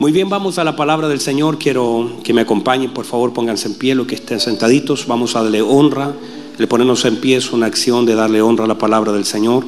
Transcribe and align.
Muy 0.00 0.12
bien, 0.12 0.30
vamos 0.30 0.58
a 0.58 0.64
la 0.64 0.76
palabra 0.76 1.08
del 1.08 1.20
Señor. 1.20 1.58
Quiero 1.58 2.10
que 2.24 2.32
me 2.32 2.40
acompañen, 2.40 2.90
por 2.94 3.04
favor, 3.04 3.34
pónganse 3.34 3.68
en 3.68 3.74
pie, 3.74 3.94
los 3.94 4.06
que 4.06 4.14
estén 4.14 4.40
sentaditos. 4.40 5.06
Vamos 5.06 5.36
a 5.36 5.42
darle 5.42 5.60
honra. 5.60 6.14
Le 6.56 6.66
ponemos 6.66 7.04
en 7.04 7.18
pie 7.18 7.36
es 7.36 7.52
una 7.52 7.66
acción 7.66 8.06
de 8.06 8.14
darle 8.14 8.40
honra 8.40 8.64
a 8.64 8.66
la 8.66 8.78
palabra 8.78 9.12
del 9.12 9.26
Señor. 9.26 9.66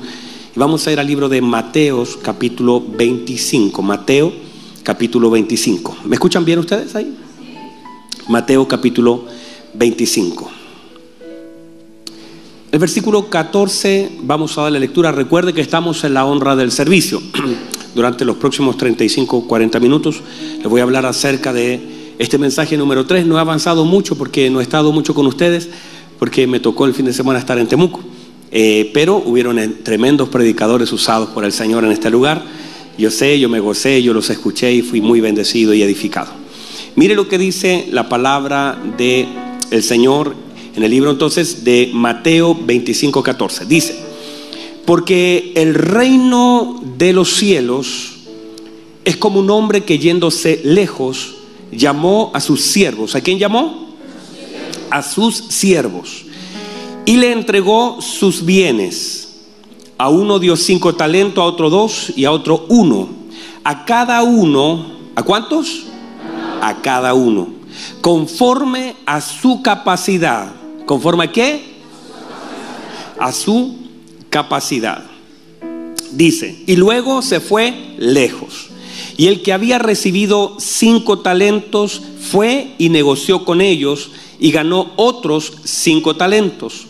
Y 0.56 0.58
vamos 0.58 0.86
a 0.86 0.92
ir 0.92 0.98
al 0.98 1.06
libro 1.06 1.28
de 1.28 1.42
Mateos, 1.42 2.16
capítulo 2.16 2.82
25. 2.82 3.82
Mateo, 3.82 4.32
capítulo 4.82 5.30
25. 5.30 5.98
¿Me 6.06 6.16
escuchan 6.16 6.46
bien 6.46 6.60
ustedes 6.60 6.94
ahí? 6.94 7.14
Mateo, 8.26 8.66
capítulo 8.66 9.26
25. 9.74 10.50
El 12.70 12.78
versículo 12.78 13.28
14, 13.28 14.12
vamos 14.22 14.56
a 14.56 14.62
darle 14.62 14.80
lectura. 14.80 15.12
Recuerde 15.12 15.52
que 15.52 15.60
estamos 15.60 16.02
en 16.04 16.14
la 16.14 16.24
honra 16.24 16.56
del 16.56 16.72
servicio. 16.72 17.20
Durante 17.94 18.24
los 18.24 18.36
próximos 18.36 18.76
35 18.76 19.36
o 19.36 19.46
40 19.46 19.78
minutos 19.80 20.22
les 20.58 20.66
voy 20.66 20.80
a 20.80 20.84
hablar 20.84 21.04
acerca 21.06 21.52
de 21.52 21.80
este 22.18 22.38
mensaje 22.38 22.76
número 22.76 23.06
3. 23.06 23.26
No 23.26 23.36
he 23.36 23.40
avanzado 23.40 23.84
mucho 23.84 24.16
porque 24.16 24.48
no 24.50 24.60
he 24.60 24.62
estado 24.62 24.92
mucho 24.92 25.14
con 25.14 25.26
ustedes, 25.26 25.68
porque 26.18 26.46
me 26.46 26.60
tocó 26.60 26.86
el 26.86 26.94
fin 26.94 27.06
de 27.06 27.12
semana 27.12 27.38
estar 27.38 27.58
en 27.58 27.66
Temuco. 27.66 28.00
Eh, 28.50 28.90
pero 28.92 29.16
hubieron 29.16 29.58
tremendos 29.82 30.28
predicadores 30.28 30.92
usados 30.92 31.30
por 31.30 31.44
el 31.44 31.52
Señor 31.52 31.84
en 31.84 31.92
este 31.92 32.10
lugar. 32.10 32.42
Yo 32.98 33.10
sé, 33.10 33.38
yo 33.40 33.48
me 33.48 33.60
gocé, 33.60 34.02
yo 34.02 34.12
los 34.12 34.28
escuché 34.30 34.72
y 34.72 34.82
fui 34.82 35.00
muy 35.00 35.20
bendecido 35.20 35.72
y 35.74 35.82
edificado. 35.82 36.30
Mire 36.94 37.14
lo 37.14 37.28
que 37.28 37.38
dice 37.38 37.86
la 37.90 38.08
palabra 38.08 38.78
del 38.98 39.26
el 39.70 39.82
Señor 39.82 40.34
en 40.76 40.82
el 40.82 40.90
libro 40.90 41.10
entonces 41.10 41.64
de 41.64 41.90
Mateo 41.92 42.54
25, 42.54 43.22
14. 43.22 43.64
Dice, 43.66 44.11
porque 44.84 45.52
el 45.56 45.74
reino 45.74 46.80
de 46.98 47.12
los 47.12 47.34
cielos 47.34 48.14
es 49.04 49.16
como 49.16 49.40
un 49.40 49.50
hombre 49.50 49.84
que 49.84 49.98
yéndose 49.98 50.60
lejos 50.64 51.34
llamó 51.70 52.30
a 52.34 52.40
sus 52.40 52.62
siervos. 52.62 53.14
¿A 53.14 53.20
quién 53.20 53.38
llamó? 53.38 53.94
A 54.90 55.02
sus 55.02 55.36
siervos. 55.36 56.24
Y 57.04 57.16
le 57.16 57.32
entregó 57.32 58.00
sus 58.00 58.44
bienes. 58.44 59.28
A 59.98 60.08
uno 60.08 60.38
dio 60.38 60.56
cinco 60.56 60.94
talentos, 60.94 61.42
a 61.42 61.46
otro 61.46 61.70
dos 61.70 62.12
y 62.16 62.24
a 62.24 62.32
otro 62.32 62.66
uno. 62.68 63.08
A 63.64 63.84
cada 63.84 64.22
uno, 64.22 64.86
¿a 65.14 65.22
cuántos? 65.22 65.84
A 66.60 66.80
cada 66.82 67.14
uno. 67.14 67.48
Conforme 68.00 68.96
a 69.06 69.20
su 69.20 69.62
capacidad 69.62 70.62
¿Conforme 70.86 71.24
a 71.24 71.32
qué? 71.32 71.72
A 73.18 73.32
su 73.32 73.81
capacidad. 74.32 75.04
Dice, 76.10 76.64
y 76.66 76.76
luego 76.76 77.20
se 77.20 77.38
fue 77.38 77.94
lejos. 77.98 78.70
Y 79.18 79.26
el 79.26 79.42
que 79.42 79.52
había 79.52 79.78
recibido 79.78 80.56
cinco 80.58 81.18
talentos 81.18 82.02
fue 82.18 82.74
y 82.78 82.88
negoció 82.88 83.44
con 83.44 83.60
ellos 83.60 84.10
y 84.40 84.50
ganó 84.50 84.92
otros 84.96 85.52
cinco 85.64 86.16
talentos. 86.16 86.86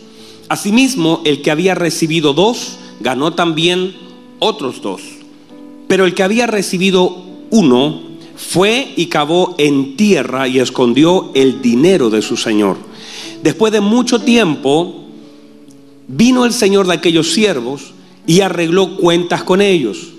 Asimismo, 0.47 1.21
el 1.25 1.41
que 1.41 1.51
había 1.51 1.75
recibido 1.75 2.33
dos, 2.33 2.77
ganó 3.01 3.33
también 3.33 3.93
otros 4.39 4.81
dos. 4.81 5.01
Pero 5.87 6.05
el 6.05 6.15
que 6.15 6.23
había 6.23 6.47
recibido 6.47 7.23
uno, 7.49 8.13
fue 8.35 8.93
y 8.95 9.07
cavó 9.07 9.55
en 9.57 9.95
tierra 9.95 10.47
y 10.47 10.59
escondió 10.59 11.31
el 11.33 11.61
dinero 11.61 12.09
de 12.09 12.21
su 12.21 12.37
señor. 12.37 12.77
Después 13.43 13.71
de 13.73 13.81
mucho 13.81 14.19
tiempo, 14.19 15.02
vino 16.07 16.45
el 16.45 16.53
Señor 16.53 16.87
de 16.87 16.93
aquellos 16.93 17.31
siervos 17.31 17.93
y 18.25 18.41
arregló 18.41 18.97
cuentas 18.97 19.43
con 19.43 19.61
ellos. 19.61 20.09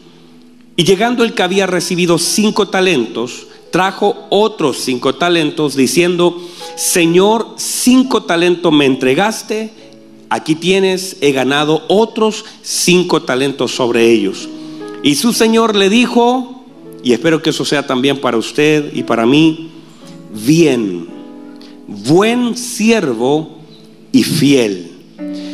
Y 0.77 0.85
llegando 0.85 1.25
el 1.25 1.35
que 1.35 1.43
había 1.43 1.67
recibido 1.67 2.19
cinco 2.19 2.69
talentos, 2.69 3.47
trajo 3.71 4.27
otros 4.31 4.79
cinco 4.79 5.15
talentos, 5.15 5.77
diciendo, 5.77 6.41
Señor, 6.77 7.55
cinco 7.57 8.25
talentos 8.25 8.73
me 8.73 8.87
entregaste, 8.87 9.73
aquí 10.31 10.55
tienes, 10.55 11.17
he 11.21 11.33
ganado 11.33 11.85
otros 11.89 12.45
cinco 12.63 13.23
talentos 13.23 13.73
sobre 13.75 14.11
ellos. 14.11 14.49
Y 15.03 15.15
su 15.15 15.33
Señor 15.33 15.77
le 15.77 15.89
dijo, 15.89 16.65
y 17.03 17.13
espero 17.13 17.43
que 17.43 17.51
eso 17.51 17.65
sea 17.65 17.87
también 17.87 18.21
para 18.21 18.37
usted 18.37 18.93
y 18.95 19.03
para 19.03 19.27
mí, 19.27 19.71
bien 20.33 21.15
buen 21.87 22.57
siervo 22.57 23.59
y 24.13 24.23
fiel. 24.23 24.93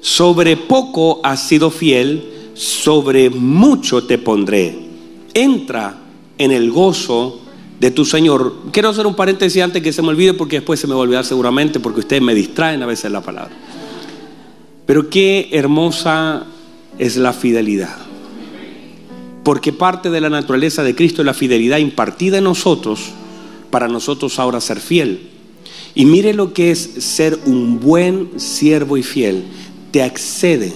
Sobre 0.00 0.56
poco 0.56 1.20
has 1.22 1.46
sido 1.46 1.70
fiel, 1.70 2.52
sobre 2.54 3.30
mucho 3.30 4.04
te 4.04 4.18
pondré. 4.18 4.78
Entra 5.34 5.98
en 6.38 6.52
el 6.52 6.70
gozo 6.70 7.40
de 7.78 7.90
tu 7.90 8.04
Señor. 8.04 8.54
Quiero 8.72 8.90
hacer 8.90 9.06
un 9.06 9.14
paréntesis 9.14 9.62
antes 9.62 9.82
que 9.82 9.92
se 9.92 10.02
me 10.02 10.08
olvide 10.08 10.34
porque 10.34 10.56
después 10.56 10.80
se 10.80 10.86
me 10.86 10.94
va 10.94 11.00
a 11.00 11.02
olvidar 11.02 11.24
seguramente 11.24 11.80
porque 11.80 12.00
ustedes 12.00 12.22
me 12.22 12.34
distraen 12.34 12.82
a 12.82 12.86
veces 12.86 13.10
la 13.10 13.20
palabra. 13.20 13.52
Pero 14.86 15.08
qué 15.08 15.48
hermosa 15.52 16.44
es 16.98 17.16
la 17.16 17.32
fidelidad. 17.32 17.96
Porque 19.44 19.72
parte 19.72 20.10
de 20.10 20.20
la 20.20 20.28
naturaleza 20.28 20.82
de 20.82 20.94
Cristo 20.94 21.22
es 21.22 21.26
la 21.26 21.34
fidelidad 21.34 21.78
impartida 21.78 22.38
en 22.38 22.44
nosotros 22.44 23.00
para 23.70 23.88
nosotros 23.88 24.38
ahora 24.38 24.60
ser 24.60 24.80
fiel. 24.80 25.28
Y 25.94 26.04
mire 26.04 26.34
lo 26.34 26.52
que 26.52 26.70
es 26.70 26.78
ser 26.78 27.38
un 27.46 27.80
buen 27.80 28.38
siervo 28.38 28.96
y 28.96 29.02
fiel. 29.02 29.44
Te 29.90 30.02
accede. 30.02 30.72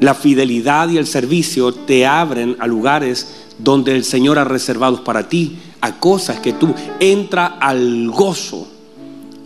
La 0.00 0.14
fidelidad 0.14 0.88
y 0.88 0.96
el 0.96 1.06
servicio 1.06 1.72
te 1.72 2.06
abren 2.06 2.56
a 2.58 2.66
lugares 2.66 3.44
donde 3.58 3.94
el 3.94 4.04
Señor 4.04 4.38
ha 4.38 4.44
reservado 4.44 5.04
para 5.04 5.28
ti, 5.28 5.58
a 5.82 5.98
cosas 5.98 6.40
que 6.40 6.52
tú 6.54 6.74
entra 6.98 7.46
al 7.46 8.10
gozo. 8.10 8.66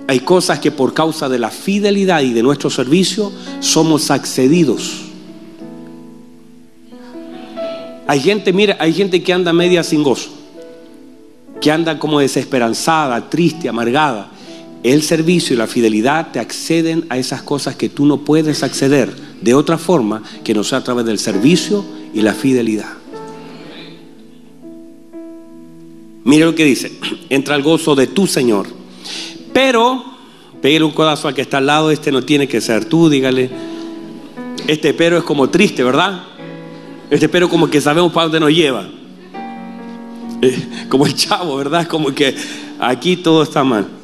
Hay 0.07 0.21
cosas 0.21 0.61
que 0.61 0.71
por 0.71 0.95
causa 0.95 1.29
de 1.29 1.39
la 1.39 1.51
fidelidad 1.51 2.21
y 2.21 2.33
de 2.33 2.43
nuestro 2.43 2.71
servicio 2.71 3.33
somos 3.61 4.11
accedidos. 4.11 5.01
Hay 8.07 8.21
gente, 8.21 8.53
mira, 8.53 8.77
hay 8.79 8.93
gente 8.93 9.23
que 9.23 9.33
anda 9.33 9.53
media 9.53 9.83
sin 9.83 10.03
gozo 10.03 10.45
que 11.65 11.73
anda 11.73 11.99
como 11.99 12.21
desesperanzada, 12.21 13.31
triste, 13.31 13.71
amargada. 13.71 14.31
El 14.85 15.03
servicio 15.03 15.55
y 15.55 15.57
la 15.57 15.67
fidelidad 15.67 16.31
te 16.31 16.39
acceden 16.39 17.07
a 17.09 17.17
esas 17.17 17.43
cosas 17.43 17.75
que 17.75 17.89
tú 17.89 18.05
no 18.05 18.19
puedes 18.19 18.63
acceder 18.63 19.11
de 19.41 19.55
otra 19.55 19.79
forma 19.79 20.23
que 20.45 20.53
no 20.53 20.63
sea 20.63 20.79
a 20.79 20.85
través 20.85 21.07
del 21.07 21.19
servicio 21.19 21.83
y 22.13 22.21
la 22.21 22.35
fidelidad. 22.35 22.93
Mire 26.25 26.45
lo 26.45 26.55
que 26.55 26.67
dice, 26.67 26.93
entra 27.31 27.57
el 27.57 27.63
gozo 27.63 27.95
de 27.95 28.09
tu 28.09 28.27
Señor. 28.27 28.67
Pero, 29.55 30.05
pégale 30.61 30.85
un 30.85 30.93
codazo 30.93 31.29
al 31.29 31.35
que 31.35 31.41
está 31.41 31.59
al 31.59 31.67
lado, 31.67 31.91
este 31.91 32.13
no 32.13 32.23
tiene 32.23 32.47
que 32.47 32.61
ser 32.61 32.85
tú, 32.85 33.09
dígale. 33.09 33.51
Este 34.67 34.93
pero 34.93 35.17
es 35.17 35.25
como 35.25 35.49
triste, 35.49 35.83
¿verdad? 35.83 36.25
Este 37.09 37.31
pero 37.31 37.49
como 37.49 37.71
que 37.71 37.81
sabemos 37.81 38.13
para 38.13 38.25
dónde 38.25 38.41
nos 38.41 38.51
lleva. 38.51 38.87
como 40.91 41.07
el 41.07 41.15
chavo, 41.15 41.57
¿verdad? 41.57 41.87
Como 41.87 42.15
que 42.15 42.35
aquí 42.79 43.17
todo 43.17 43.43
está 43.43 43.65
mal. 43.65 44.04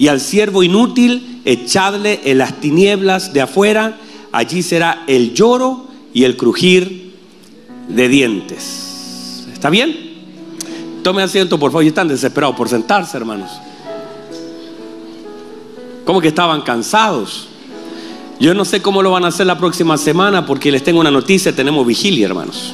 Y 0.00 0.08
al 0.08 0.18
siervo 0.18 0.62
inútil, 0.62 1.42
echadle 1.44 2.22
en 2.24 2.38
las 2.38 2.58
tinieblas 2.58 3.34
de 3.34 3.42
afuera, 3.42 3.98
allí 4.32 4.62
será 4.62 5.04
el 5.06 5.34
lloro 5.34 5.88
y 6.14 6.24
el 6.24 6.38
crujir 6.38 7.12
de 7.86 8.08
dientes. 8.08 9.44
¿Está 9.52 9.68
bien? 9.68 9.94
Tome 11.02 11.22
asiento, 11.22 11.58
por 11.58 11.70
favor. 11.70 11.84
Y 11.84 11.88
están 11.88 12.08
desesperados 12.08 12.56
por 12.56 12.70
sentarse, 12.70 13.14
hermanos. 13.14 13.50
¿Cómo 16.06 16.22
que 16.22 16.28
estaban 16.28 16.62
cansados? 16.62 17.48
Yo 18.40 18.54
no 18.54 18.64
sé 18.64 18.80
cómo 18.80 19.02
lo 19.02 19.10
van 19.10 19.26
a 19.26 19.28
hacer 19.28 19.46
la 19.46 19.58
próxima 19.58 19.98
semana 19.98 20.46
porque 20.46 20.72
les 20.72 20.82
tengo 20.82 21.00
una 21.00 21.10
noticia, 21.10 21.54
tenemos 21.54 21.86
vigilia, 21.86 22.24
hermanos. 22.24 22.72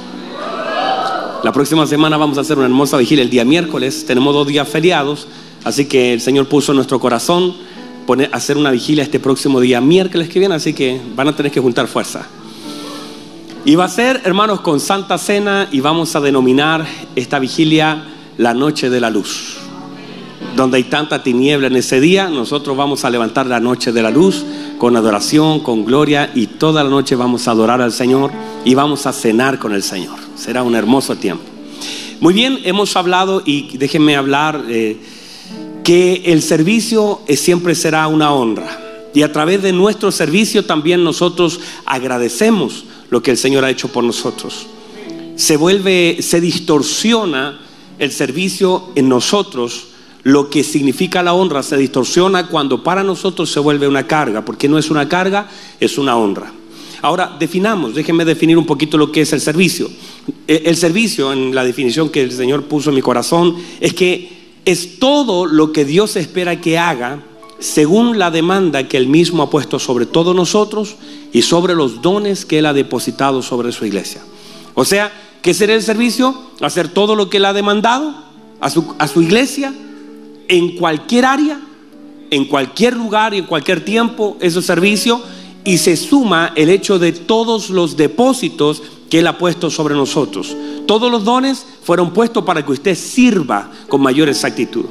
La 1.42 1.50
próxima 1.52 1.88
semana 1.88 2.18
vamos 2.18 2.38
a 2.38 2.42
hacer 2.42 2.56
una 2.56 2.66
hermosa 2.66 2.98
vigilia 2.98 3.24
el 3.24 3.30
día 3.30 3.44
miércoles, 3.44 4.04
tenemos 4.06 4.32
dos 4.32 4.46
días 4.46 4.68
feriados, 4.68 5.26
así 5.66 5.86
que 5.86 6.14
el 6.14 6.20
Señor 6.20 6.46
puso 6.46 6.70
en 6.70 6.76
nuestro 6.76 7.00
corazón 7.00 7.54
hacer 8.30 8.56
una 8.56 8.70
vigilia 8.70 9.02
este 9.02 9.18
próximo 9.18 9.60
día 9.60 9.80
miércoles 9.80 10.28
que 10.28 10.38
viene, 10.38 10.54
así 10.54 10.72
que 10.72 11.00
van 11.16 11.26
a 11.26 11.34
tener 11.34 11.50
que 11.50 11.60
juntar 11.60 11.88
fuerza. 11.88 12.24
Y 13.64 13.74
va 13.74 13.86
a 13.86 13.88
ser, 13.88 14.22
hermanos, 14.24 14.60
con 14.60 14.78
Santa 14.78 15.18
Cena 15.18 15.68
y 15.72 15.80
vamos 15.80 16.14
a 16.14 16.20
denominar 16.20 16.86
esta 17.16 17.40
vigilia 17.40 18.04
la 18.38 18.54
noche 18.54 18.88
de 18.90 19.00
la 19.00 19.10
luz. 19.10 19.56
Donde 20.54 20.76
hay 20.76 20.84
tanta 20.84 21.24
tiniebla 21.24 21.66
en 21.66 21.74
ese 21.74 22.00
día, 22.00 22.28
nosotros 22.28 22.76
vamos 22.76 23.04
a 23.04 23.10
levantar 23.10 23.46
la 23.46 23.58
noche 23.58 23.90
de 23.90 24.02
la 24.02 24.12
luz 24.12 24.44
con 24.78 24.96
adoración, 24.96 25.58
con 25.60 25.84
gloria 25.84 26.30
y 26.32 26.46
toda 26.46 26.84
la 26.84 26.90
noche 26.90 27.16
vamos 27.16 27.48
a 27.48 27.50
adorar 27.50 27.82
al 27.82 27.92
Señor 27.92 28.30
y 28.64 28.76
vamos 28.76 29.04
a 29.06 29.12
cenar 29.12 29.58
con 29.58 29.74
el 29.74 29.82
Señor. 29.82 30.16
Será 30.36 30.62
un 30.62 30.76
hermoso 30.76 31.16
tiempo. 31.16 31.42
Muy 32.20 32.32
bien, 32.32 32.60
hemos 32.62 32.94
hablado 32.96 33.42
y 33.44 33.76
déjenme 33.76 34.16
hablar 34.16 34.64
eh, 34.68 34.96
que 35.86 36.22
el 36.26 36.42
servicio 36.42 37.20
siempre 37.28 37.76
será 37.76 38.08
una 38.08 38.32
honra. 38.32 39.08
Y 39.14 39.22
a 39.22 39.30
través 39.30 39.62
de 39.62 39.72
nuestro 39.72 40.10
servicio 40.10 40.64
también 40.64 41.04
nosotros 41.04 41.60
agradecemos 41.84 42.86
lo 43.08 43.22
que 43.22 43.30
el 43.30 43.36
Señor 43.36 43.64
ha 43.64 43.70
hecho 43.70 43.86
por 43.86 44.02
nosotros. 44.02 44.66
Se 45.36 45.56
vuelve, 45.56 46.18
se 46.22 46.40
distorsiona 46.40 47.60
el 48.00 48.10
servicio 48.10 48.90
en 48.96 49.08
nosotros, 49.08 49.86
lo 50.24 50.50
que 50.50 50.64
significa 50.64 51.22
la 51.22 51.34
honra 51.34 51.62
se 51.62 51.76
distorsiona 51.76 52.48
cuando 52.48 52.82
para 52.82 53.04
nosotros 53.04 53.48
se 53.48 53.60
vuelve 53.60 53.86
una 53.86 54.08
carga, 54.08 54.44
porque 54.44 54.68
no 54.68 54.78
es 54.78 54.90
una 54.90 55.08
carga, 55.08 55.48
es 55.78 55.98
una 55.98 56.16
honra. 56.16 56.52
Ahora, 57.00 57.36
definamos, 57.38 57.94
déjenme 57.94 58.24
definir 58.24 58.58
un 58.58 58.66
poquito 58.66 58.98
lo 58.98 59.12
que 59.12 59.20
es 59.20 59.32
el 59.32 59.40
servicio. 59.40 59.88
E, 60.48 60.64
el 60.66 60.76
servicio, 60.76 61.32
en 61.32 61.54
la 61.54 61.62
definición 61.62 62.08
que 62.08 62.22
el 62.22 62.32
Señor 62.32 62.64
puso 62.64 62.90
en 62.90 62.96
mi 62.96 63.02
corazón, 63.02 63.54
es 63.80 63.94
que 63.94 64.35
es 64.66 64.98
todo 64.98 65.46
lo 65.46 65.72
que 65.72 65.86
Dios 65.86 66.16
espera 66.16 66.60
que 66.60 66.78
haga 66.78 67.22
según 67.58 68.18
la 68.18 68.30
demanda 68.30 68.86
que 68.86 68.98
Él 68.98 69.08
mismo 69.08 69.42
ha 69.42 69.48
puesto 69.48 69.78
sobre 69.78 70.04
todos 70.04 70.36
nosotros 70.36 70.96
y 71.32 71.40
sobre 71.40 71.74
los 71.74 72.02
dones 72.02 72.44
que 72.44 72.58
Él 72.58 72.66
ha 72.66 72.74
depositado 72.74 73.40
sobre 73.40 73.72
su 73.72 73.86
iglesia. 73.86 74.20
O 74.74 74.84
sea, 74.84 75.10
¿Qué 75.46 75.54
será 75.54 75.74
el 75.74 75.82
servicio? 75.84 76.34
Hacer 76.60 76.88
todo 76.88 77.14
lo 77.14 77.30
que 77.30 77.36
Él 77.36 77.44
ha 77.44 77.52
demandado 77.52 78.12
a 78.58 78.68
su, 78.68 78.96
a 78.98 79.06
su 79.06 79.22
iglesia, 79.22 79.72
en 80.48 80.74
cualquier 80.74 81.24
área, 81.24 81.60
en 82.30 82.46
cualquier 82.46 82.96
lugar 82.96 83.32
y 83.32 83.38
en 83.38 83.46
cualquier 83.46 83.84
tiempo, 83.84 84.36
ese 84.40 84.60
servicio, 84.60 85.22
y 85.62 85.78
se 85.78 85.96
suma 85.96 86.52
el 86.56 86.68
hecho 86.68 86.98
de 86.98 87.12
todos 87.12 87.70
los 87.70 87.96
depósitos 87.96 88.82
que 89.10 89.20
Él 89.20 89.26
ha 89.26 89.38
puesto 89.38 89.70
sobre 89.70 89.94
nosotros. 89.94 90.56
Todos 90.86 91.10
los 91.10 91.24
dones 91.24 91.66
fueron 91.82 92.12
puestos 92.12 92.44
para 92.44 92.64
que 92.64 92.72
usted 92.72 92.94
sirva 92.94 93.70
con 93.88 94.00
mayor 94.00 94.28
exactitud. 94.28 94.86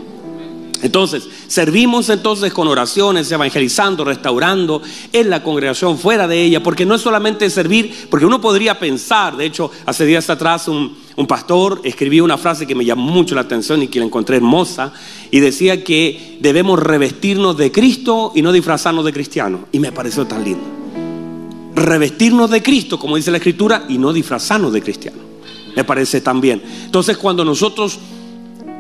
Entonces, 0.81 1.27
servimos 1.47 2.09
entonces 2.09 2.53
con 2.53 2.67
oraciones, 2.67 3.31
evangelizando, 3.31 4.03
restaurando 4.03 4.81
en 5.13 5.29
la 5.29 5.41
congregación, 5.41 5.97
fuera 5.97 6.27
de 6.27 6.44
ella, 6.44 6.62
porque 6.62 6.85
no 6.85 6.94
es 6.94 7.01
solamente 7.01 7.50
servir, 7.50 8.07
porque 8.09 8.25
uno 8.25 8.39
podría 8.39 8.77
pensar, 8.77 9.35
de 9.35 9.45
hecho, 9.45 9.71
hace 9.88 10.06
días 10.06 10.29
atrás 10.29 10.68
un, 10.68 10.95
pastor 11.27 11.81
escribió 11.85 12.23
una 12.23 12.38
frase 12.38 12.68
que 12.68 12.75
me 12.75 12.85
llamó 12.85 13.11
mucho 13.11 13.33
la 13.33 13.41
atención 13.41 13.81
y 13.81 13.88
que 13.88 14.00
la 14.00 14.06
encontré 14.06 14.35
hermosa, 14.35 14.94
y 15.31 15.39
decía 15.39 15.83
que 15.83 16.38
debemos 16.39 16.79
revestirnos 16.79 17.57
de 17.57 17.71
Cristo 17.71 18.31
y 18.35 18.44
no 18.44 18.51
disfrazarnos 18.51 19.06
de 19.06 19.13
cristianos, 19.13 19.61
y 19.71 19.79
me 19.79 19.91
pareció 19.91 20.27
tan 20.27 20.44
lindo. 20.44 20.84
Revestirnos 21.75 22.50
de 22.50 22.63
Cristo, 22.63 22.98
como 22.98 23.18
dice 23.18 23.31
la 23.31 23.38
Escritura, 23.38 23.86
y 23.89 23.98
no 23.98 24.13
disfrazarnos 24.13 24.74
de 24.74 24.81
cristianos. 24.81 25.22
Me 25.75 25.83
parece 25.83 26.22
tan 26.22 26.39
bien. 26.39 26.62
Entonces, 26.86 27.18
cuando 27.18 27.44
nosotros 27.44 28.00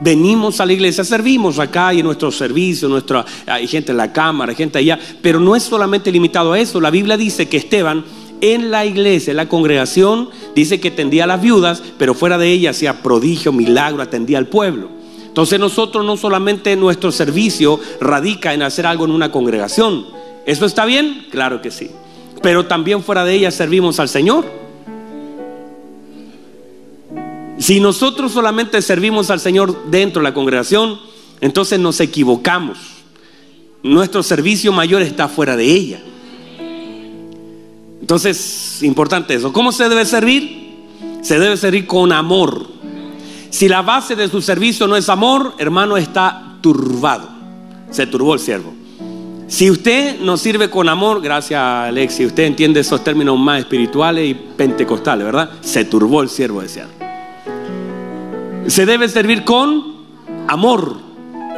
venimos 0.01 0.59
a 0.59 0.65
la 0.65 0.73
iglesia, 0.73 1.03
servimos 1.03 1.59
acá 1.59 1.93
y 1.93 1.99
en 1.99 2.05
nuestro 2.05 2.31
servicio, 2.31 2.87
nuestra, 2.87 3.25
hay 3.45 3.67
gente 3.67 3.91
en 3.91 3.97
la 3.97 4.11
cámara, 4.11 4.51
hay 4.51 4.55
gente 4.55 4.79
allá, 4.79 4.99
pero 5.21 5.39
no 5.39 5.55
es 5.55 5.63
solamente 5.63 6.11
limitado 6.11 6.53
a 6.53 6.59
eso. 6.59 6.79
La 6.79 6.89
Biblia 6.89 7.17
dice 7.17 7.47
que 7.47 7.57
Esteban 7.57 8.03
en 8.41 8.69
la 8.71 8.85
iglesia, 8.85 9.31
en 9.31 9.37
la 9.37 9.49
congregación, 9.49 10.29
dice 10.53 10.79
que 10.79 10.91
tendía 10.91 11.23
a 11.23 11.27
las 11.27 11.41
viudas, 11.41 11.81
pero 11.97 12.13
fuera 12.13 12.37
de 12.37 12.51
ella 12.51 12.71
hacía 12.71 13.01
prodigio, 13.01 13.51
milagro, 13.51 14.01
atendía 14.01 14.37
al 14.37 14.47
pueblo. 14.47 14.89
Entonces 15.25 15.59
nosotros 15.59 16.05
no 16.05 16.15
solamente 16.15 16.75
nuestro 16.75 17.11
servicio 17.11 17.79
radica 17.99 18.53
en 18.53 18.61
hacer 18.61 18.85
algo 18.85 19.05
en 19.05 19.11
una 19.11 19.31
congregación. 19.31 20.05
¿Eso 20.45 20.65
está 20.65 20.85
bien? 20.85 21.27
Claro 21.31 21.61
que 21.61 21.71
sí. 21.71 21.89
Pero 22.41 22.65
también 22.65 23.03
fuera 23.03 23.23
de 23.23 23.33
ella 23.33 23.51
servimos 23.51 23.99
al 23.99 24.09
Señor. 24.09 24.45
Si 27.57 27.79
nosotros 27.79 28.31
solamente 28.31 28.81
servimos 28.81 29.29
al 29.29 29.39
Señor 29.39 29.85
dentro 29.89 30.21
de 30.21 30.29
la 30.29 30.33
congregación, 30.33 30.99
entonces 31.41 31.79
nos 31.79 31.99
equivocamos. 31.99 32.77
Nuestro 33.81 34.23
servicio 34.23 34.71
mayor 34.71 35.01
está 35.01 35.27
fuera 35.27 35.55
de 35.55 35.65
ella. 35.65 35.99
Entonces, 38.01 38.83
importante 38.83 39.33
eso. 39.33 39.51
¿Cómo 39.53 39.71
se 39.71 39.89
debe 39.89 40.05
servir? 40.05 40.73
Se 41.21 41.39
debe 41.39 41.57
servir 41.57 41.87
con 41.87 42.11
amor. 42.11 42.67
Si 43.49 43.67
la 43.67 43.81
base 43.81 44.15
de 44.15 44.27
su 44.27 44.41
servicio 44.41 44.85
no 44.85 44.95
es 44.95 45.09
amor, 45.09 45.55
hermano, 45.57 45.97
está 45.97 46.57
turbado. 46.61 47.29
Se 47.89 48.05
turbó 48.05 48.33
el 48.33 48.39
siervo. 48.39 48.73
Si 49.47 49.69
usted 49.69 50.19
no 50.21 50.37
sirve 50.37 50.71
con 50.71 50.89
amor, 50.89 51.21
gracias 51.21 51.61
Alex, 51.61 52.15
si 52.15 52.25
usted 52.25 52.45
entiende 52.45 52.79
esos 52.79 53.03
términos 53.03 53.37
más 53.37 53.59
espirituales 53.59 54.27
y 54.27 54.33
pentecostales, 54.33 55.23
¿verdad? 55.23 55.51
Se 55.61 55.85
turbó 55.85 56.23
el 56.23 56.29
siervo, 56.29 56.61
decía. 56.61 56.87
Se 58.65 58.87
debe 58.87 59.07
servir 59.07 59.43
con 59.43 59.97
amor. 60.47 60.97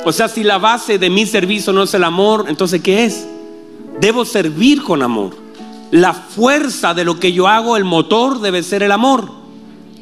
O 0.04 0.12
sea, 0.12 0.28
si 0.28 0.44
la 0.44 0.58
base 0.58 1.00
de 1.00 1.10
mi 1.10 1.26
servicio 1.26 1.72
no 1.72 1.84
es 1.84 1.94
el 1.94 2.04
amor, 2.04 2.46
entonces 2.50 2.82
¿qué 2.82 3.06
es? 3.06 3.26
Debo 4.02 4.26
servir 4.26 4.84
con 4.84 5.02
amor. 5.02 5.38
La 5.90 6.14
fuerza 6.14 6.94
de 6.94 7.06
lo 7.06 7.18
que 7.20 7.32
yo 7.32 7.48
hago, 7.48 7.78
el 7.78 7.86
motor 7.86 8.42
debe 8.42 8.64
ser 8.64 8.84
el 8.84 8.92
amor. 8.92 9.32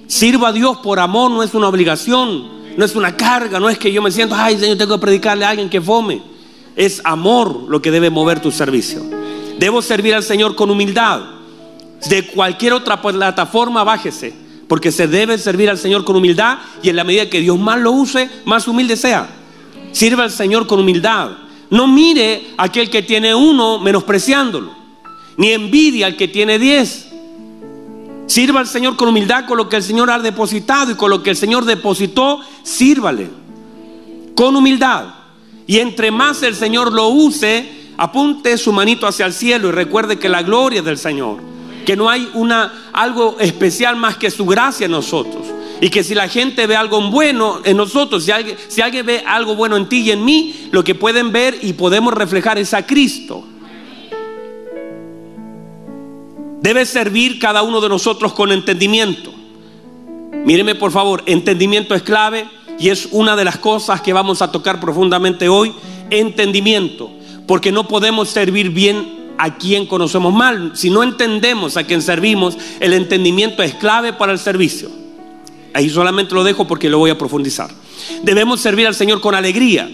Sirvo 0.07 0.47
a 0.47 0.51
Dios 0.51 0.77
por 0.77 0.99
amor, 0.99 1.29
no 1.29 1.43
es 1.43 1.53
una 1.53 1.67
obligación, 1.67 2.77
no 2.77 2.83
es 2.83 2.95
una 2.95 3.15
carga, 3.15 3.59
no 3.59 3.69
es 3.69 3.77
que 3.77 3.91
yo 3.91 4.01
me 4.01 4.11
siento, 4.11 4.33
ay 4.35 4.57
Señor, 4.57 4.77
tengo 4.77 4.95
que 4.95 5.01
predicarle 5.01 5.45
a 5.45 5.49
alguien 5.49 5.69
que 5.69 5.79
fome. 5.79 6.34
Es 6.75 7.01
amor 7.03 7.65
lo 7.70 7.82
que 7.82 7.91
debe 7.91 8.10
mover 8.10 8.41
tu 8.41 8.51
servicio. 8.51 9.03
Debo 9.60 9.82
servir 9.82 10.13
al 10.13 10.24
Señor 10.24 10.55
con 10.55 10.70
humildad. 10.70 11.22
De 12.10 12.27
cualquier 12.27 12.74
otra 12.74 13.01
plataforma, 13.01 13.84
bájese. 13.84 14.34
Porque 14.67 14.91
se 14.91 15.08
debe 15.08 15.38
servir 15.38 15.70
al 15.70 15.77
Señor 15.77 16.03
con 16.03 16.15
humildad 16.15 16.58
y 16.82 16.89
en 16.89 16.96
la 16.96 17.03
medida 17.03 17.29
que 17.29 17.39
Dios 17.39 17.58
más 17.58 17.79
lo 17.79 17.91
use, 17.91 18.29
más 18.46 18.67
humilde 18.67 18.98
sea. 18.98 19.29
Sirva 19.91 20.24
al 20.24 20.32
Señor 20.32 20.67
con 20.67 20.79
humildad. 20.79 21.32
No 21.70 21.88
mire 21.88 22.48
a 22.58 22.63
aquel 22.63 22.89
que 22.89 23.01
tiene 23.01 23.34
uno 23.34 23.79
menospreciándolo, 23.79 24.72
ni 25.38 25.51
envidia 25.51 26.08
al 26.08 26.15
que 26.15 26.27
tiene 26.27 26.60
diez. 26.60 27.08
Sirva 28.27 28.60
al 28.60 28.67
Señor 28.67 28.96
con 28.96 29.08
humildad 29.08 29.46
con 29.46 29.58
lo 29.58 29.70
que 29.70 29.77
el 29.77 29.84
Señor 29.84 30.10
ha 30.10 30.20
depositado 30.20 30.91
y 30.91 30.96
con 30.96 31.10
lo 31.10 31.22
que 31.22 31.29
el 31.29 31.36
Señor 31.36 31.65
depositó, 31.65 32.39
sírvale. 32.63 33.29
Con 34.36 34.55
humildad. 34.55 35.08
Y 35.67 35.79
entre 35.79 36.12
más 36.12 36.43
el 36.43 36.55
Señor 36.55 36.93
lo 36.93 37.10
use, 37.10 37.67
apunte 37.98 38.57
su 38.57 38.72
manito 38.72 39.07
hacia 39.07 39.25
el 39.25 39.34
cielo 39.34 39.69
y 39.69 39.72
recuerde 39.72 40.19
que 40.19 40.29
la 40.29 40.43
gloria 40.43 40.79
es 40.79 40.86
del 40.86 40.98
Señor 40.98 41.55
que 41.86 41.95
no 41.95 42.10
hay 42.10 42.29
una, 42.34 42.89
algo 42.91 43.38
especial 43.39 43.95
más 43.95 44.17
que 44.17 44.29
su 44.29 44.45
gracia 44.45 44.86
en 44.86 44.91
nosotros. 44.91 45.45
Y 45.79 45.89
que 45.89 46.03
si 46.03 46.15
la 46.15 46.27
gente 46.27 46.67
ve 46.67 46.75
algo 46.75 47.01
bueno 47.10 47.62
en 47.63 47.77
nosotros, 47.77 48.24
si 48.24 48.31
alguien, 48.31 48.57
si 48.67 48.81
alguien 48.81 49.05
ve 49.05 49.24
algo 49.25 49.55
bueno 49.55 49.77
en 49.77 49.88
ti 49.88 50.01
y 50.01 50.12
en 50.12 50.25
mí, 50.25 50.69
lo 50.72 50.84
que 50.84 50.95
pueden 50.95 51.31
ver 51.31 51.57
y 51.62 51.74
podemos 51.74 52.13
reflejar 52.13 52.57
es 52.57 52.74
a 52.74 52.86
Cristo. 52.86 53.45
Debe 56.62 56.86
servir 56.86 57.39
cada 57.39 57.62
uno 57.62 57.79
de 57.79 57.89
nosotros 57.89 58.34
con 58.34 58.51
entendimiento. 58.51 59.31
Míreme 60.45 60.75
por 60.75 60.91
favor, 60.91 61.24
entendimiento 61.25 61.93
es 61.93 62.01
clave. 62.01 62.48
Y 62.79 62.89
es 62.89 63.10
una 63.12 63.36
de 63.36 63.46
las 63.46 63.58
cosas 63.58 64.01
que 64.01 64.13
vamos 64.13 64.41
a 64.41 64.51
tocar 64.51 64.79
profundamente 64.79 65.50
hoy, 65.50 65.74
entendimiento, 66.10 67.12
porque 67.48 67.72
no 67.72 67.88
podemos 67.88 68.29
servir 68.29 68.70
bien 68.70 69.34
a 69.38 69.58
quien 69.58 69.86
conocemos 69.86 70.34
mal. 70.34 70.72
Si 70.75 70.89
no 70.89 71.03
entendemos 71.03 71.77
a 71.77 71.84
quien 71.84 72.01
servimos, 72.01 72.58
el 72.79 72.94
entendimiento 72.94 73.63
es 73.63 73.74
clave 73.75 74.13
para 74.13 74.32
el 74.32 74.39
servicio. 74.39 74.89
Ahí 75.74 75.89
solamente 75.89 76.34
lo 76.34 76.44
dejo 76.44 76.67
porque 76.67 76.89
lo 76.89 77.00
voy 77.00 77.12
a 77.12 77.17
profundizar. 77.17 77.70
Debemos 78.24 78.62
servir 78.62 78.88
al 78.88 78.96
Señor 78.96 79.20
con 79.22 79.36
alegría. 79.36 79.89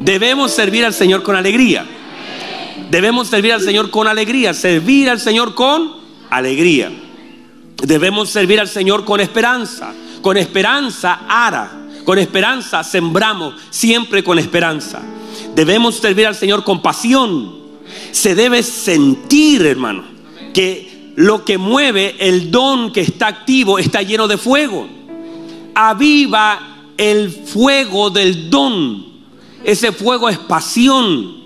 Debemos 0.00 0.52
servir 0.52 0.84
al 0.84 0.94
Señor 0.94 1.22
con 1.22 1.34
alegría. 1.34 1.84
Debemos 2.90 3.28
servir 3.28 3.52
al 3.52 3.60
Señor 3.60 3.90
con 3.90 4.06
alegría. 4.06 4.54
Servir 4.54 5.10
al 5.10 5.18
Señor 5.18 5.54
con 5.54 5.94
alegría. 6.30 6.92
Debemos 7.82 8.30
servir 8.30 8.60
al 8.60 8.68
Señor 8.68 9.04
con 9.04 9.20
esperanza. 9.20 9.92
Con 10.26 10.36
esperanza 10.36 11.20
ara. 11.28 11.70
Con 12.04 12.18
esperanza 12.18 12.82
sembramos. 12.82 13.54
Siempre 13.70 14.24
con 14.24 14.40
esperanza. 14.40 15.00
Debemos 15.54 15.94
servir 15.98 16.26
al 16.26 16.34
Señor 16.34 16.64
con 16.64 16.82
pasión. 16.82 17.54
Se 18.10 18.34
debe 18.34 18.64
sentir, 18.64 19.64
hermano, 19.64 20.02
que 20.52 21.12
lo 21.14 21.44
que 21.44 21.58
mueve 21.58 22.16
el 22.18 22.50
don 22.50 22.92
que 22.92 23.02
está 23.02 23.28
activo 23.28 23.78
está 23.78 24.02
lleno 24.02 24.26
de 24.26 24.36
fuego. 24.36 24.88
Aviva 25.76 26.88
el 26.96 27.30
fuego 27.30 28.10
del 28.10 28.50
don. 28.50 29.06
Ese 29.62 29.92
fuego 29.92 30.28
es 30.28 30.38
pasión. 30.38 31.36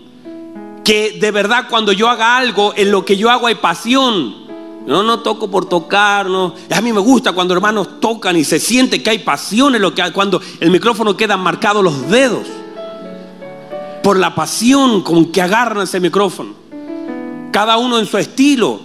Que 0.83 1.19
de 1.21 1.31
verdad 1.31 1.67
cuando 1.69 1.93
yo 1.93 2.09
haga 2.09 2.39
algo, 2.39 2.73
en 2.75 2.91
lo 2.91 3.05
que 3.05 3.19
yo 3.19 3.29
hago 3.29 3.47
hay 3.47 3.57
pasión. 3.57 4.50
No, 4.87 5.03
no 5.03 5.21
toco 5.21 5.51
por 5.51 5.69
tocar, 5.69 6.27
no. 6.27 6.55
A 6.71 6.81
mí 6.81 6.93
me 6.93 7.01
gusta 7.01 7.33
cuando 7.33 7.55
hermanos 7.55 8.01
tocan 8.01 8.37
y 8.37 8.45
se 8.45 8.59
siente 8.59 9.03
que 9.03 9.11
hay 9.11 9.19
pasión 9.21 9.75
en 9.75 9.83
lo 9.83 9.95
que 9.95 10.03
cuando 10.13 10.41
el 10.59 10.71
micrófono 10.71 11.17
queda 11.17 11.37
marcado 11.37 11.83
los 11.83 12.09
dedos. 12.09 12.47
Por 14.03 14.19
la 14.19 14.35
pasión 14.35 15.03
con 15.03 15.27
que 15.27 15.43
agarran 15.43 15.85
ese 15.85 16.01
micrófono. 16.01 16.55
Cada 17.53 17.77
uno 17.77 17.99
en 17.99 18.07
su 18.07 18.17
estilo, 18.17 18.81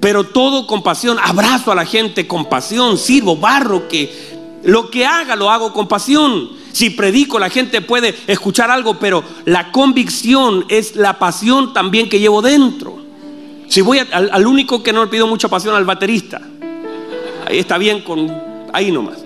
pero 0.00 0.24
todo 0.24 0.66
con 0.66 0.82
pasión. 0.82 1.18
Abrazo 1.22 1.72
a 1.72 1.74
la 1.74 1.86
gente 1.86 2.26
con 2.26 2.46
pasión, 2.46 2.98
sirvo, 2.98 3.36
barro, 3.36 3.88
que 3.88 4.60
lo 4.64 4.90
que 4.90 5.06
haga 5.06 5.34
lo 5.36 5.50
hago 5.50 5.72
con 5.72 5.88
pasión. 5.88 6.50
Si 6.72 6.90
predico, 6.90 7.38
la 7.38 7.50
gente 7.50 7.80
puede 7.80 8.14
escuchar 8.26 8.70
algo, 8.70 8.98
pero 8.98 9.22
la 9.44 9.72
convicción 9.72 10.64
es 10.68 10.96
la 10.96 11.18
pasión 11.18 11.72
también 11.72 12.08
que 12.08 12.18
llevo 12.18 12.42
dentro. 12.42 12.91
Si 13.72 13.80
voy 13.80 14.00
al, 14.00 14.46
único 14.46 14.82
que 14.82 14.92
no 14.92 15.02
le 15.02 15.10
pido 15.10 15.26
mucha 15.26 15.48
pasión 15.48 15.74
al 15.74 15.86
baterista, 15.86 16.42
ahí 17.46 17.58
está 17.58 17.78
bien 17.78 18.02
con 18.02 18.30
ahí 18.70 18.92
nomás. 18.92 19.16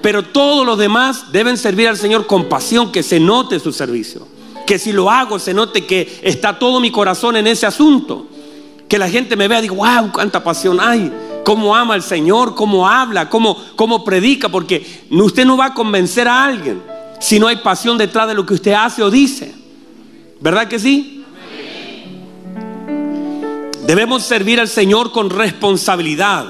Pero 0.00 0.22
todos 0.22 0.64
los 0.64 0.78
demás 0.78 1.32
deben 1.32 1.58
servir 1.58 1.88
al 1.88 1.96
Señor 1.96 2.28
con 2.28 2.48
pasión, 2.48 2.92
que 2.92 3.02
se 3.02 3.18
note 3.18 3.58
su 3.58 3.72
servicio. 3.72 4.28
Que 4.68 4.78
si 4.78 4.92
lo 4.92 5.10
hago, 5.10 5.40
se 5.40 5.52
note 5.52 5.84
que 5.84 6.20
está 6.22 6.60
todo 6.60 6.78
mi 6.78 6.92
corazón 6.92 7.34
en 7.34 7.48
ese 7.48 7.66
asunto. 7.66 8.28
Que 8.86 8.98
la 8.98 9.10
gente 9.10 9.34
me 9.34 9.48
vea 9.48 9.58
y 9.58 9.62
diga, 9.62 9.74
wow, 9.74 10.12
cuánta 10.12 10.44
pasión 10.44 10.78
hay. 10.78 11.10
Cómo 11.44 11.74
ama 11.74 11.94
al 11.94 12.04
Señor, 12.04 12.54
cómo 12.54 12.86
habla, 12.86 13.28
cómo, 13.28 13.60
cómo 13.74 14.04
predica. 14.04 14.48
Porque 14.48 14.86
usted 15.10 15.44
no 15.44 15.56
va 15.56 15.66
a 15.66 15.74
convencer 15.74 16.28
a 16.28 16.44
alguien 16.44 16.80
si 17.18 17.40
no 17.40 17.48
hay 17.48 17.56
pasión 17.56 17.98
detrás 17.98 18.28
de 18.28 18.34
lo 18.34 18.46
que 18.46 18.54
usted 18.54 18.74
hace 18.74 19.02
o 19.02 19.10
dice. 19.10 19.52
¿Verdad 20.40 20.68
que 20.68 20.78
sí? 20.78 21.21
Debemos 23.86 24.22
servir 24.22 24.60
al 24.60 24.68
Señor 24.68 25.10
con 25.12 25.30
responsabilidad. 25.30 26.46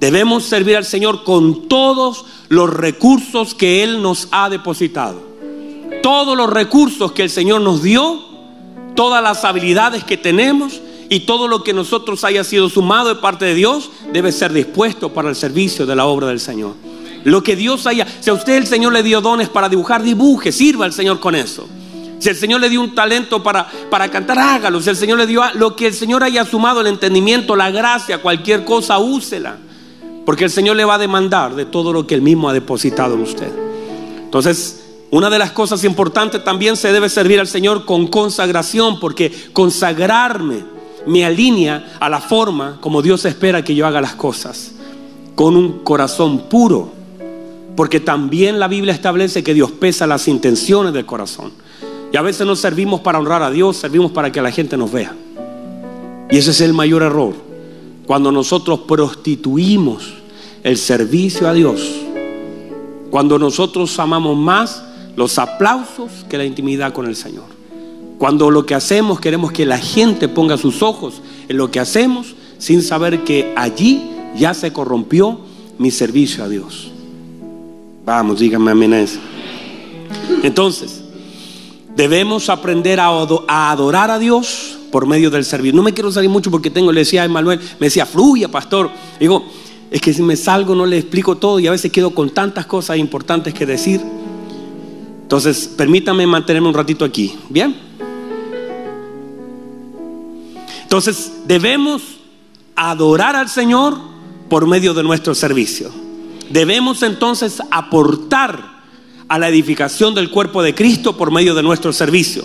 Debemos 0.00 0.44
servir 0.44 0.76
al 0.76 0.84
Señor 0.84 1.24
con 1.24 1.68
todos 1.68 2.24
los 2.48 2.70
recursos 2.70 3.54
que 3.54 3.82
Él 3.82 4.00
nos 4.00 4.28
ha 4.30 4.48
depositado. 4.48 5.20
Todos 6.02 6.36
los 6.36 6.48
recursos 6.48 7.12
que 7.12 7.24
el 7.24 7.30
Señor 7.30 7.60
nos 7.60 7.82
dio, 7.82 8.20
todas 8.94 9.22
las 9.22 9.44
habilidades 9.44 10.04
que 10.04 10.16
tenemos 10.16 10.80
y 11.10 11.20
todo 11.20 11.48
lo 11.48 11.62
que 11.62 11.72
nosotros 11.72 12.24
haya 12.24 12.44
sido 12.44 12.68
sumado 12.68 13.08
de 13.08 13.16
parte 13.16 13.44
de 13.44 13.54
Dios 13.54 13.90
debe 14.12 14.32
ser 14.32 14.52
dispuesto 14.52 15.12
para 15.12 15.28
el 15.28 15.36
servicio 15.36 15.84
de 15.84 15.96
la 15.96 16.06
obra 16.06 16.28
del 16.28 16.40
Señor. 16.40 16.74
Lo 17.24 17.42
que 17.42 17.56
Dios 17.56 17.86
haya, 17.86 18.06
si 18.20 18.30
a 18.30 18.34
usted 18.34 18.54
el 18.54 18.66
Señor 18.66 18.92
le 18.92 19.02
dio 19.02 19.20
dones 19.20 19.48
para 19.48 19.68
dibujar, 19.68 20.02
dibuje, 20.02 20.52
sirva 20.52 20.84
al 20.84 20.92
Señor 20.92 21.20
con 21.20 21.34
eso. 21.34 21.68
Si 22.18 22.28
el 22.28 22.36
Señor 22.36 22.60
le 22.60 22.68
dio 22.68 22.80
un 22.80 22.94
talento 22.94 23.42
para, 23.42 23.68
para 23.90 24.10
cantar, 24.10 24.38
hágalo. 24.38 24.80
Si 24.80 24.90
el 24.90 24.96
Señor 24.96 25.18
le 25.18 25.26
dio 25.26 25.42
lo 25.54 25.76
que 25.76 25.86
el 25.86 25.94
Señor 25.94 26.24
haya 26.24 26.44
sumado, 26.44 26.80
el 26.80 26.88
entendimiento, 26.88 27.54
la 27.54 27.70
gracia, 27.70 28.18
cualquier 28.18 28.64
cosa, 28.64 28.98
úsela. 28.98 29.58
Porque 30.26 30.44
el 30.44 30.50
Señor 30.50 30.76
le 30.76 30.84
va 30.84 30.96
a 30.96 30.98
demandar 30.98 31.54
de 31.54 31.64
todo 31.64 31.92
lo 31.92 32.06
que 32.06 32.14
Él 32.14 32.22
mismo 32.22 32.48
ha 32.48 32.52
depositado 32.52 33.14
en 33.14 33.22
usted. 33.22 33.50
Entonces, 34.24 34.84
una 35.10 35.30
de 35.30 35.38
las 35.38 35.52
cosas 35.52 35.84
importantes 35.84 36.44
también 36.44 36.76
se 36.76 36.92
debe 36.92 37.08
servir 37.08 37.40
al 37.40 37.46
Señor 37.46 37.86
con 37.86 38.08
consagración, 38.08 39.00
porque 39.00 39.32
consagrarme 39.54 40.64
me 41.06 41.24
alinea 41.24 41.96
a 42.00 42.08
la 42.08 42.20
forma 42.20 42.78
como 42.80 43.00
Dios 43.00 43.24
espera 43.24 43.64
que 43.64 43.74
yo 43.74 43.86
haga 43.86 44.02
las 44.02 44.14
cosas, 44.14 44.72
con 45.34 45.56
un 45.56 45.78
corazón 45.84 46.40
puro. 46.48 46.92
Porque 47.74 48.00
también 48.00 48.58
la 48.58 48.66
Biblia 48.66 48.92
establece 48.92 49.44
que 49.44 49.54
Dios 49.54 49.70
pesa 49.70 50.06
las 50.06 50.26
intenciones 50.26 50.92
del 50.92 51.06
corazón. 51.06 51.52
Y 52.12 52.16
a 52.16 52.22
veces 52.22 52.46
no 52.46 52.56
servimos 52.56 53.00
para 53.00 53.18
honrar 53.18 53.42
a 53.42 53.50
Dios, 53.50 53.76
servimos 53.76 54.12
para 54.12 54.32
que 54.32 54.40
la 54.40 54.50
gente 54.50 54.76
nos 54.76 54.90
vea. 54.90 55.14
Y 56.30 56.38
ese 56.38 56.50
es 56.50 56.60
el 56.60 56.72
mayor 56.72 57.02
error. 57.02 57.34
Cuando 58.06 58.32
nosotros 58.32 58.80
prostituimos 58.80 60.14
el 60.62 60.76
servicio 60.76 61.48
a 61.48 61.52
Dios. 61.52 61.80
Cuando 63.10 63.38
nosotros 63.38 63.98
amamos 63.98 64.36
más 64.36 64.82
los 65.16 65.38
aplausos 65.38 66.24
que 66.28 66.38
la 66.38 66.44
intimidad 66.44 66.92
con 66.92 67.06
el 67.06 67.16
Señor. 67.16 67.44
Cuando 68.18 68.50
lo 68.50 68.66
que 68.66 68.74
hacemos 68.74 69.20
queremos 69.20 69.52
que 69.52 69.64
la 69.64 69.78
gente 69.78 70.28
ponga 70.28 70.56
sus 70.56 70.82
ojos 70.82 71.20
en 71.48 71.56
lo 71.56 71.70
que 71.70 71.80
hacemos 71.80 72.34
sin 72.58 72.82
saber 72.82 73.24
que 73.24 73.52
allí 73.56 74.10
ya 74.36 74.54
se 74.54 74.72
corrompió 74.72 75.40
mi 75.78 75.90
servicio 75.90 76.44
a 76.44 76.48
Dios. 76.48 76.90
Vamos, 78.04 78.40
díganme 78.40 78.72
amén 78.72 79.06
Entonces, 80.42 81.04
Debemos 81.98 82.48
aprender 82.48 83.00
a 83.00 83.08
adorar 83.72 84.12
a 84.12 84.20
Dios 84.20 84.78
por 84.92 85.04
medio 85.08 85.32
del 85.32 85.44
servicio. 85.44 85.74
No 85.74 85.82
me 85.82 85.92
quiero 85.92 86.12
salir 86.12 86.30
mucho 86.30 86.48
porque 86.48 86.70
tengo, 86.70 86.92
le 86.92 87.00
decía 87.00 87.22
a 87.22 87.24
Emanuel, 87.24 87.58
me 87.80 87.88
decía, 87.88 88.06
fluya, 88.06 88.46
pastor. 88.46 88.88
Digo, 89.18 89.44
es 89.90 90.00
que 90.00 90.14
si 90.14 90.22
me 90.22 90.36
salgo 90.36 90.76
no 90.76 90.86
le 90.86 90.96
explico 90.96 91.38
todo 91.38 91.58
y 91.58 91.66
a 91.66 91.72
veces 91.72 91.90
quedo 91.90 92.14
con 92.14 92.30
tantas 92.30 92.66
cosas 92.66 92.98
importantes 92.98 93.52
que 93.52 93.66
decir. 93.66 94.00
Entonces, 95.22 95.66
permítame 95.76 96.24
mantenerme 96.24 96.68
un 96.68 96.74
ratito 96.74 97.04
aquí. 97.04 97.34
¿Bien? 97.48 97.74
Entonces, 100.84 101.32
debemos 101.46 102.02
adorar 102.76 103.34
al 103.34 103.48
Señor 103.48 103.98
por 104.48 104.68
medio 104.68 104.94
de 104.94 105.02
nuestro 105.02 105.34
servicio. 105.34 105.90
Debemos 106.48 107.02
entonces 107.02 107.60
aportar 107.72 108.77
a 109.28 109.38
la 109.38 109.48
edificación 109.48 110.14
del 110.14 110.30
cuerpo 110.30 110.62
de 110.62 110.74
Cristo 110.74 111.16
por 111.16 111.30
medio 111.30 111.54
de 111.54 111.62
nuestro 111.62 111.92
servicio. 111.92 112.44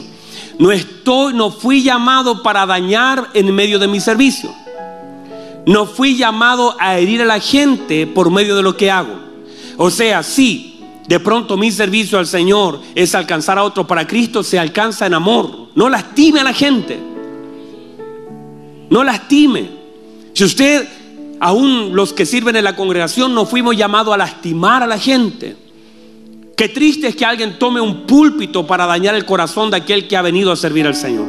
No 0.59 0.71
estoy, 0.71 1.33
no 1.33 1.51
fui 1.51 1.81
llamado 1.81 2.43
para 2.43 2.65
dañar 2.65 3.29
en 3.33 3.53
medio 3.53 3.79
de 3.79 3.87
mi 3.87 3.99
servicio. 3.99 4.53
No 5.65 5.85
fui 5.85 6.17
llamado 6.17 6.75
a 6.79 6.97
herir 6.97 7.21
a 7.21 7.25
la 7.25 7.39
gente 7.39 8.05
por 8.05 8.29
medio 8.29 8.55
de 8.55 8.63
lo 8.63 8.75
que 8.75 8.91
hago. 8.91 9.17
O 9.77 9.89
sea, 9.89 10.21
si 10.21 10.81
de 11.07 11.19
pronto 11.19 11.57
mi 11.57 11.71
servicio 11.71 12.19
al 12.19 12.27
Señor 12.27 12.79
es 12.95 13.15
alcanzar 13.15 13.57
a 13.57 13.63
otro 13.63 13.87
para 13.87 14.05
Cristo, 14.05 14.43
se 14.43 14.59
alcanza 14.59 15.05
en 15.05 15.13
amor. 15.13 15.69
No 15.75 15.89
lastime 15.89 16.41
a 16.41 16.43
la 16.43 16.53
gente. 16.53 16.99
No 18.89 19.03
lastime. 19.03 19.69
Si 20.33 20.43
usted, 20.43 20.87
aún 21.39 21.95
los 21.95 22.13
que 22.13 22.25
sirven 22.25 22.55
en 22.55 22.63
la 22.63 22.75
congregación, 22.75 23.33
no 23.33 23.45
fuimos 23.45 23.75
llamados 23.75 24.13
a 24.13 24.17
lastimar 24.17 24.83
a 24.83 24.87
la 24.87 24.99
gente. 24.99 25.62
Qué 26.55 26.69
triste 26.69 27.07
es 27.07 27.15
que 27.15 27.25
alguien 27.25 27.57
tome 27.57 27.81
un 27.81 28.05
púlpito 28.05 28.65
para 28.65 28.85
dañar 28.85 29.15
el 29.15 29.25
corazón 29.25 29.71
de 29.71 29.77
aquel 29.77 30.07
que 30.07 30.15
ha 30.15 30.21
venido 30.21 30.51
a 30.51 30.55
servir 30.55 30.85
al 30.85 30.95
Señor. 30.95 31.25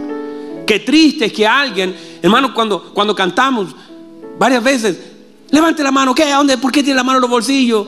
Qué 0.66 0.80
triste 0.80 1.26
es 1.26 1.32
que 1.32 1.46
alguien, 1.46 1.94
hermano, 2.22 2.52
cuando, 2.52 2.92
cuando 2.92 3.14
cantamos 3.14 3.68
varias 4.38 4.62
veces, 4.62 4.98
levante 5.50 5.82
la 5.82 5.90
mano, 5.90 6.14
¿qué? 6.14 6.24
¿A 6.24 6.36
dónde? 6.36 6.58
¿Por 6.58 6.70
qué 6.72 6.82
tiene 6.82 6.96
la 6.96 7.04
mano 7.04 7.18
en 7.18 7.22
los 7.22 7.30
bolsillos? 7.30 7.86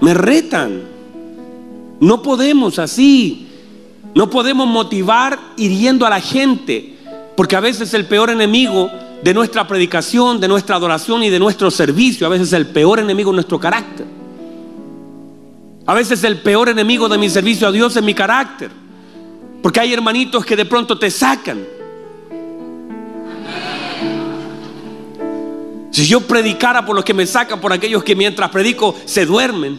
Me 0.00 0.14
retan. 0.14 0.82
No 2.00 2.22
podemos 2.22 2.78
así. 2.78 3.48
No 4.14 4.30
podemos 4.30 4.66
motivar 4.68 5.38
hiriendo 5.56 6.06
a 6.06 6.10
la 6.10 6.20
gente, 6.20 6.96
porque 7.36 7.56
a 7.56 7.60
veces 7.60 7.94
el 7.94 8.06
peor 8.06 8.30
enemigo 8.30 8.90
de 9.22 9.34
nuestra 9.34 9.66
predicación, 9.66 10.40
de 10.40 10.46
nuestra 10.46 10.76
adoración 10.76 11.22
y 11.24 11.30
de 11.30 11.38
nuestro 11.38 11.70
servicio, 11.70 12.26
a 12.26 12.30
veces 12.30 12.52
el 12.52 12.66
peor 12.66 13.00
enemigo 13.00 13.30
es 13.30 13.34
nuestro 13.34 13.58
carácter. 13.58 14.13
A 15.86 15.94
veces 15.94 16.24
el 16.24 16.40
peor 16.40 16.68
enemigo 16.68 17.08
de 17.08 17.18
mi 17.18 17.28
servicio 17.28 17.68
a 17.68 17.72
Dios 17.72 17.96
es 17.96 18.02
mi 18.02 18.14
carácter. 18.14 18.70
Porque 19.62 19.80
hay 19.80 19.92
hermanitos 19.92 20.44
que 20.44 20.56
de 20.56 20.64
pronto 20.64 20.98
te 20.98 21.10
sacan. 21.10 21.64
Si 25.90 26.06
yo 26.06 26.20
predicara 26.22 26.84
por 26.84 26.96
los 26.96 27.04
que 27.04 27.14
me 27.14 27.26
sacan, 27.26 27.60
por 27.60 27.72
aquellos 27.72 28.02
que 28.02 28.16
mientras 28.16 28.50
predico 28.50 28.96
se 29.04 29.24
duermen. 29.24 29.78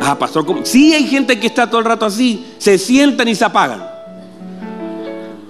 Ah, 0.00 0.16
pastor, 0.18 0.46
¿cómo? 0.46 0.64
sí 0.64 0.94
hay 0.94 1.06
gente 1.06 1.38
que 1.38 1.48
está 1.48 1.68
todo 1.68 1.80
el 1.80 1.84
rato 1.84 2.06
así, 2.06 2.46
se 2.58 2.78
sientan 2.78 3.28
y 3.28 3.34
se 3.34 3.44
apagan. 3.44 3.84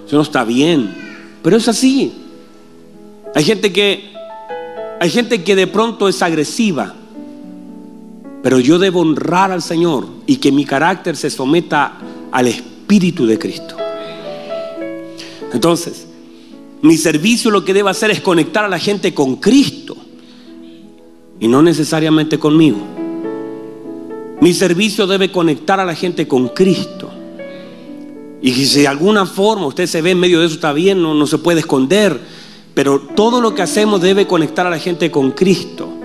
Eso 0.05 0.15
no 0.15 0.21
está 0.21 0.43
bien, 0.43 0.95
pero 1.43 1.57
es 1.57 1.67
así. 1.67 2.13
Hay 3.35 3.43
gente 3.43 3.71
que 3.71 4.13
hay 4.99 5.09
gente 5.09 5.43
que 5.43 5.55
de 5.55 5.67
pronto 5.67 6.07
es 6.07 6.21
agresiva, 6.21 6.93
pero 8.47 8.61
yo 8.61 8.79
debo 8.79 9.01
honrar 9.01 9.51
al 9.51 9.61
Señor 9.61 10.07
y 10.25 10.37
que 10.37 10.53
mi 10.53 10.63
carácter 10.63 11.17
se 11.17 11.29
someta 11.29 11.97
al 12.31 12.47
Espíritu 12.47 13.25
de 13.25 13.37
Cristo. 13.37 13.75
Entonces, 15.51 16.07
mi 16.81 16.95
servicio 16.95 17.51
lo 17.51 17.65
que 17.65 17.73
debe 17.73 17.89
hacer 17.89 18.09
es 18.09 18.21
conectar 18.21 18.63
a 18.63 18.69
la 18.69 18.79
gente 18.79 19.13
con 19.13 19.35
Cristo 19.35 19.97
y 21.41 21.49
no 21.49 21.61
necesariamente 21.61 22.39
conmigo. 22.39 22.77
Mi 24.39 24.53
servicio 24.53 25.07
debe 25.07 25.29
conectar 25.29 25.81
a 25.81 25.85
la 25.85 25.93
gente 25.93 26.25
con 26.25 26.47
Cristo. 26.47 27.11
Y 28.41 28.53
si 28.53 28.79
de 28.79 28.87
alguna 28.87 29.25
forma 29.25 29.67
usted 29.67 29.87
se 29.87 30.01
ve 30.01 30.11
en 30.11 30.21
medio 30.21 30.39
de 30.39 30.45
eso, 30.45 30.55
está 30.55 30.71
bien, 30.71 31.01
no, 31.01 31.13
no 31.13 31.27
se 31.27 31.37
puede 31.37 31.59
esconder. 31.59 32.17
Pero 32.73 33.01
todo 33.13 33.41
lo 33.41 33.53
que 33.53 33.63
hacemos 33.63 33.99
debe 33.99 34.25
conectar 34.25 34.65
a 34.65 34.69
la 34.69 34.79
gente 34.79 35.11
con 35.11 35.31
Cristo. 35.31 35.96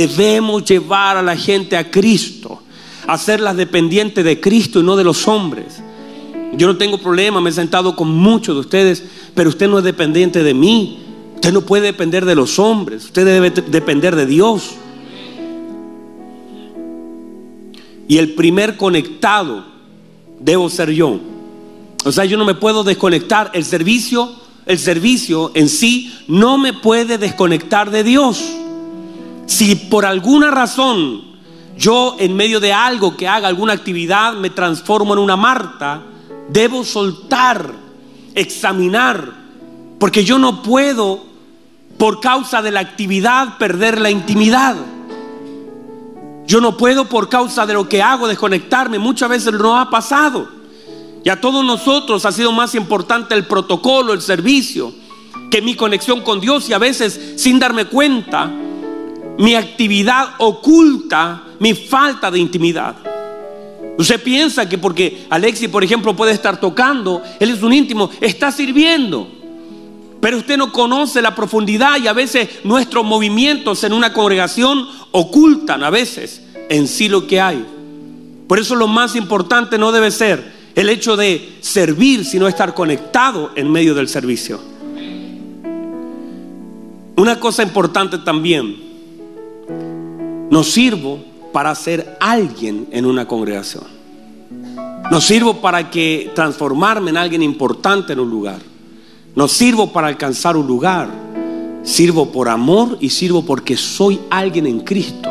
Debemos 0.00 0.64
llevar 0.64 1.18
a 1.18 1.22
la 1.22 1.36
gente 1.36 1.76
a 1.76 1.90
Cristo, 1.90 2.62
hacerlas 3.06 3.54
dependientes 3.54 4.24
de 4.24 4.40
Cristo 4.40 4.80
y 4.80 4.82
no 4.82 4.96
de 4.96 5.04
los 5.04 5.28
hombres. 5.28 5.82
Yo 6.54 6.66
no 6.66 6.78
tengo 6.78 6.96
problema, 6.96 7.42
me 7.42 7.50
he 7.50 7.52
sentado 7.52 7.94
con 7.94 8.08
muchos 8.08 8.54
de 8.54 8.60
ustedes, 8.60 9.04
pero 9.34 9.50
usted 9.50 9.68
no 9.68 9.76
es 9.76 9.84
dependiente 9.84 10.42
de 10.42 10.54
mí. 10.54 11.00
Usted 11.34 11.52
no 11.52 11.60
puede 11.60 11.82
depender 11.82 12.24
de 12.24 12.34
los 12.34 12.58
hombres, 12.58 13.04
usted 13.04 13.26
debe 13.26 13.50
depender 13.50 14.16
de 14.16 14.24
Dios. 14.24 14.70
Y 18.08 18.16
el 18.16 18.32
primer 18.32 18.78
conectado 18.78 19.66
debo 20.38 20.70
ser 20.70 20.92
yo. 20.92 21.20
O 22.06 22.10
sea, 22.10 22.24
yo 22.24 22.38
no 22.38 22.46
me 22.46 22.54
puedo 22.54 22.84
desconectar. 22.84 23.50
El 23.52 23.66
servicio, 23.66 24.32
el 24.64 24.78
servicio 24.78 25.52
en 25.52 25.68
sí 25.68 26.10
no 26.26 26.56
me 26.56 26.72
puede 26.72 27.18
desconectar 27.18 27.90
de 27.90 28.02
Dios. 28.02 28.42
Si 29.50 29.74
por 29.74 30.06
alguna 30.06 30.52
razón 30.52 31.22
yo 31.76 32.14
en 32.20 32.36
medio 32.36 32.60
de 32.60 32.72
algo 32.72 33.16
que 33.16 33.26
haga 33.26 33.48
alguna 33.48 33.72
actividad 33.72 34.34
me 34.34 34.50
transformo 34.50 35.12
en 35.12 35.18
una 35.18 35.34
Marta, 35.34 36.02
debo 36.48 36.84
soltar, 36.84 37.74
examinar, 38.36 39.32
porque 39.98 40.24
yo 40.24 40.38
no 40.38 40.62
puedo, 40.62 41.24
por 41.98 42.20
causa 42.20 42.62
de 42.62 42.70
la 42.70 42.78
actividad, 42.78 43.58
perder 43.58 44.00
la 44.00 44.08
intimidad. 44.08 44.76
Yo 46.46 46.60
no 46.60 46.76
puedo, 46.76 47.06
por 47.06 47.28
causa 47.28 47.66
de 47.66 47.74
lo 47.74 47.88
que 47.88 48.00
hago, 48.00 48.28
desconectarme. 48.28 49.00
Muchas 49.00 49.30
veces 49.30 49.52
no 49.54 49.76
ha 49.76 49.90
pasado. 49.90 50.48
Y 51.24 51.28
a 51.28 51.40
todos 51.40 51.64
nosotros 51.64 52.24
ha 52.24 52.30
sido 52.30 52.52
más 52.52 52.76
importante 52.76 53.34
el 53.34 53.48
protocolo, 53.48 54.12
el 54.12 54.22
servicio, 54.22 54.94
que 55.50 55.60
mi 55.60 55.74
conexión 55.74 56.20
con 56.20 56.38
Dios 56.38 56.68
y 56.68 56.72
a 56.72 56.78
veces, 56.78 57.34
sin 57.34 57.58
darme 57.58 57.86
cuenta, 57.86 58.48
mi 59.38 59.54
actividad 59.54 60.34
oculta 60.38 61.44
mi 61.58 61.74
falta 61.74 62.30
de 62.30 62.38
intimidad. 62.38 62.96
Usted 63.98 64.22
piensa 64.22 64.68
que 64.68 64.78
porque 64.78 65.26
Alexi, 65.28 65.68
por 65.68 65.84
ejemplo, 65.84 66.16
puede 66.16 66.32
estar 66.32 66.58
tocando, 66.58 67.22
él 67.38 67.50
es 67.50 67.62
un 67.62 67.72
íntimo, 67.72 68.10
está 68.20 68.50
sirviendo. 68.50 69.28
Pero 70.20 70.38
usted 70.38 70.56
no 70.56 70.72
conoce 70.72 71.22
la 71.22 71.34
profundidad 71.34 71.98
y 71.98 72.06
a 72.06 72.12
veces 72.12 72.48
nuestros 72.64 73.04
movimientos 73.04 73.84
en 73.84 73.92
una 73.92 74.12
congregación 74.12 74.86
ocultan 75.12 75.82
a 75.82 75.90
veces 75.90 76.42
en 76.68 76.86
sí 76.88 77.08
lo 77.08 77.26
que 77.26 77.40
hay. 77.40 77.64
Por 78.46 78.58
eso 78.58 78.74
lo 78.74 78.86
más 78.86 79.16
importante 79.16 79.78
no 79.78 79.92
debe 79.92 80.10
ser 80.10 80.60
el 80.74 80.88
hecho 80.88 81.16
de 81.16 81.56
servir, 81.60 82.24
sino 82.24 82.48
estar 82.48 82.74
conectado 82.74 83.50
en 83.54 83.70
medio 83.70 83.94
del 83.94 84.08
servicio. 84.08 84.60
Una 87.16 87.38
cosa 87.38 87.62
importante 87.62 88.18
también, 88.18 88.89
no 90.50 90.64
sirvo 90.64 91.20
para 91.52 91.74
ser 91.74 92.16
alguien 92.20 92.88
en 92.90 93.06
una 93.06 93.26
congregación. 93.26 93.84
No 95.10 95.20
sirvo 95.20 95.60
para 95.60 95.90
que 95.90 96.30
transformarme 96.34 97.10
en 97.10 97.16
alguien 97.16 97.42
importante 97.42 98.12
en 98.12 98.20
un 98.20 98.30
lugar. 98.30 98.60
No 99.34 99.48
sirvo 99.48 99.92
para 99.92 100.08
alcanzar 100.08 100.56
un 100.56 100.66
lugar. 100.66 101.08
Sirvo 101.84 102.30
por 102.30 102.48
amor 102.48 102.98
y 103.00 103.10
sirvo 103.10 103.44
porque 103.44 103.76
soy 103.76 104.20
alguien 104.28 104.66
en 104.66 104.80
Cristo. 104.80 105.30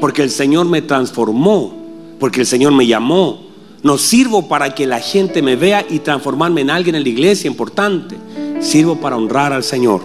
Porque 0.00 0.22
el 0.22 0.30
Señor 0.30 0.66
me 0.66 0.82
transformó. 0.82 1.74
Porque 2.18 2.40
el 2.40 2.46
Señor 2.46 2.72
me 2.72 2.86
llamó. 2.86 3.42
No 3.82 3.98
sirvo 3.98 4.48
para 4.48 4.74
que 4.74 4.86
la 4.86 5.00
gente 5.00 5.42
me 5.42 5.56
vea 5.56 5.84
y 5.88 6.00
transformarme 6.00 6.62
en 6.62 6.70
alguien 6.70 6.94
en 6.94 7.02
la 7.02 7.08
iglesia 7.08 7.48
importante. 7.48 8.16
Sirvo 8.60 8.96
para 8.96 9.16
honrar 9.16 9.52
al 9.52 9.64
Señor. 9.64 10.00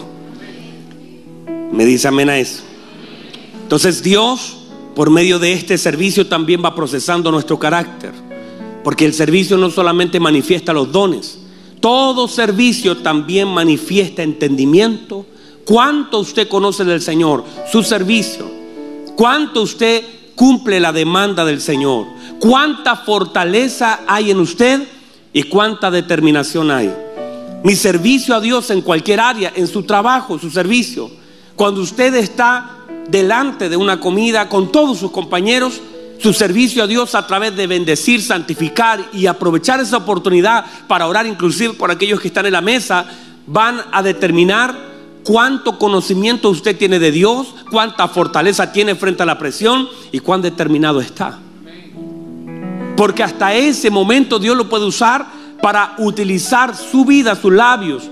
Me 1.71 1.85
dice 1.85 2.07
amén 2.07 2.29
a 2.29 2.37
eso. 2.37 2.63
Entonces 3.65 4.03
Dios 4.03 4.57
por 4.93 5.09
medio 5.09 5.39
de 5.39 5.53
este 5.53 5.79
servicio 5.79 6.27
también 6.27 6.63
va 6.63 6.75
procesando 6.75 7.31
nuestro 7.31 7.57
carácter. 7.57 8.13
Porque 8.83 9.05
el 9.05 9.13
servicio 9.15 9.57
no 9.57 9.71
solamente 9.71 10.19
manifiesta 10.19 10.71
los 10.71 10.91
dones, 10.91 11.39
todo 11.79 12.27
servicio 12.27 12.97
también 12.97 13.47
manifiesta 13.47 14.21
entendimiento. 14.21 15.25
¿Cuánto 15.65 16.19
usted 16.19 16.47
conoce 16.47 16.85
del 16.85 17.01
Señor? 17.01 17.43
Su 17.71 17.81
servicio. 17.81 18.47
¿Cuánto 19.15 19.63
usted 19.63 20.03
cumple 20.35 20.79
la 20.79 20.93
demanda 20.93 21.43
del 21.43 21.59
Señor? 21.59 22.05
¿Cuánta 22.39 22.95
fortaleza 22.95 24.01
hay 24.07 24.29
en 24.29 24.39
usted 24.39 24.87
y 25.33 25.41
cuánta 25.43 25.89
determinación 25.89 26.69
hay? 26.69 26.93
Mi 27.63 27.75
servicio 27.75 28.35
a 28.35 28.41
Dios 28.41 28.69
en 28.69 28.81
cualquier 28.81 29.19
área, 29.19 29.51
en 29.55 29.65
su 29.65 29.81
trabajo, 29.81 30.37
su 30.37 30.51
servicio. 30.51 31.09
Cuando 31.55 31.81
usted 31.81 32.13
está 32.13 32.74
delante 33.09 33.69
de 33.69 33.77
una 33.77 33.99
comida 33.99 34.49
con 34.49 34.71
todos 34.71 34.99
sus 34.99 35.11
compañeros, 35.11 35.81
su 36.19 36.33
servicio 36.33 36.83
a 36.83 36.87
Dios 36.87 37.13
a 37.15 37.27
través 37.27 37.55
de 37.55 37.67
bendecir, 37.67 38.21
santificar 38.21 39.03
y 39.13 39.27
aprovechar 39.27 39.79
esa 39.79 39.97
oportunidad 39.97 40.65
para 40.87 41.07
orar 41.07 41.25
inclusive 41.25 41.73
por 41.73 41.91
aquellos 41.91 42.19
que 42.19 42.29
están 42.29 42.45
en 42.45 42.53
la 42.53 42.61
mesa, 42.61 43.05
van 43.47 43.81
a 43.91 44.01
determinar 44.01 44.75
cuánto 45.23 45.77
conocimiento 45.77 46.49
usted 46.49 46.77
tiene 46.77 46.99
de 46.99 47.11
Dios, 47.11 47.47
cuánta 47.69 48.07
fortaleza 48.07 48.71
tiene 48.71 48.95
frente 48.95 49.23
a 49.23 49.25
la 49.25 49.37
presión 49.37 49.87
y 50.11 50.19
cuán 50.19 50.41
determinado 50.41 51.01
está. 51.01 51.39
Porque 52.95 53.23
hasta 53.23 53.53
ese 53.53 53.89
momento 53.89 54.39
Dios 54.39 54.55
lo 54.55 54.69
puede 54.69 54.85
usar 54.85 55.25
para 55.61 55.95
utilizar 55.97 56.75
su 56.75 57.05
vida, 57.05 57.35
sus 57.35 57.51
labios, 57.51 58.03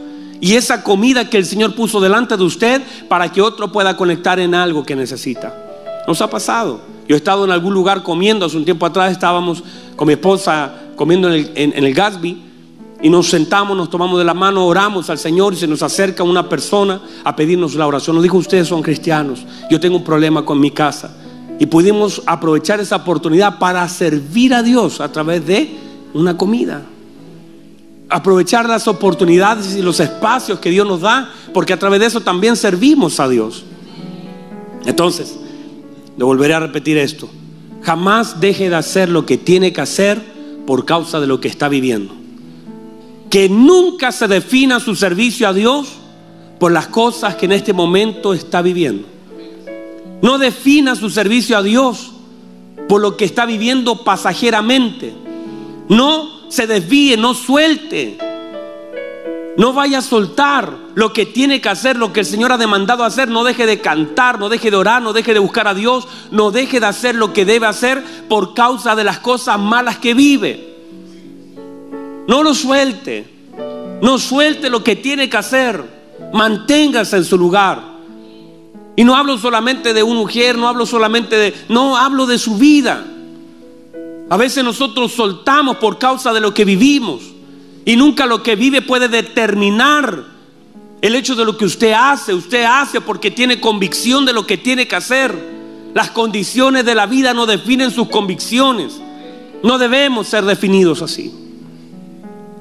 y 0.43 0.57
esa 0.57 0.83
comida 0.83 1.29
que 1.29 1.37
el 1.37 1.45
Señor 1.45 1.73
puso 1.73 2.01
delante 2.01 2.35
de 2.35 2.43
usted 2.43 2.81
para 3.07 3.31
que 3.31 3.41
otro 3.41 3.71
pueda 3.71 3.95
conectar 3.95 4.41
en 4.41 4.53
algo 4.53 4.83
que 4.83 4.93
necesita. 4.93 5.55
Nos 6.05 6.21
ha 6.21 6.29
pasado. 6.29 6.81
Yo 7.07 7.15
he 7.15 7.17
estado 7.17 7.45
en 7.45 7.51
algún 7.51 7.73
lugar 7.73 8.03
comiendo, 8.03 8.45
hace 8.45 8.57
un 8.57 8.65
tiempo 8.65 8.85
atrás 8.85 9.13
estábamos 9.13 9.63
con 9.95 10.05
mi 10.05 10.15
esposa 10.15 10.73
comiendo 10.97 11.33
en 11.33 11.49
el, 11.55 11.73
en, 11.85 11.93
Gatsby 11.93 12.41
y 13.01 13.09
nos 13.09 13.29
sentamos, 13.29 13.77
nos 13.77 13.89
tomamos 13.89 14.19
de 14.19 14.25
la 14.25 14.33
mano, 14.33 14.65
oramos 14.65 15.09
al 15.09 15.17
Señor 15.17 15.53
y 15.53 15.55
se 15.55 15.65
nos 15.65 15.81
acerca 15.81 16.23
una 16.23 16.49
persona 16.49 16.99
a 17.23 17.33
pedirnos 17.37 17.75
la 17.75 17.87
oración. 17.87 18.17
Nos 18.17 18.23
dijo, 18.23 18.35
ustedes 18.35 18.67
son 18.67 18.83
cristianos, 18.83 19.45
yo 19.71 19.79
tengo 19.79 19.95
un 19.95 20.03
problema 20.03 20.43
con 20.43 20.59
mi 20.59 20.71
casa. 20.71 21.15
Y 21.57 21.67
pudimos 21.67 22.21
aprovechar 22.25 22.81
esa 22.81 22.97
oportunidad 22.97 23.59
para 23.59 23.87
servir 23.87 24.53
a 24.53 24.61
Dios 24.61 24.99
a 24.99 25.09
través 25.09 25.47
de 25.47 25.73
una 26.13 26.35
comida 26.35 26.81
aprovechar 28.09 28.67
las 28.67 28.87
oportunidades 28.87 29.75
y 29.75 29.81
los 29.81 29.99
espacios 29.99 30.59
que 30.59 30.69
Dios 30.69 30.87
nos 30.87 31.01
da, 31.01 31.31
porque 31.53 31.73
a 31.73 31.79
través 31.79 31.99
de 31.99 32.07
eso 32.07 32.21
también 32.21 32.55
servimos 32.55 33.19
a 33.19 33.27
Dios. 33.27 33.63
Entonces, 34.85 35.37
le 36.17 36.23
volveré 36.23 36.53
a 36.53 36.59
repetir 36.59 36.97
esto. 36.97 37.29
Jamás 37.81 38.39
deje 38.39 38.69
de 38.69 38.75
hacer 38.75 39.09
lo 39.09 39.25
que 39.25 39.37
tiene 39.37 39.73
que 39.73 39.81
hacer 39.81 40.21
por 40.65 40.85
causa 40.85 41.19
de 41.19 41.27
lo 41.27 41.41
que 41.41 41.47
está 41.47 41.69
viviendo. 41.69 42.13
Que 43.29 43.49
nunca 43.49 44.11
se 44.11 44.27
defina 44.27 44.79
su 44.79 44.95
servicio 44.95 45.47
a 45.47 45.53
Dios 45.53 45.87
por 46.59 46.71
las 46.71 46.87
cosas 46.87 47.35
que 47.35 47.45
en 47.45 47.51
este 47.51 47.73
momento 47.73 48.33
está 48.33 48.61
viviendo. 48.61 49.07
No 50.21 50.37
defina 50.37 50.95
su 50.95 51.09
servicio 51.09 51.57
a 51.57 51.63
Dios 51.63 52.11
por 52.87 53.01
lo 53.01 53.17
que 53.17 53.25
está 53.25 53.45
viviendo 53.45 54.03
pasajeramente. 54.03 55.13
No 55.89 56.32
se 56.53 56.67
desvíe, 56.67 57.17
no 57.17 57.33
suelte. 57.33 58.17
No 59.57 59.73
vaya 59.73 59.99
a 59.99 60.01
soltar 60.01 60.77
lo 60.93 61.11
que 61.11 61.25
tiene 61.25 61.59
que 61.61 61.69
hacer, 61.69 61.95
lo 61.95 62.13
que 62.13 62.19
el 62.19 62.25
Señor 62.27 62.51
ha 62.51 62.57
demandado 62.57 63.03
hacer. 63.03 63.27
No 63.27 63.43
deje 63.43 63.65
de 63.65 63.81
cantar, 63.81 64.39
no 64.39 64.49
deje 64.49 64.69
de 64.69 64.77
orar, 64.77 65.01
no 65.01 65.13
deje 65.13 65.33
de 65.33 65.39
buscar 65.39 65.67
a 65.67 65.73
Dios, 65.73 66.07
no 66.29 66.51
deje 66.51 66.79
de 66.79 66.85
hacer 66.85 67.15
lo 67.15 67.33
que 67.33 67.43
debe 67.45 67.65
hacer 67.65 68.03
por 68.29 68.53
causa 68.53 68.95
de 68.95 69.03
las 69.03 69.17
cosas 69.17 69.59
malas 69.59 69.97
que 69.97 70.13
vive. 70.13 70.75
No 72.27 72.43
lo 72.43 72.53
suelte, 72.53 73.27
no 74.01 74.19
suelte 74.19 74.69
lo 74.69 74.83
que 74.83 74.95
tiene 74.95 75.29
que 75.29 75.37
hacer. 75.37 75.83
Manténgase 76.33 77.17
en 77.17 77.25
su 77.25 77.37
lugar. 77.37 77.81
Y 78.95 79.03
no 79.03 79.15
hablo 79.15 79.39
solamente 79.39 79.91
de 79.93 80.03
una 80.03 80.19
mujer, 80.19 80.55
no 80.55 80.67
hablo 80.67 80.85
solamente 80.85 81.35
de... 81.35 81.53
No, 81.67 81.97
hablo 81.97 82.27
de 82.27 82.37
su 82.37 82.57
vida. 82.57 83.03
A 84.29 84.37
veces 84.37 84.63
nosotros 84.63 85.11
soltamos 85.11 85.77
por 85.77 85.97
causa 85.97 86.33
de 86.33 86.39
lo 86.39 86.53
que 86.53 86.65
vivimos. 86.65 87.21
Y 87.85 87.95
nunca 87.95 88.25
lo 88.25 88.41
que 88.41 88.55
vive 88.55 88.81
puede 88.81 89.07
determinar 89.07 90.23
el 91.01 91.15
hecho 91.15 91.35
de 91.35 91.45
lo 91.45 91.57
que 91.57 91.65
usted 91.65 91.91
hace. 91.91 92.33
Usted 92.33 92.63
hace 92.63 93.01
porque 93.01 93.31
tiene 93.31 93.59
convicción 93.59 94.25
de 94.25 94.33
lo 94.33 94.47
que 94.47 94.57
tiene 94.57 94.87
que 94.87 94.95
hacer. 94.95 95.53
Las 95.93 96.11
condiciones 96.11 96.85
de 96.85 96.95
la 96.95 97.05
vida 97.05 97.33
no 97.33 97.45
definen 97.45 97.91
sus 97.91 98.09
convicciones. 98.09 98.99
No 99.61 99.77
debemos 99.77 100.27
ser 100.27 100.45
definidos 100.45 101.01
así. 101.01 101.33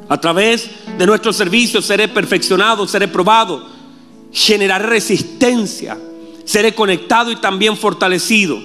A 0.09 0.21
través 0.21 0.69
de 0.99 1.07
nuestro 1.07 1.33
servicio 1.33 1.81
seré 1.81 2.09
perfeccionado, 2.09 2.87
seré 2.87 3.09
probado, 3.09 3.67
generaré 4.31 4.87
resistencia, 4.87 5.99
seré 6.45 6.75
conectado 6.75 7.31
y 7.31 7.37
también 7.37 7.77
fortalecido. 7.77 8.61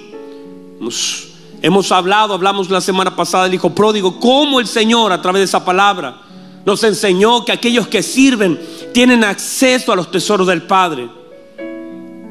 Hemos, 0.79 1.29
hemos, 1.61 1.91
hablado, 1.91 2.33
hablamos 2.33 2.69
la 2.69 2.81
semana 2.81 3.15
pasada 3.15 3.45
del 3.45 3.55
Hijo 3.55 3.73
Pródigo, 3.73 4.19
cómo 4.19 4.59
el 4.59 4.67
Señor 4.67 5.11
a 5.11 5.21
través 5.21 5.39
de 5.41 5.45
esa 5.45 5.63
palabra 5.63 6.21
nos 6.65 6.83
enseñó 6.83 7.45
que 7.45 7.53
aquellos 7.53 7.87
que 7.87 8.03
sirven 8.03 8.59
tienen 8.93 9.23
acceso 9.23 9.91
a 9.91 9.95
los 9.95 10.11
tesoros 10.11 10.47
del 10.47 10.63
Padre. 10.63 11.09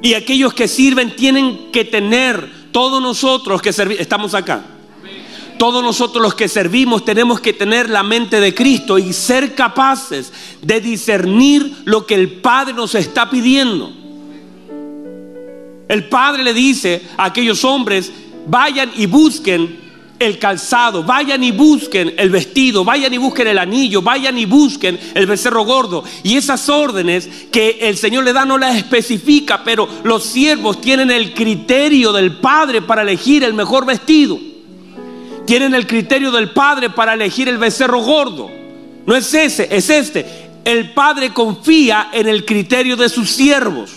Y 0.03 0.15
aquellos 0.15 0.53
que 0.53 0.69
sirven 0.69 1.17
tienen 1.17 1.71
que 1.73 1.85
tener, 1.85 2.67
todos 2.71 3.01
nosotros 3.01 3.63
que 3.63 3.71
estamos 3.71 4.35
acá, 4.35 4.63
todos 5.59 5.83
nosotros 5.83 6.23
los 6.23 6.35
que 6.35 6.49
servimos 6.49 7.05
tenemos 7.05 7.41
que 7.41 7.55
tener 7.55 7.89
la 7.89 8.03
mente 8.03 8.41
de 8.41 8.55
Cristo 8.55 8.99
y 8.99 9.13
ser 9.15 9.55
capaces 9.55 10.33
de 10.61 10.81
discernir 10.83 11.75
lo 11.85 12.05
que 12.05 12.15
el 12.15 12.31
Padre 12.41 12.75
nos 12.75 12.95
está 12.95 13.31
pidiendo. 13.31 13.91
El 15.89 16.09
Padre 16.09 16.45
le 16.45 16.53
dice 16.53 17.03
a 17.17 17.27
aquellos 17.27 17.65
hombres, 17.65 18.13
vayan 18.47 18.91
y 18.97 19.07
busquen 19.07 19.87
el 20.19 20.39
calzado, 20.39 21.03
vayan 21.03 21.45
y 21.45 21.53
busquen 21.53 22.15
el 22.17 22.31
vestido, 22.31 22.85
vayan 22.85 23.13
y 23.13 23.19
busquen 23.19 23.49
el 23.49 23.59
anillo, 23.59 24.03
vayan 24.03 24.39
y 24.39 24.47
busquen 24.47 24.99
el 25.15 25.27
becerro 25.27 25.65
gordo. 25.65 26.05
Y 26.23 26.37
esas 26.37 26.69
órdenes 26.69 27.29
que 27.51 27.79
el 27.83 27.97
Señor 27.97 28.25
le 28.25 28.33
da 28.33 28.45
no 28.45 28.59
las 28.59 28.77
especifica, 28.77 29.63
pero 29.65 29.89
los 30.05 30.25
siervos 30.25 30.81
tienen 30.81 31.11
el 31.11 31.35
criterio 31.35 32.13
del 32.13 32.39
Padre 32.39 32.83
para 32.83 33.03
elegir 33.03 33.45
el 33.45 33.55
mejor 33.55 33.85
vestido. 33.85 34.39
Tienen 35.47 35.75
el 35.75 35.87
criterio 35.87 36.33
del 36.33 36.51
Padre 36.51 36.91
para 36.91 37.15
elegir 37.15 37.49
el 37.49 37.59
becerro 37.59 38.01
gordo. 38.01 38.51
No 39.05 39.15
es 39.15 39.33
ese, 39.33 39.69
es 39.71 39.89
este. 39.91 40.51
El 40.65 40.93
Padre 40.93 41.33
confía 41.33 42.09
en 42.13 42.27
el 42.27 42.45
criterio 42.45 42.97
de 42.97 43.09
sus 43.09 43.31
siervos, 43.31 43.93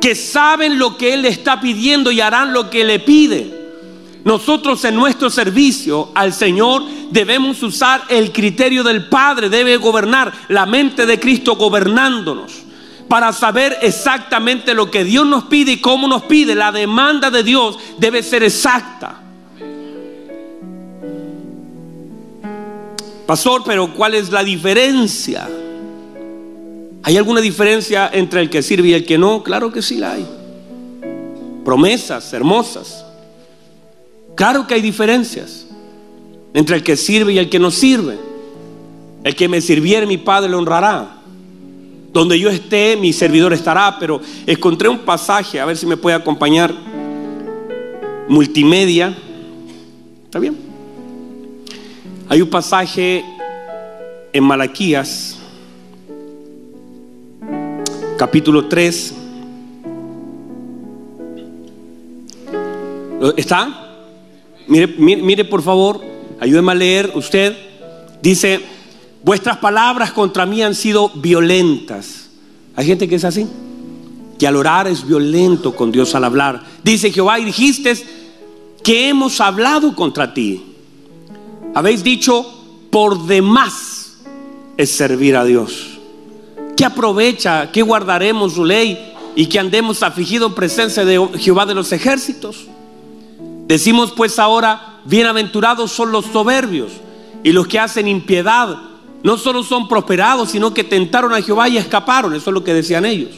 que 0.00 0.14
saben 0.14 0.78
lo 0.78 0.96
que 0.96 1.14
Él 1.14 1.24
está 1.24 1.60
pidiendo 1.60 2.12
y 2.12 2.20
harán 2.20 2.52
lo 2.52 2.70
que 2.70 2.84
le 2.84 3.00
pide. 3.00 3.67
Nosotros 4.24 4.84
en 4.84 4.94
nuestro 4.96 5.30
servicio 5.30 6.10
al 6.14 6.32
Señor 6.32 6.82
debemos 7.10 7.62
usar 7.62 8.02
el 8.08 8.32
criterio 8.32 8.82
del 8.82 9.08
Padre, 9.08 9.48
debe 9.48 9.76
gobernar 9.76 10.32
la 10.48 10.66
mente 10.66 11.06
de 11.06 11.18
Cristo 11.18 11.56
gobernándonos 11.56 12.64
para 13.08 13.32
saber 13.32 13.78
exactamente 13.80 14.74
lo 14.74 14.90
que 14.90 15.02
Dios 15.02 15.26
nos 15.26 15.44
pide 15.44 15.72
y 15.72 15.80
cómo 15.80 16.06
nos 16.06 16.24
pide. 16.24 16.54
La 16.54 16.70
demanda 16.70 17.30
de 17.30 17.42
Dios 17.42 17.78
debe 17.98 18.22
ser 18.22 18.42
exacta. 18.42 19.22
Pastor, 23.26 23.62
pero 23.64 23.92
¿cuál 23.94 24.14
es 24.14 24.30
la 24.30 24.44
diferencia? 24.44 25.48
¿Hay 27.02 27.16
alguna 27.16 27.40
diferencia 27.40 28.10
entre 28.12 28.40
el 28.40 28.50
que 28.50 28.62
sirve 28.62 28.88
y 28.88 28.94
el 28.94 29.06
que 29.06 29.18
no? 29.18 29.42
Claro 29.42 29.72
que 29.72 29.82
sí 29.82 29.96
la 29.96 30.12
hay. 30.12 30.26
Promesas 31.64 32.32
hermosas. 32.32 33.04
Claro 34.38 34.68
que 34.68 34.74
hay 34.74 34.80
diferencias 34.80 35.66
entre 36.54 36.76
el 36.76 36.84
que 36.84 36.96
sirve 36.96 37.32
y 37.32 37.38
el 37.38 37.50
que 37.50 37.58
no 37.58 37.72
sirve. 37.72 38.16
El 39.24 39.34
que 39.34 39.48
me 39.48 39.60
sirviere, 39.60 40.06
mi 40.06 40.16
Padre 40.16 40.48
le 40.48 40.54
honrará. 40.54 41.16
Donde 42.12 42.38
yo 42.38 42.48
esté, 42.48 42.96
mi 42.96 43.12
servidor 43.12 43.52
estará. 43.52 43.96
Pero 43.98 44.20
encontré 44.46 44.88
un 44.88 45.00
pasaje, 45.00 45.58
a 45.58 45.64
ver 45.64 45.76
si 45.76 45.86
me 45.86 45.96
puede 45.96 46.14
acompañar. 46.14 46.72
Multimedia. 48.28 49.12
¿Está 50.26 50.38
bien? 50.38 50.56
Hay 52.28 52.40
un 52.40 52.48
pasaje 52.48 53.24
en 54.32 54.44
Malaquías, 54.44 55.36
capítulo 58.16 58.68
3. 58.68 59.14
¿Está? 63.36 63.87
Mire, 64.68 64.86
mire, 64.98 65.44
por 65.44 65.62
favor, 65.62 66.00
ayúdeme 66.38 66.72
a 66.72 66.74
leer 66.74 67.12
usted. 67.14 67.56
Dice, 68.22 68.60
vuestras 69.24 69.56
palabras 69.58 70.12
contra 70.12 70.46
mí 70.46 70.62
han 70.62 70.74
sido 70.74 71.08
violentas. 71.14 72.28
Hay 72.76 72.86
gente 72.86 73.08
que 73.08 73.16
es 73.16 73.24
así, 73.24 73.46
que 74.38 74.46
al 74.46 74.56
orar 74.56 74.86
es 74.86 75.06
violento 75.06 75.74
con 75.74 75.90
Dios 75.90 76.14
al 76.14 76.24
hablar. 76.24 76.62
Dice 76.84 77.10
Jehová 77.10 77.40
y 77.40 77.46
dijiste 77.46 77.94
que 78.84 79.08
hemos 79.08 79.40
hablado 79.40 79.96
contra 79.96 80.32
ti. 80.32 80.62
Habéis 81.74 82.04
dicho, 82.04 82.46
por 82.90 83.26
demás 83.26 84.18
es 84.76 84.90
servir 84.90 85.36
a 85.36 85.44
Dios. 85.44 85.98
¿Qué 86.76 86.84
aprovecha? 86.84 87.72
¿Qué 87.72 87.82
guardaremos 87.82 88.54
su 88.54 88.64
ley? 88.64 89.14
Y 89.34 89.46
que 89.46 89.58
andemos 89.58 90.02
afligidos 90.02 90.50
en 90.50 90.54
presencia 90.54 91.04
de 91.04 91.28
Jehová 91.38 91.66
de 91.66 91.74
los 91.74 91.90
ejércitos. 91.92 92.66
Decimos 93.68 94.12
pues 94.12 94.38
ahora, 94.38 95.00
bienaventurados 95.04 95.92
son 95.92 96.10
los 96.10 96.24
soberbios 96.24 96.90
y 97.44 97.52
los 97.52 97.68
que 97.68 97.78
hacen 97.78 98.08
impiedad. 98.08 98.78
No 99.22 99.36
solo 99.36 99.62
son 99.62 99.88
prosperados, 99.88 100.48
sino 100.48 100.72
que 100.72 100.84
tentaron 100.84 101.34
a 101.34 101.42
Jehová 101.42 101.68
y 101.68 101.76
escaparon. 101.76 102.34
Eso 102.34 102.48
es 102.48 102.54
lo 102.54 102.64
que 102.64 102.72
decían 102.72 103.04
ellos. 103.04 103.32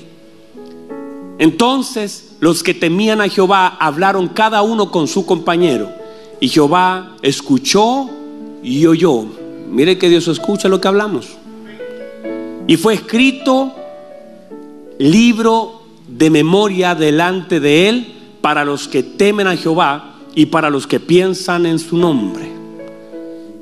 Entonces 1.41 2.37
los 2.39 2.63
que 2.63 2.75
temían 2.75 3.21
a 3.21 3.29
Jehová 3.29 3.77
hablaron 3.81 4.29
cada 4.29 4.63
uno 4.63 4.93
con 4.93 5.09
su 5.09 5.27
compañero. 5.27 5.91
Y 6.39 6.47
Jehová 6.47 7.17
escuchó 7.23 8.09
y 8.63 8.87
oyó. 8.87 9.25
Mire 9.69 9.99
que 9.99 10.09
Dios 10.09 10.29
escucha 10.29 10.69
lo 10.69 10.81
que 10.81 10.87
hablamos. 10.87 11.27
Y 12.69 12.77
fue 12.77 12.95
escrito 12.95 13.75
libro 14.97 15.83
de 16.07 16.31
memoria 16.31 16.95
delante 16.95 17.59
de 17.59 17.89
él 17.89 18.15
para 18.41 18.65
los 18.65 18.87
que 18.87 19.03
temen 19.03 19.49
a 19.49 19.57
Jehová 19.57 20.10
y 20.35 20.47
para 20.47 20.71
los 20.71 20.87
que 20.87 21.01
piensan 21.01 21.67
en 21.67 21.79
su 21.79 21.97
nombre. 21.97 22.51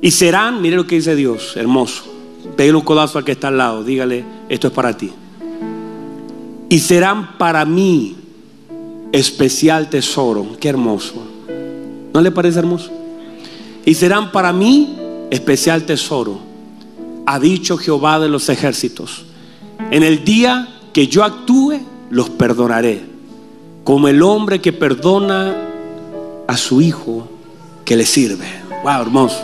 Y 0.01 0.11
serán, 0.11 0.61
mire 0.61 0.75
lo 0.75 0.87
que 0.87 0.95
dice 0.95 1.15
Dios, 1.15 1.55
hermoso. 1.57 2.03
Pégale 2.55 2.77
un 2.77 2.83
codazo 2.83 3.17
al 3.17 3.25
que 3.25 3.33
está 3.33 3.49
al 3.49 3.57
lado, 3.57 3.83
dígale, 3.83 4.23
esto 4.47 4.67
es 4.67 4.73
para 4.73 4.95
ti. 4.95 5.11
Y 6.69 6.79
serán 6.79 7.37
para 7.37 7.65
mí 7.65 8.15
especial 9.11 9.89
tesoro. 9.89 10.47
Qué 10.59 10.69
hermoso. 10.69 11.15
¿No 12.13 12.21
le 12.21 12.31
parece 12.31 12.59
hermoso? 12.59 12.91
Y 13.85 13.93
serán 13.95 14.31
para 14.31 14.53
mí 14.53 14.95
especial 15.31 15.83
tesoro. 15.83 16.39
Ha 17.25 17.39
dicho 17.39 17.77
Jehová 17.77 18.19
de 18.19 18.29
los 18.29 18.49
ejércitos. 18.49 19.25
En 19.91 20.03
el 20.03 20.23
día 20.23 20.67
que 20.93 21.07
yo 21.07 21.23
actúe, 21.23 21.79
los 22.09 22.29
perdonaré. 22.29 23.01
Como 23.83 24.07
el 24.07 24.21
hombre 24.21 24.61
que 24.61 24.73
perdona 24.73 25.68
a 26.49 26.57
su 26.57 26.81
Hijo 26.81 27.29
que 27.85 27.95
le 27.95 28.07
sirve. 28.07 28.47
Wow, 28.83 29.03
hermoso. 29.03 29.39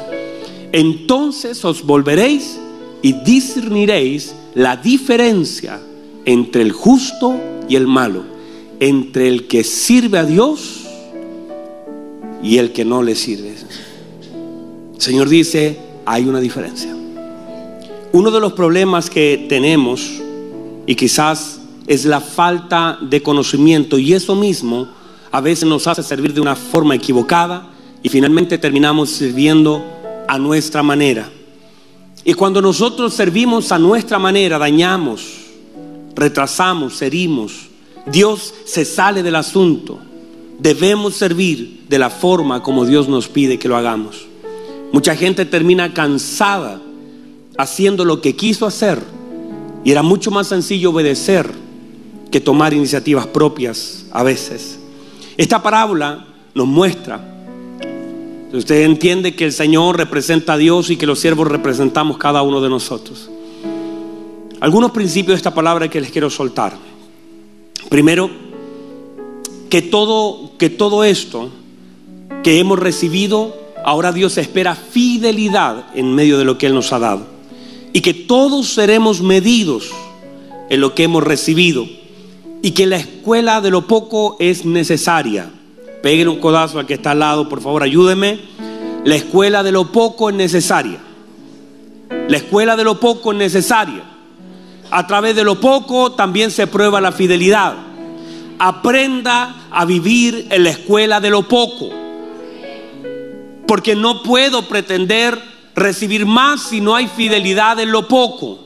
Entonces 0.72 1.63
os 1.63 1.86
volveréis 1.86 2.58
y 3.04 3.13
discerniréis 3.13 4.34
la 4.56 4.76
diferencia 4.76 5.80
entre 6.26 6.63
el 6.63 6.72
justo 6.72 7.39
y 7.70 7.76
el 7.76 7.86
malo, 7.86 8.24
entre 8.80 9.28
el 9.28 9.46
que 9.46 9.63
sirve 9.63 10.18
a 10.18 10.26
Dios 10.26 10.88
y 12.41 12.58
el 12.58 12.72
que 12.72 12.84
no 12.84 13.04
le 13.04 13.13
sirve. 13.13 13.54
Señor 14.98 15.30
dice, 15.30 15.78
hay 16.08 16.26
una 16.26 16.39
diferencia. 16.39 16.91
Uno 18.13 18.32
de 18.32 18.39
los 18.39 18.54
problemas 18.54 19.12
que 19.12 19.46
tenemos, 19.48 20.10
y 20.88 20.96
quizás 20.96 21.60
es 21.86 22.06
la 22.06 22.20
falta 22.20 22.98
de 23.00 23.22
conocimiento, 23.22 24.00
y 24.00 24.13
eso 24.13 24.36
mismo 24.36 24.88
a 25.36 25.41
veces 25.41 25.65
nos 25.65 25.86
hace 25.86 26.02
servir 26.02 26.34
de 26.34 26.39
una 26.39 26.56
forma 26.56 26.95
equivocada 26.95 27.67
y 28.02 28.08
finalmente 28.08 28.58
terminamos 28.58 29.10
sirviendo 29.10 29.84
a 30.30 30.38
nuestra 30.38 30.82
manera. 30.82 31.30
Y 32.24 32.34
cuando 32.36 32.62
nosotros 32.62 33.13
servimos 33.13 33.74
a 33.74 33.78
nuestra 33.78 34.17
manera, 34.17 34.58
dañamos, 34.58 35.26
retrasamos, 36.15 37.02
herimos. 37.02 37.67
Dios 38.10 38.54
se 38.63 38.86
sale 38.86 39.24
del 39.24 39.36
asunto. 39.36 40.00
Debemos 40.58 41.15
servir 41.15 41.84
de 41.89 42.00
la 42.00 42.10
forma 42.10 42.63
como 42.63 42.86
Dios 42.86 43.10
nos 43.10 43.28
pide 43.28 43.60
que 43.60 43.67
lo 43.67 43.76
hagamos. 43.76 44.28
Mucha 44.93 45.17
gente 45.17 45.43
termina 45.43 45.93
cansada 45.93 46.80
haciendo 47.58 48.06
lo 48.06 48.21
que 48.21 48.38
quiso 48.38 48.65
hacer 48.65 49.02
Y 49.84 49.91
era 49.91 50.02
mucho 50.02 50.32
más 50.32 50.48
sencillo 50.48 50.91
obedecer 50.91 51.52
que 52.32 52.39
tomar 52.39 52.74
iniciativas 52.74 53.28
propias 53.28 54.06
a 54.13 54.24
veces. 54.24 54.80
Esta 55.38 55.62
parábola 55.62 56.26
nos 56.54 56.67
muestra, 56.67 57.19
usted 58.54 58.84
entiende 58.84 59.36
que 59.36 59.45
el 59.45 59.52
Señor 59.52 59.98
representa 59.98 60.54
a 60.54 60.58
Dios 60.58 60.89
y 60.89 60.95
que 60.95 61.06
los 61.06 61.19
siervos 61.19 61.48
representamos 61.48 62.17
cada 62.17 62.41
uno 62.41 62.62
de 62.62 62.69
nosotros. 62.69 63.30
Algunos 64.62 64.91
principios 64.91 65.36
de 65.36 65.38
esta 65.38 65.54
palabra 65.54 65.89
que 65.89 66.00
les 66.00 66.12
quiero 66.12 66.30
soltar. 66.30 66.78
Primero, 67.89 68.30
que 69.69 69.82
todo, 69.82 70.54
que 70.58 70.69
todo 70.69 71.04
esto 71.04 71.50
que 72.43 72.60
hemos 72.60 72.80
recibido, 72.80 73.56
ahora 73.84 74.13
Dios 74.13 74.38
espera 74.38 74.76
fidelidad 74.76 75.88
en 75.93 76.13
medio 76.15 76.38
de 76.38 76.45
lo 76.45 76.58
que 76.58 76.67
Él 76.67 76.74
nos 76.74 76.93
ha 76.93 77.00
dado. 77.00 77.26
Y 77.91 78.02
que 78.02 78.13
todos 78.13 78.69
seremos 78.69 79.21
medidos 79.21 79.91
en 80.69 80.80
lo 80.80 80.95
que 80.95 81.04
hemos 81.04 81.24
recibido. 81.24 81.86
Y 82.65 82.71
que 82.71 82.88
la 82.88 82.95
escuela 82.95 83.62
de 83.62 83.69
lo 83.69 83.86
poco 83.86 84.38
es 84.39 84.65
necesaria. 84.65 85.51
Peguen 86.01 86.30
un 86.30 86.39
codazo 86.39 86.80
al 86.80 86.88
que 86.88 86.95
está 86.95 87.12
al 87.12 87.19
lado, 87.19 87.47
por 87.47 87.62
favor, 87.62 87.84
ayúdeme. 87.84 88.39
La 89.04 89.15
escuela 89.15 89.62
de 89.62 89.71
lo 89.71 89.91
poco 89.91 90.32
es 90.32 90.36
necesaria. 90.36 90.97
La 92.28 92.38
escuela 92.38 92.75
de 92.75 92.84
lo 92.84 92.99
poco 92.99 93.34
es 93.34 93.38
necesaria. 93.38 94.01
A 94.89 95.06
través 95.06 95.36
de 95.36 95.43
lo 95.43 95.60
poco 95.62 96.13
también 96.13 96.49
se 96.49 96.65
prueba 96.65 96.99
la 96.99 97.12
fidelidad. 97.12 97.75
Aprenda 98.58 99.67
a 99.69 99.86
vivir 99.86 100.47
en 100.49 100.63
la 100.63 100.71
escuela 100.71 101.21
de 101.21 101.30
lo 101.30 101.47
poco. 101.47 101.91
Porque 103.67 103.95
no 103.95 104.23
puedo 104.23 104.67
pretender 104.67 105.39
recibir 105.75 106.25
más 106.25 106.63
si 106.63 106.82
no 106.82 106.95
hay 106.95 107.10
fidelidad 107.10 107.80
en 107.80 107.91
lo 107.91 108.08
poco. 108.08 108.58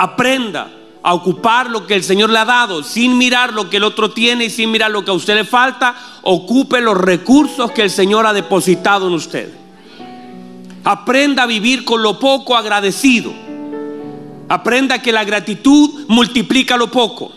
Aprenda 0.00 0.77
a 1.02 1.14
ocupar 1.14 1.70
lo 1.70 1.86
que 1.86 1.94
el 1.94 2.02
Señor 2.02 2.30
le 2.30 2.38
ha 2.38 2.44
dado, 2.44 2.82
sin 2.82 3.16
mirar 3.16 3.52
lo 3.52 3.70
que 3.70 3.78
el 3.78 3.84
otro 3.84 4.10
tiene 4.10 4.46
y 4.46 4.50
sin 4.50 4.70
mirar 4.70 4.90
lo 4.90 5.04
que 5.04 5.10
a 5.10 5.14
usted 5.14 5.34
le 5.34 5.44
falta. 5.44 5.94
Ocupe 6.22 6.80
los 6.80 6.96
recursos 6.96 7.70
que 7.72 7.82
el 7.82 7.90
Señor 7.90 8.26
ha 8.26 8.32
depositado 8.32 9.08
en 9.08 9.14
usted. 9.14 9.52
Aprenda 10.84 11.44
a 11.44 11.46
vivir 11.46 11.84
con 11.84 12.02
lo 12.02 12.18
poco 12.18 12.56
agradecido. 12.56 13.32
Aprenda 14.48 15.02
que 15.02 15.12
la 15.12 15.24
gratitud 15.24 16.06
multiplica 16.08 16.76
lo 16.76 16.90
poco. 16.90 17.32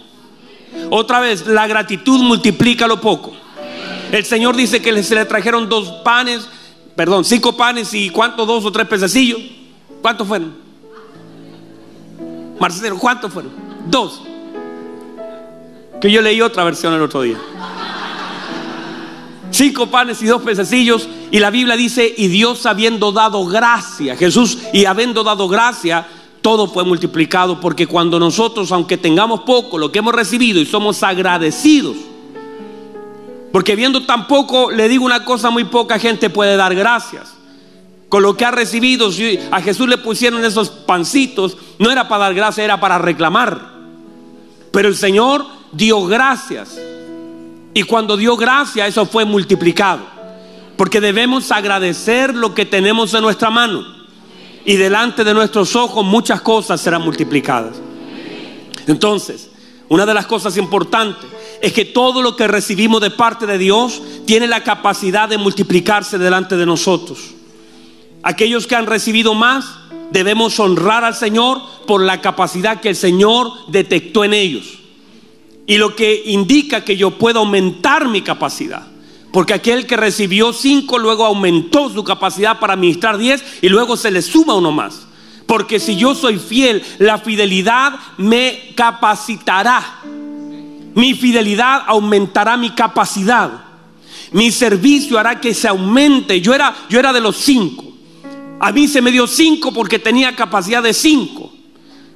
Otra 0.90 1.20
vez, 1.20 1.46
la 1.48 1.68
gratitud 1.68 2.22
multiplica 2.22 2.88
lo 2.88 3.02
poco. 3.02 3.34
El 4.12 4.26
Señor 4.26 4.56
dice 4.56 4.82
que 4.82 5.04
se 5.04 5.16
le 5.16 5.26
trajeron 5.26 5.70
dos 5.70 5.90
panes, 6.04 6.48
perdón, 6.96 7.24
cinco 7.26 7.56
panes 7.56 7.94
y 7.94 8.10
cuántos, 8.10 8.48
dos 8.48 8.66
o 8.66 8.72
tres 8.72 8.88
pececillos. 8.88 9.40
¿Cuántos 10.02 10.28
fueron? 10.28 10.61
Marcelo, 12.62 13.00
¿cuántos 13.00 13.34
fueron? 13.34 13.52
Dos. 13.88 14.22
Que 16.00 16.12
yo 16.12 16.22
leí 16.22 16.42
otra 16.42 16.64
versión 16.64 16.94
el 16.94 17.02
otro 17.02 17.24
día. 17.24 17.38
Cinco 19.50 19.88
panes 19.88 20.22
y 20.22 20.28
dos 20.28 20.44
pececillos. 20.44 21.10
Y 21.32 21.40
la 21.40 21.50
Biblia 21.50 21.76
dice, 21.76 22.14
y 22.16 22.28
Dios 22.28 22.68
habiendo 22.68 23.12
dado 23.12 23.48
gracia, 23.48 24.16
Jesús 24.16 24.60
y 24.74 24.86
habiendo 24.86 25.24
dado 25.24 25.48
gracia, 25.48 26.06
todo 26.44 26.68
fue 26.68 26.84
multiplicado 26.84 27.60
porque 27.60 27.88
cuando 27.88 28.20
nosotros, 28.20 28.72
aunque 28.72 28.96
tengamos 28.96 29.40
poco, 29.40 29.80
lo 29.80 29.92
que 29.92 29.98
hemos 29.98 30.14
recibido 30.14 30.62
y 30.62 30.68
somos 30.68 31.02
agradecidos, 31.02 31.98
porque 33.52 33.76
viendo 33.76 34.06
tan 34.06 34.28
poco, 34.28 34.70
le 34.70 34.88
digo 34.88 35.04
una 35.04 35.26
cosa, 35.26 35.50
muy 35.50 35.64
poca 35.64 35.98
gente 35.98 36.30
puede 36.30 36.58
dar 36.58 36.76
gracias. 36.76 37.41
Con 38.12 38.24
lo 38.24 38.36
que 38.36 38.44
ha 38.44 38.52
recibido, 38.52 39.10
a 39.52 39.62
Jesús 39.62 39.88
le 39.88 39.98
pusieron 39.98 40.44
esos 40.44 40.70
pancitos, 40.70 41.56
no 41.80 41.90
era 41.90 42.10
para 42.10 42.26
dar 42.26 42.34
gracias, 42.34 42.66
era 42.66 42.78
para 42.78 42.98
reclamar. 42.98 43.72
Pero 44.70 44.90
el 44.90 44.98
Señor 44.98 45.46
dio 45.72 46.06
gracias. 46.08 46.78
Y 47.74 47.84
cuando 47.84 48.18
dio 48.18 48.36
gracias, 48.36 48.90
eso 48.90 49.06
fue 49.06 49.24
multiplicado. 49.24 50.02
Porque 50.76 51.00
debemos 51.00 51.54
agradecer 51.54 52.36
lo 52.36 52.54
que 52.54 52.66
tenemos 52.66 53.14
en 53.14 53.22
nuestra 53.22 53.50
mano 53.50 53.86
y 54.66 54.76
delante 54.76 55.24
de 55.24 55.34
nuestros 55.34 55.74
ojos 55.78 56.04
muchas 56.04 56.42
cosas 56.42 56.82
serán 56.82 57.04
multiplicadas. 57.04 57.78
Entonces, 58.88 59.52
una 59.88 60.06
de 60.06 60.14
las 60.14 60.26
cosas 60.26 60.58
importantes 60.58 61.30
es 61.62 61.72
que 61.72 61.86
todo 61.86 62.22
lo 62.22 62.36
que 62.36 62.50
recibimos 62.50 63.00
de 63.00 63.12
parte 63.12 63.46
de 63.46 63.58
Dios 63.58 64.02
tiene 64.26 64.48
la 64.48 64.66
capacidad 64.66 65.30
de 65.30 65.38
multiplicarse 65.38 66.18
delante 66.18 66.58
de 66.58 66.66
nosotros. 66.66 67.36
Aquellos 68.24 68.68
que 68.68 68.76
han 68.76 68.86
recibido 68.86 69.34
más, 69.34 69.66
debemos 70.12 70.60
honrar 70.60 71.04
al 71.04 71.16
Señor 71.16 71.62
por 71.88 72.02
la 72.02 72.22
capacidad 72.22 72.80
que 72.80 72.90
el 72.90 72.96
Señor 72.96 73.52
detectó 73.70 74.24
en 74.24 74.34
ellos. 74.34 74.80
Y 75.66 75.78
lo 75.78 75.96
que 75.96 76.24
indica 76.26 76.84
que 76.84 76.98
yo 76.98 77.12
puedo 77.12 77.40
aumentar 77.40 78.08
mi 78.08 78.22
capacidad. 78.22 78.88
Porque 79.32 79.54
aquel 79.54 79.88
que 79.88 79.96
recibió 79.96 80.52
cinco 80.52 81.00
luego 81.00 81.26
aumentó 81.26 81.90
su 81.90 82.04
capacidad 82.04 82.60
para 82.60 82.74
administrar 82.74 83.18
diez 83.18 83.44
y 83.62 83.70
luego 83.70 83.96
se 83.96 84.12
le 84.12 84.22
suma 84.22 84.56
uno 84.56 84.72
más. 84.72 85.08
Porque 85.48 85.80
si 85.80 85.96
yo 85.96 86.14
soy 86.16 86.38
fiel, 86.38 86.84
la 87.00 87.18
fidelidad 87.18 87.94
me 88.18 88.74
capacitará. 88.76 90.02
Mi 90.94 91.14
fidelidad 91.14 91.84
aumentará 91.88 92.58
mi 92.58 92.72
capacidad. 92.72 93.50
Mi 94.34 94.52
servicio 94.52 95.18
hará 95.18 95.40
que 95.40 95.54
se 95.54 95.68
aumente. 95.68 96.42
Yo 96.42 96.54
era, 96.54 96.76
yo 96.90 97.00
era 97.00 97.14
de 97.14 97.22
los 97.22 97.38
cinco. 97.38 97.91
A 98.64 98.72
mí 98.72 98.88
se 98.88 99.02
me 99.02 99.12
dio 99.12 99.26
cinco 99.26 99.74
porque 99.74 99.98
tenía 99.98 100.36
capacidad 100.36 100.84
de 100.84 100.94
cinco. 100.94 101.52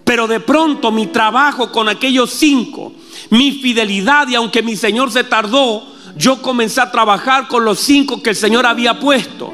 Pero 0.04 0.28
de 0.28 0.40
pronto 0.40 0.92
mi 0.92 1.08
trabajo 1.08 1.72
con 1.72 1.90
aquellos 1.90 2.30
cinco, 2.30 2.94
mi 3.32 3.54
fidelidad 3.54 4.28
y 4.28 4.36
aunque 4.36 4.62
mi 4.62 4.76
Señor 4.76 5.12
se 5.12 5.24
tardó, 5.24 5.84
yo 6.16 6.44
comencé 6.44 6.82
a 6.82 6.92
trabajar 6.92 7.48
con 7.48 7.66
los 7.66 7.80
cinco 7.80 8.22
que 8.22 8.30
el 8.30 8.36
Señor 8.36 8.68
había 8.68 9.00
puesto. 9.00 9.52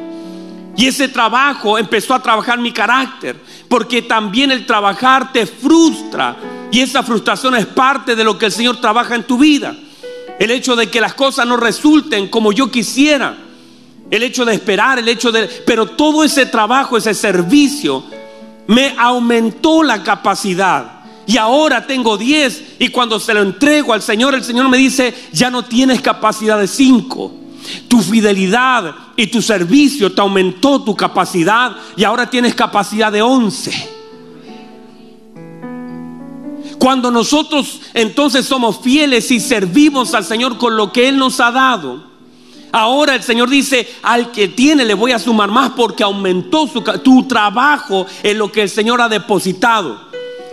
Y 0.76 0.88
ese 0.88 1.08
trabajo 1.08 1.78
empezó 1.78 2.14
a 2.14 2.22
trabajar 2.22 2.60
mi 2.60 2.74
carácter, 2.74 3.42
porque 3.70 4.02
también 4.02 4.52
el 4.52 4.66
trabajar 4.66 5.32
te 5.32 5.46
frustra. 5.46 6.36
Y 6.74 6.82
esa 6.82 7.04
frustración 7.04 7.56
es 7.56 7.68
parte 7.68 8.18
de 8.18 8.26
lo 8.26 8.38
que 8.38 8.48
el 8.48 8.52
Señor 8.52 8.82
trabaja 8.82 9.16
en 9.16 9.24
tu 9.24 9.38
vida. 9.38 9.78
El 10.38 10.52
hecho 10.52 10.76
de 10.76 10.90
que 10.90 11.00
las 11.00 11.14
cosas 11.14 11.48
no 11.48 11.56
resulten 11.56 12.28
como 12.28 12.52
yo 12.52 12.70
quisiera. 12.70 13.38
El 14.12 14.24
hecho 14.24 14.46
de 14.46 14.54
esperar, 14.54 15.00
el 15.00 15.08
hecho 15.08 15.32
de... 15.32 15.48
Pero 15.66 15.88
todo 15.88 16.24
ese 16.24 16.46
trabajo, 16.46 16.98
ese 16.98 17.14
servicio, 17.14 18.04
me 18.68 18.94
aumentó 18.98 19.82
la 19.82 20.04
capacidad 20.04 21.02
y 21.26 21.38
ahora 21.38 21.88
tengo 21.88 22.18
10 22.18 22.76
y 22.80 22.90
cuando 22.90 23.20
se 23.20 23.34
lo 23.34 23.42
entrego 23.42 23.94
al 23.94 24.02
Señor, 24.02 24.36
el 24.36 24.44
Señor 24.44 24.68
me 24.68 24.78
dice, 24.78 25.14
ya 25.32 25.50
no 25.50 25.64
tienes 25.64 26.02
capacidad 26.02 26.60
de 26.60 26.68
5. 26.68 27.32
Tu 27.88 28.02
fidelidad 28.02 28.94
y 29.16 29.28
tu 29.28 29.42
servicio 29.42 30.12
te 30.12 30.20
aumentó 30.20 30.84
tu 30.84 30.96
capacidad 30.96 31.76
y 31.96 32.04
ahora 32.04 32.30
tienes 32.30 32.54
capacidad 32.54 33.12
de 33.12 33.22
11. 33.22 33.90
Cuando 36.80 37.12
nosotros 37.12 37.80
entonces 37.94 38.46
somos 38.46 38.82
fieles 38.82 39.32
y 39.32 39.40
servimos 39.40 40.14
al 40.16 40.26
Señor 40.26 40.58
con 40.58 40.76
lo 40.76 40.92
que 40.92 41.08
Él 41.08 41.18
nos 41.18 41.40
ha 41.40 41.52
dado, 41.52 42.11
ahora 42.72 43.16
el 43.16 43.24
Señor 43.24 43.50
dice, 43.50 43.88
al 44.02 44.32
que 44.32 44.48
tiene 44.48 44.86
le 44.86 44.94
voy 44.94 45.12
a 45.12 45.20
sumar 45.20 45.50
más 45.50 45.72
porque 45.72 46.04
aumentó 46.04 46.68
su, 46.68 46.82
tu 46.82 47.28
trabajo 47.28 48.06
en 48.24 48.38
lo 48.38 48.52
que 48.52 48.64
el 48.64 48.70
Señor 48.70 49.02
ha 49.02 49.10
depositado 49.10 50.12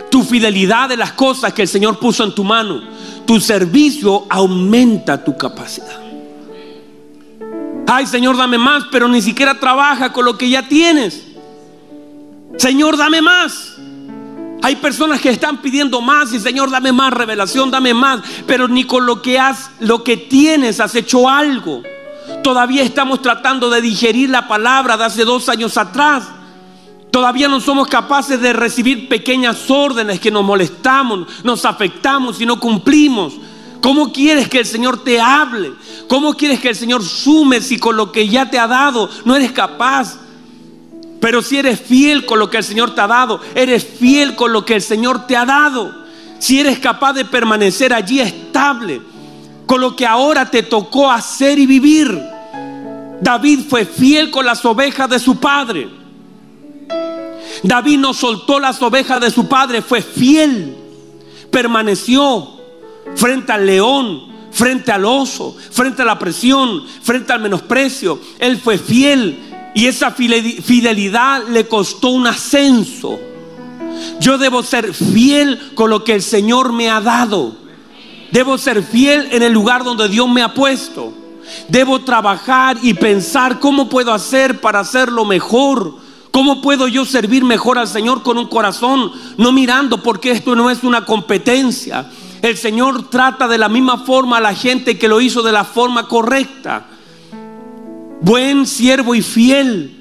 tu 0.09 0.23
fidelidad 0.23 0.89
de 0.89 0.97
las 0.97 1.13
cosas 1.13 1.53
que 1.53 1.61
el 1.63 1.67
Señor 1.67 1.99
puso 1.99 2.23
en 2.23 2.33
tu 2.33 2.43
mano, 2.43 2.81
tu 3.25 3.39
servicio 3.39 4.25
aumenta 4.29 5.23
tu 5.23 5.37
capacidad. 5.37 6.01
Ay, 7.87 8.05
Señor, 8.05 8.37
dame 8.37 8.57
más, 8.57 8.85
pero 8.91 9.07
ni 9.07 9.21
siquiera 9.21 9.59
trabaja 9.59 10.13
con 10.13 10.25
lo 10.25 10.37
que 10.37 10.49
ya 10.49 10.67
tienes. 10.67 11.25
Señor, 12.57 12.97
dame 12.97 13.21
más. 13.21 13.75
Hay 14.61 14.75
personas 14.75 15.21
que 15.21 15.29
están 15.29 15.61
pidiendo 15.61 16.01
más 16.01 16.33
y 16.33 16.39
Señor, 16.39 16.69
dame 16.69 16.91
más 16.91 17.13
revelación, 17.13 17.71
dame 17.71 17.93
más, 17.93 18.21
pero 18.45 18.67
ni 18.67 18.83
con 18.83 19.05
lo 19.05 19.21
que 19.21 19.39
has 19.39 19.71
lo 19.79 20.03
que 20.03 20.17
tienes 20.17 20.79
has 20.79 20.95
hecho 20.95 21.29
algo. 21.29 21.81
Todavía 22.43 22.83
estamos 22.83 23.21
tratando 23.21 23.69
de 23.69 23.81
digerir 23.81 24.29
la 24.29 24.47
palabra 24.47 24.97
de 24.97 25.05
hace 25.05 25.25
dos 25.25 25.49
años 25.49 25.77
atrás. 25.77 26.23
Todavía 27.11 27.47
no 27.47 27.59
somos 27.59 27.87
capaces 27.87 28.39
de 28.39 28.53
recibir 28.53 29.09
pequeñas 29.09 29.69
órdenes 29.69 30.19
que 30.19 30.31
nos 30.31 30.43
molestamos, 30.43 31.27
nos 31.43 31.65
afectamos 31.65 32.39
y 32.39 32.45
no 32.45 32.59
cumplimos. 32.59 33.33
¿Cómo 33.81 34.11
quieres 34.11 34.47
que 34.47 34.59
el 34.59 34.65
Señor 34.65 35.03
te 35.03 35.19
hable? 35.19 35.73
¿Cómo 36.07 36.33
quieres 36.33 36.59
que 36.59 36.69
el 36.69 36.75
Señor 36.75 37.03
sume 37.03 37.61
si 37.61 37.79
con 37.79 37.95
lo 37.95 38.11
que 38.11 38.27
ya 38.27 38.49
te 38.49 38.59
ha 38.59 38.67
dado 38.67 39.09
no 39.25 39.35
eres 39.35 39.51
capaz? 39.51 40.17
Pero 41.19 41.41
si 41.41 41.57
eres 41.57 41.79
fiel 41.79 42.25
con 42.25 42.39
lo 42.39 42.49
que 42.49 42.57
el 42.57 42.63
Señor 42.63 42.95
te 42.95 43.01
ha 43.01 43.07
dado, 43.07 43.41
eres 43.55 43.85
fiel 43.85 44.35
con 44.35 44.53
lo 44.53 44.63
que 44.63 44.75
el 44.75 44.81
Señor 44.81 45.27
te 45.27 45.35
ha 45.35 45.45
dado. 45.45 45.93
Si 46.39 46.59
eres 46.59 46.79
capaz 46.79 47.13
de 47.13 47.25
permanecer 47.25 47.93
allí 47.93 48.21
estable 48.21 49.01
con 49.69 49.81
lo 49.81 49.95
que 49.95 50.07
ahora 50.07 50.49
te 50.49 50.63
tocó 50.63 51.11
hacer 51.11 51.59
y 51.59 51.67
vivir. 51.67 52.19
David 53.21 53.59
fue 53.69 53.85
fiel 53.85 54.31
con 54.31 54.43
las 54.43 54.65
ovejas 54.65 55.07
de 55.07 55.19
su 55.19 55.39
padre. 55.39 55.87
David 57.61 57.99
no 57.99 58.15
soltó 58.15 58.59
las 58.59 58.81
ovejas 58.81 59.21
de 59.21 59.29
su 59.29 59.47
padre, 59.47 59.83
fue 59.83 60.01
fiel, 60.01 60.75
permaneció 61.51 62.49
frente 63.15 63.51
al 63.51 63.67
león, 63.67 64.49
frente 64.51 64.91
al 64.91 65.05
oso, 65.05 65.55
frente 65.69 66.01
a 66.01 66.05
la 66.05 66.17
presión, 66.17 66.83
frente 67.03 67.31
al 67.31 67.39
menosprecio. 67.39 68.19
Él 68.39 68.57
fue 68.57 68.79
fiel 68.79 69.37
y 69.75 69.85
esa 69.85 70.09
fidelidad 70.09 71.47
le 71.47 71.67
costó 71.67 72.09
un 72.09 72.25
ascenso. 72.25 73.19
Yo 74.19 74.39
debo 74.39 74.63
ser 74.63 74.95
fiel 74.95 75.73
con 75.75 75.91
lo 75.91 76.03
que 76.03 76.15
el 76.15 76.23
Señor 76.23 76.73
me 76.73 76.89
ha 76.89 77.01
dado. 77.01 77.68
Debo 78.31 78.57
ser 78.57 78.83
fiel 78.83 79.29
en 79.31 79.43
el 79.43 79.53
lugar 79.53 79.83
donde 79.83 80.07
Dios 80.07 80.29
me 80.29 80.41
ha 80.41 80.53
puesto. 80.53 81.13
Debo 81.67 81.99
trabajar 82.01 82.77
y 82.81 82.93
pensar 82.93 83.59
cómo 83.59 83.89
puedo 83.89 84.13
hacer 84.13 84.61
para 84.61 84.79
hacerlo 84.79 85.25
mejor. 85.25 85.95
¿Cómo 86.31 86.61
puedo 86.61 86.87
yo 86.87 87.05
servir 87.05 87.43
mejor 87.43 87.79
al 87.79 87.87
Señor 87.87 88.21
con 88.21 88.37
un 88.37 88.47
corazón? 88.47 89.11
No 89.37 89.51
mirando 89.51 90.03
porque 90.03 90.31
esto 90.31 90.55
no 90.55 90.69
es 90.69 90.83
una 90.83 91.05
competencia. 91.05 92.09
El 92.41 92.55
Señor 92.55 93.09
trata 93.09 93.47
de 93.47 93.57
la 93.57 93.67
misma 93.67 94.05
forma 94.05 94.37
a 94.37 94.41
la 94.41 94.53
gente 94.53 94.97
que 94.97 95.07
lo 95.07 95.21
hizo 95.21 95.41
de 95.41 95.51
la 95.51 95.63
forma 95.63 96.07
correcta. 96.07 96.85
Buen 98.21 98.67
siervo 98.67 99.15
y 99.15 99.23
fiel. 99.23 99.95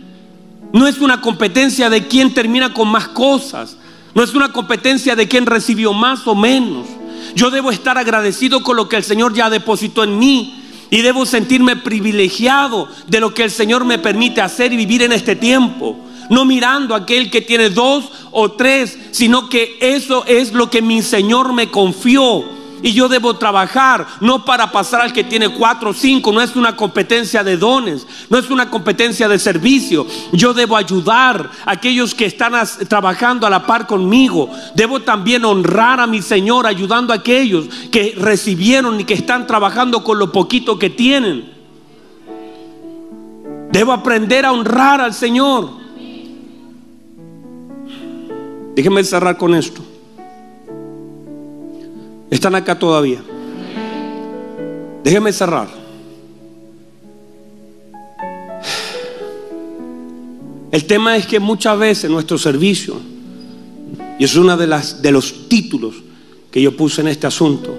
No 0.73 0.87
es 0.87 0.99
una 0.99 1.23
competencia 1.23 1.89
de 1.89 2.07
quién 2.07 2.35
termina 2.35 2.75
con 2.75 2.89
más 2.89 3.09
cosas. 3.09 3.79
No 4.15 4.23
es 4.23 4.35
una 4.35 4.53
competencia 4.53 5.17
de 5.17 5.27
quién 5.27 5.47
recibió 5.47 5.95
más 5.95 6.27
o 6.27 6.35
menos. 6.35 6.87
Yo 7.35 7.51
debo 7.51 7.71
estar 7.71 7.99
agradecido 7.99 8.63
con 8.63 8.77
lo 8.77 8.89
que 8.89 8.97
el 8.97 9.05
Señor 9.05 9.35
ya 9.35 9.51
depositó 9.51 10.05
en 10.05 10.19
mí. 10.19 10.55
Y 10.91 11.03
debo 11.03 11.27
sentirme 11.27 11.77
privilegiado 11.77 12.89
de 13.07 13.21
lo 13.21 13.35
que 13.35 13.45
el 13.45 13.51
Señor 13.51 13.85
me 13.85 13.99
permite 13.99 14.41
hacer 14.41 14.73
y 14.73 14.77
vivir 14.77 15.03
en 15.03 15.13
este 15.13 15.37
tiempo. 15.37 15.99
No 16.31 16.45
mirando 16.45 16.95
a 16.95 16.99
aquel 16.99 17.31
que 17.31 17.43
tiene 17.43 17.71
dos 17.71 18.11
o 18.31 18.53
tres, 18.53 18.99
sino 19.11 19.49
que 19.49 19.77
eso 19.81 20.25
es 20.27 20.53
lo 20.53 20.71
que 20.71 20.81
mi 20.81 21.03
Señor 21.03 21.53
me 21.53 21.71
confió. 21.71 22.58
Y 22.83 22.93
yo 22.93 23.09
debo 23.09 23.37
trabajar, 23.37 24.07
no 24.21 24.45
para 24.45 24.71
pasar 24.71 25.01
al 25.01 25.13
que 25.13 25.25
tiene 25.25 25.49
cuatro 25.49 25.91
o 25.91 25.95
cinco, 25.95 26.33
no 26.33 26.41
es 26.41 26.55
una 26.57 26.77
competencia 26.77 27.43
de 27.43 27.57
dones, 27.57 28.07
no 28.31 28.39
es 28.39 28.51
una 28.51 28.71
competencia 28.71 29.29
de 29.29 29.39
servicio. 29.39 30.07
Yo 30.33 30.55
debo 30.55 30.77
ayudar 30.77 31.51
a 31.65 31.73
aquellos 31.73 32.15
que 32.15 32.27
están 32.27 32.53
trabajando 32.89 33.47
a 33.47 33.51
la 33.51 33.67
par 33.67 33.87
conmigo. 33.87 34.51
Debo 34.75 35.01
también 35.01 35.45
honrar 35.45 36.01
a 36.01 36.07
mi 36.07 36.23
Señor 36.23 36.67
ayudando 36.67 37.13
a 37.13 37.17
aquellos 37.17 37.67
que 37.91 38.15
recibieron 38.17 39.01
y 39.01 39.05
que 39.05 39.15
están 39.15 39.47
trabajando 39.47 40.05
con 40.05 40.19
lo 40.19 40.31
poquito 40.31 40.79
que 40.79 40.91
tienen. 40.91 41.53
Debo 43.71 43.93
aprender 43.93 44.47
a 44.47 44.53
honrar 44.53 45.01
al 45.01 45.15
Señor. 45.15 45.71
Déjenme 48.75 49.03
cerrar 49.03 49.37
con 49.37 49.55
esto. 49.55 49.83
Están 52.31 52.55
acá 52.55 52.79
todavía. 52.79 53.23
Déjenme 55.03 55.33
cerrar. 55.33 55.69
El 60.71 60.85
tema 60.85 61.17
es 61.17 61.27
que 61.27 61.41
muchas 61.41 61.79
veces 61.79 62.11
nuestro 62.11 62.37
servicio, 62.37 62.97
y 64.19 64.25
es 64.25 64.37
uno 64.37 64.57
de, 64.57 64.67
de 64.67 65.13
los 65.13 65.49
títulos 65.49 65.95
que 66.51 66.61
yo 66.61 66.77
puse 66.77 67.01
en 67.01 67.09
este 67.09 67.27
asunto, 67.27 67.75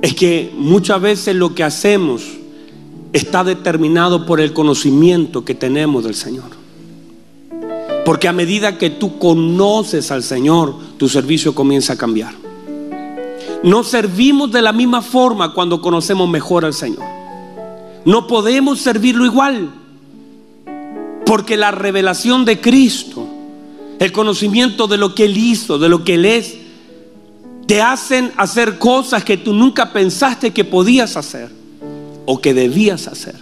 es 0.00 0.14
que 0.14 0.52
muchas 0.56 1.00
veces 1.00 1.34
lo 1.34 1.54
que 1.54 1.64
hacemos 1.64 2.22
está 3.12 3.42
determinado 3.42 4.24
por 4.24 4.40
el 4.40 4.52
conocimiento 4.52 5.44
que 5.44 5.54
tenemos 5.54 6.04
del 6.04 6.14
Señor. 6.14 6.50
Porque 8.04 8.28
a 8.28 8.32
medida 8.32 8.78
que 8.78 8.90
tú 8.90 9.18
conoces 9.18 10.12
al 10.12 10.22
Señor, 10.22 10.74
tu 10.96 11.08
servicio 11.08 11.54
comienza 11.54 11.94
a 11.94 11.96
cambiar. 11.96 12.47
No 13.62 13.82
servimos 13.82 14.52
de 14.52 14.62
la 14.62 14.72
misma 14.72 15.02
forma 15.02 15.52
cuando 15.52 15.80
conocemos 15.80 16.28
mejor 16.28 16.64
al 16.64 16.74
Señor. 16.74 17.04
No 18.04 18.26
podemos 18.26 18.80
servirlo 18.80 19.24
igual. 19.24 19.70
Porque 21.26 21.56
la 21.56 21.70
revelación 21.70 22.44
de 22.44 22.60
Cristo, 22.60 23.26
el 23.98 24.12
conocimiento 24.12 24.86
de 24.86 24.96
lo 24.96 25.14
que 25.14 25.24
Él 25.24 25.36
hizo, 25.36 25.78
de 25.78 25.88
lo 25.88 26.04
que 26.04 26.14
Él 26.14 26.24
es, 26.24 26.56
te 27.66 27.82
hacen 27.82 28.32
hacer 28.36 28.78
cosas 28.78 29.24
que 29.24 29.36
tú 29.36 29.52
nunca 29.52 29.92
pensaste 29.92 30.52
que 30.52 30.64
podías 30.64 31.16
hacer 31.16 31.50
o 32.24 32.40
que 32.40 32.54
debías 32.54 33.08
hacer. 33.08 33.34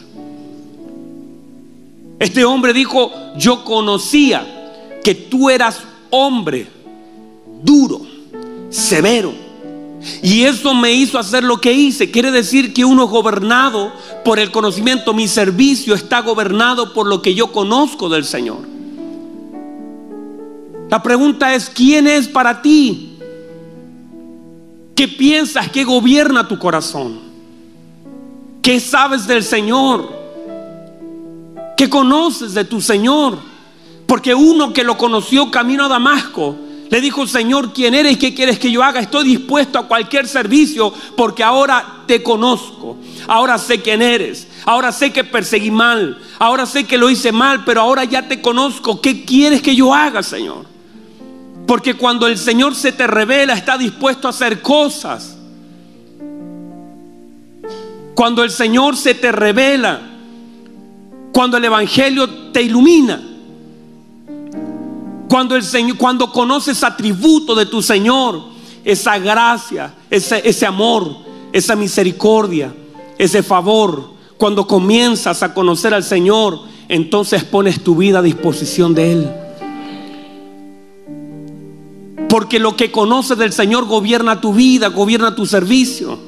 Este 2.18 2.44
hombre 2.44 2.72
dijo, 2.72 3.12
yo 3.37 3.64
conocía 3.64 4.44
que 5.05 5.14
tú 5.14 5.50
eras 5.50 5.83
hombre 6.11 6.66
duro, 7.62 8.00
severo 8.70 9.46
y 10.23 10.42
eso 10.42 10.75
me 10.75 10.92
hizo 10.92 11.19
hacer 11.19 11.45
lo 11.45 11.61
que 11.61 11.73
hice. 11.73 12.11
Quiere 12.11 12.31
decir 12.31 12.73
que 12.73 12.85
uno 12.85 13.07
gobernado 13.07 13.92
por 14.25 14.38
el 14.38 14.51
conocimiento. 14.51 15.14
Mi 15.14 15.29
servicio 15.29 15.95
está 15.95 16.21
gobernado 16.21 16.92
por 16.92 17.07
lo 17.07 17.23
que 17.23 17.35
yo 17.35 17.53
conozco 17.53 18.09
del 18.09 18.25
Señor. 18.25 18.59
La 20.90 21.03
pregunta 21.03 21.55
es, 21.55 21.69
¿quién 21.69 22.07
es 22.07 22.29
para 22.29 22.62
ti? 22.62 23.19
¿Qué 24.95 25.09
piensas 25.09 25.71
que 25.71 25.85
gobierna 25.85 26.49
tu 26.49 26.59
corazón? 26.59 27.21
¿Qué 28.62 28.81
sabes 28.81 29.27
del 29.27 29.42
Señor? 29.42 30.11
¿Qué 31.77 31.90
conoces 31.90 32.55
de 32.55 32.64
tu 32.64 32.81
Señor? 32.81 33.38
Porque 34.07 34.35
uno 34.35 34.73
que 34.73 34.85
lo 34.85 34.97
conoció 34.97 35.51
camino 35.51 35.85
a 35.85 35.88
Damasco, 35.88 36.57
le 36.88 37.01
dijo, 37.01 37.27
Señor, 37.27 37.72
¿quién 37.72 37.94
eres 37.94 38.16
qué 38.16 38.35
quieres 38.35 38.59
que 38.59 38.70
yo 38.70 38.83
haga? 38.83 39.01
Estoy 39.01 39.25
dispuesto 39.25 39.79
a 39.79 39.88
cualquier 39.88 40.29
servicio 40.29 40.92
porque 41.16 41.42
ahora 41.42 42.05
te 42.07 42.22
conozco. 42.22 42.96
Ahora 43.27 43.59
sé 43.59 43.81
quién 43.83 44.03
eres. 44.03 44.46
Ahora 44.64 44.92
sé 44.92 45.12
que 45.12 45.25
perseguí 45.25 45.70
mal. 45.70 46.18
Ahora 46.38 46.64
sé 46.64 46.85
que 46.85 46.99
lo 46.99 47.11
hice 47.11 47.33
mal, 47.33 47.64
pero 47.64 47.81
ahora 47.81 48.05
ya 48.05 48.29
te 48.29 48.40
conozco. 48.40 49.01
¿Qué 49.01 49.25
quieres 49.25 49.62
que 49.62 49.75
yo 49.75 49.92
haga, 49.92 50.22
Señor? 50.22 50.66
Porque 51.66 51.94
cuando 51.94 52.29
el 52.29 52.38
Señor 52.38 52.77
se 52.77 52.92
te 52.92 53.07
revela, 53.07 53.55
está 53.55 53.77
dispuesto 53.77 54.29
a 54.29 54.31
hacer 54.31 54.62
cosas. 54.62 55.37
Cuando 58.14 58.44
el 58.44 58.51
Señor 58.51 58.96
se 58.96 59.14
te 59.14 59.33
revela, 59.33 60.01
cuando 61.33 61.57
el 61.57 61.64
Evangelio 61.64 62.31
te 62.53 62.62
ilumina, 62.62 63.20
cuando, 65.29 65.57
el 65.57 65.62
Señor, 65.62 65.97
cuando 65.97 66.33
conoces 66.33 66.85
atributo 66.85 67.55
de 67.55 67.67
tu 67.67 67.83
Señor, 67.83 68.43
esa 68.85 69.19
gracia, 69.19 69.95
ese, 70.11 70.49
ese 70.49 70.67
amor, 70.67 71.17
esa 71.53 71.75
misericordia, 71.75 72.73
ese 73.19 73.43
favor, 73.43 74.11
cuando 74.37 74.67
comienzas 74.67 75.43
a 75.43 75.55
conocer 75.55 75.95
al 75.95 76.05
Señor, 76.05 76.61
entonces 76.89 77.45
pones 77.45 77.83
tu 77.83 77.97
vida 77.97 78.21
a 78.21 78.23
disposición 78.23 78.95
de 78.95 79.12
Él. 79.12 79.31
Porque 82.29 82.59
lo 82.59 82.77
que 82.77 82.91
conoces 82.91 83.39
del 83.39 83.53
Señor 83.53 83.87
gobierna 83.87 84.41
tu 84.41 84.53
vida, 84.53 84.89
gobierna 84.89 85.35
tu 85.35 85.47
servicio. 85.47 86.19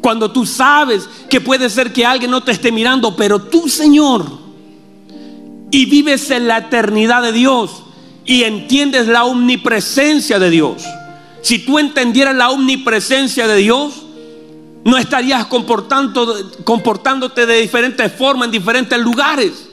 Cuando 0.00 0.32
tú 0.32 0.46
sabes 0.46 1.08
que 1.28 1.40
puede 1.40 1.68
ser 1.70 1.92
que 1.92 2.06
alguien 2.06 2.30
no 2.30 2.42
te 2.42 2.52
esté 2.52 2.72
mirando, 2.72 3.14
pero 3.16 3.40
tú, 3.40 3.68
Señor, 3.68 4.24
y 5.70 5.86
vives 5.86 6.30
en 6.30 6.48
la 6.48 6.58
eternidad 6.58 7.22
de 7.22 7.32
Dios, 7.32 7.84
y 8.30 8.44
entiendes 8.44 9.08
la 9.08 9.24
omnipresencia 9.24 10.38
de 10.38 10.50
Dios. 10.50 10.84
Si 11.42 11.58
tú 11.58 11.80
entendieras 11.80 12.36
la 12.36 12.50
omnipresencia 12.50 13.48
de 13.48 13.56
Dios, 13.56 14.04
no 14.84 14.96
estarías 14.98 15.46
comportándote 15.46 17.44
de 17.46 17.60
diferentes 17.60 18.12
formas 18.12 18.46
en 18.46 18.52
diferentes 18.52 18.96
lugares. 19.00 19.68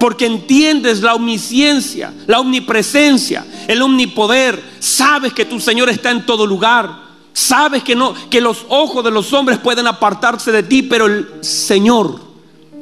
Porque 0.00 0.24
entiendes 0.24 1.02
la 1.02 1.14
omnisciencia, 1.14 2.14
la 2.26 2.40
omnipresencia, 2.40 3.44
el 3.68 3.82
omnipoder. 3.82 4.58
Sabes 4.78 5.34
que 5.34 5.44
tu 5.44 5.60
Señor 5.60 5.90
está 5.90 6.10
en 6.10 6.24
todo 6.24 6.46
lugar. 6.46 7.02
Sabes 7.34 7.82
que 7.82 7.94
no 7.94 8.14
que 8.30 8.40
los 8.40 8.64
ojos 8.70 9.04
de 9.04 9.10
los 9.10 9.30
hombres 9.34 9.58
pueden 9.58 9.86
apartarse 9.86 10.52
de 10.52 10.62
ti, 10.62 10.84
pero 10.84 11.04
el 11.04 11.28
Señor 11.42 12.18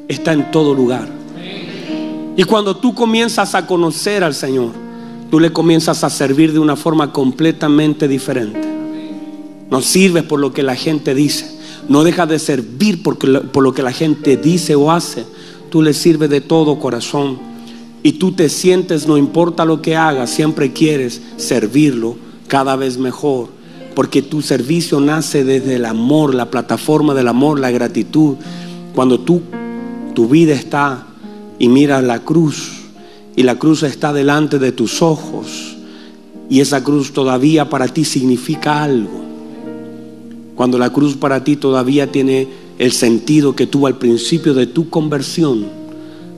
está 0.07 0.31
en 0.31 0.49
todo 0.49 0.73
lugar. 0.73 1.20
Y 2.35 2.43
cuando 2.43 2.77
tú 2.77 2.93
comienzas 2.95 3.55
a 3.55 3.67
conocer 3.67 4.23
al 4.23 4.33
Señor, 4.33 4.71
tú 5.29 5.39
le 5.39 5.51
comienzas 5.51 6.03
a 6.03 6.09
servir 6.09 6.53
de 6.53 6.59
una 6.59 6.75
forma 6.75 7.11
completamente 7.11 8.07
diferente. 8.07 8.61
No 9.69 9.81
sirves 9.81 10.23
por 10.23 10.39
lo 10.39 10.53
que 10.53 10.63
la 10.63 10.75
gente 10.75 11.13
dice. 11.13 11.59
No 11.89 12.03
dejas 12.03 12.29
de 12.29 12.39
servir 12.39 13.03
por 13.03 13.63
lo 13.63 13.73
que 13.73 13.83
la 13.83 13.91
gente 13.91 14.37
dice 14.37 14.75
o 14.75 14.91
hace. 14.91 15.25
Tú 15.69 15.81
le 15.81 15.93
sirves 15.93 16.29
de 16.29 16.41
todo 16.41 16.79
corazón. 16.79 17.39
Y 18.03 18.13
tú 18.13 18.31
te 18.31 18.49
sientes, 18.49 19.07
no 19.07 19.17
importa 19.17 19.63
lo 19.65 19.81
que 19.81 19.95
hagas, 19.95 20.29
siempre 20.29 20.73
quieres 20.73 21.21
servirlo 21.37 22.15
cada 22.47 22.75
vez 22.75 22.97
mejor. 22.97 23.49
Porque 23.93 24.21
tu 24.21 24.41
servicio 24.41 24.99
nace 24.99 25.43
desde 25.43 25.75
el 25.75 25.85
amor, 25.85 26.33
la 26.33 26.49
plataforma 26.49 27.13
del 27.13 27.27
amor, 27.27 27.59
la 27.59 27.71
gratitud. 27.71 28.35
Cuando 28.95 29.19
tú, 29.19 29.41
tu 30.15 30.27
vida 30.27 30.53
está 30.53 31.07
y 31.61 31.69
mira 31.69 32.01
la 32.01 32.17
cruz 32.17 32.71
y 33.35 33.43
la 33.43 33.59
cruz 33.59 33.83
está 33.83 34.11
delante 34.13 34.57
de 34.57 34.71
tus 34.71 35.03
ojos 35.03 35.77
y 36.49 36.59
esa 36.59 36.83
cruz 36.83 37.13
todavía 37.13 37.69
para 37.69 37.87
ti 37.87 38.03
significa 38.03 38.81
algo. 38.81 39.21
Cuando 40.55 40.79
la 40.79 40.91
cruz 40.91 41.15
para 41.15 41.43
ti 41.43 41.57
todavía 41.57 42.11
tiene 42.11 42.47
el 42.79 42.91
sentido 42.91 43.55
que 43.55 43.67
tuvo 43.67 43.85
al 43.85 43.99
principio 43.99 44.55
de 44.55 44.65
tu 44.65 44.89
conversión, 44.89 45.67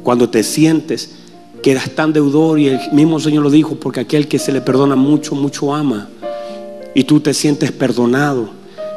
cuando 0.03 0.29
te 0.29 0.43
sientes 0.43 1.15
que 1.61 1.71
eras 1.71 1.91
tan 1.91 2.11
deudor 2.11 2.59
y 2.59 2.67
el 2.67 2.79
mismo 2.91 3.17
Señor 3.21 3.43
lo 3.43 3.49
dijo, 3.49 3.75
porque 3.75 4.01
aquel 4.01 4.27
que 4.27 4.39
se 4.39 4.51
le 4.51 4.59
perdona 4.59 4.97
mucho, 4.97 5.35
mucho 5.35 5.73
ama, 5.73 6.09
y 6.93 7.05
tú 7.05 7.21
te 7.21 7.33
sientes 7.33 7.71
perdonado, 7.71 8.49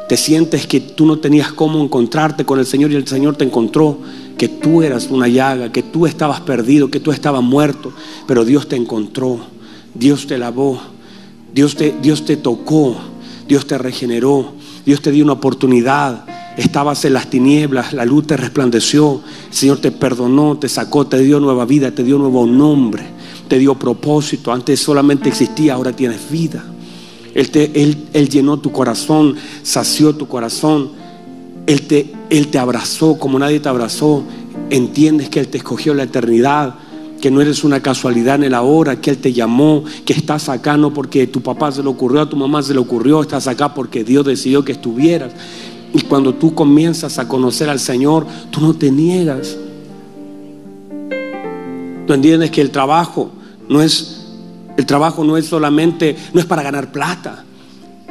te 0.09 0.17
sientes 0.17 0.67
que 0.67 0.81
tú 0.81 1.05
no 1.05 1.19
tenías 1.19 1.53
cómo 1.53 1.81
encontrarte 1.81 2.43
con 2.43 2.59
el 2.59 2.65
Señor 2.65 2.91
y 2.91 2.95
el 2.95 3.07
Señor 3.07 3.37
te 3.37 3.45
encontró, 3.45 3.99
que 4.37 4.47
tú 4.47 4.83
eras 4.83 5.07
una 5.09 5.27
llaga, 5.27 5.71
que 5.71 5.83
tú 5.83 6.05
estabas 6.05 6.41
perdido, 6.41 6.89
que 6.89 6.99
tú 6.99 7.11
estabas 7.11 7.43
muerto, 7.43 7.91
pero 8.27 8.45
Dios 8.45 8.67
te 8.67 8.75
encontró, 8.75 9.39
Dios 9.93 10.27
te 10.27 10.37
lavó, 10.37 10.79
Dios 11.53 11.75
te, 11.75 11.95
Dios 12.01 12.23
te 12.25 12.37
tocó, 12.37 12.95
Dios 13.47 13.65
te 13.65 13.77
regeneró, 13.77 14.53
Dios 14.85 15.01
te 15.01 15.11
dio 15.11 15.23
una 15.23 15.33
oportunidad. 15.33 16.25
Estabas 16.57 17.05
en 17.05 17.13
las 17.13 17.29
tinieblas, 17.29 17.93
la 17.93 18.05
luz 18.05 18.27
te 18.27 18.37
resplandeció, 18.37 19.21
el 19.49 19.53
Señor 19.53 19.79
te 19.79 19.91
perdonó, 19.91 20.57
te 20.57 20.69
sacó, 20.69 21.05
te 21.05 21.19
dio 21.19 21.39
nueva 21.39 21.65
vida, 21.65 21.91
te 21.91 22.03
dio 22.03 22.17
nuevo 22.17 22.47
nombre, 22.47 23.03
te 23.47 23.59
dio 23.59 23.75
propósito. 23.75 24.51
Antes 24.51 24.79
solamente 24.79 25.29
existía, 25.29 25.75
ahora 25.75 25.93
tienes 25.93 26.29
vida. 26.31 26.63
Él, 27.35 27.51
te, 27.51 27.71
él, 27.81 28.07
él 28.13 28.29
llenó 28.29 28.57
tu 28.57 28.71
corazón, 28.71 29.35
sació 29.61 30.15
tu 30.15 30.27
corazón. 30.27 30.96
Él 31.67 31.83
te, 31.83 32.11
él 32.29 32.47
te 32.47 32.57
abrazó 32.57 33.19
como 33.19 33.37
nadie 33.37 33.59
te 33.59 33.69
abrazó. 33.69 34.23
Entiendes 34.69 35.29
que 35.29 35.39
Él 35.39 35.49
te 35.49 35.57
escogió 35.57 35.93
la 35.93 36.03
eternidad 36.03 36.75
que 37.21 37.31
no 37.31 37.41
eres 37.41 37.63
una 37.63 37.81
casualidad 37.81 38.35
en 38.35 38.45
el 38.45 38.53
ahora, 38.53 39.01
que 39.01 39.09
Él 39.09 39.17
te 39.17 39.33
llamó, 39.33 39.83
que 40.05 40.13
estás 40.13 40.49
acá 40.49 40.77
no 40.77 40.93
porque 40.93 41.27
tu 41.27 41.41
papá 41.41 41.71
se 41.71 41.81
le 41.81 41.89
ocurrió, 41.89 42.21
a 42.21 42.29
tu 42.29 42.37
mamá 42.37 42.61
se 42.61 42.73
le 42.73 42.79
ocurrió, 42.79 43.21
estás 43.21 43.47
acá 43.47 43.73
porque 43.73 44.03
Dios 44.03 44.25
decidió 44.25 44.63
que 44.63 44.73
estuvieras. 44.73 45.33
Y 45.93 46.01
cuando 46.01 46.35
tú 46.35 46.53
comienzas 46.53 47.17
a 47.17 47.27
conocer 47.27 47.69
al 47.69 47.79
Señor, 47.79 48.27
tú 48.51 48.61
no 48.61 48.73
te 48.73 48.91
niegas. 48.91 49.57
Tú 52.05 52.13
entiendes 52.13 52.51
que 52.51 52.61
el 52.61 52.71
trabajo 52.71 53.31
no 53.67 53.81
es, 53.81 54.25
el 54.77 54.85
trabajo 54.85 55.23
no 55.23 55.37
es 55.37 55.45
solamente, 55.45 56.15
no 56.33 56.39
es 56.39 56.45
para 56.45 56.61
ganar 56.61 56.91
plata. 56.91 57.43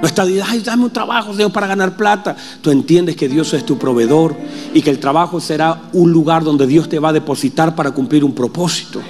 No 0.01 0.07
está 0.07 0.27
diciendo, 0.27 0.51
ay, 0.51 0.61
dame 0.61 0.85
un 0.85 0.91
trabajo, 0.91 1.35
Dios, 1.35 1.51
para 1.51 1.67
ganar 1.67 1.97
plata. 1.97 2.37
Tú 2.61 2.71
entiendes 2.71 3.17
que 3.17 3.29
Dios 3.29 3.55
es 3.55 3.65
tu 3.65 3.79
proveedor 3.79 4.37
y 4.75 4.83
que 4.83 4.91
el 4.91 4.99
trabajo 4.99 5.41
será 5.41 5.85
un 5.95 6.13
lugar 6.13 6.45
donde 6.45 6.67
Dios 6.67 6.89
te 6.89 6.99
va 6.99 7.09
a 7.09 7.13
depositar 7.15 7.75
para 7.75 7.93
cumplir 7.93 8.23
un 8.23 8.35
propósito. 8.35 9.01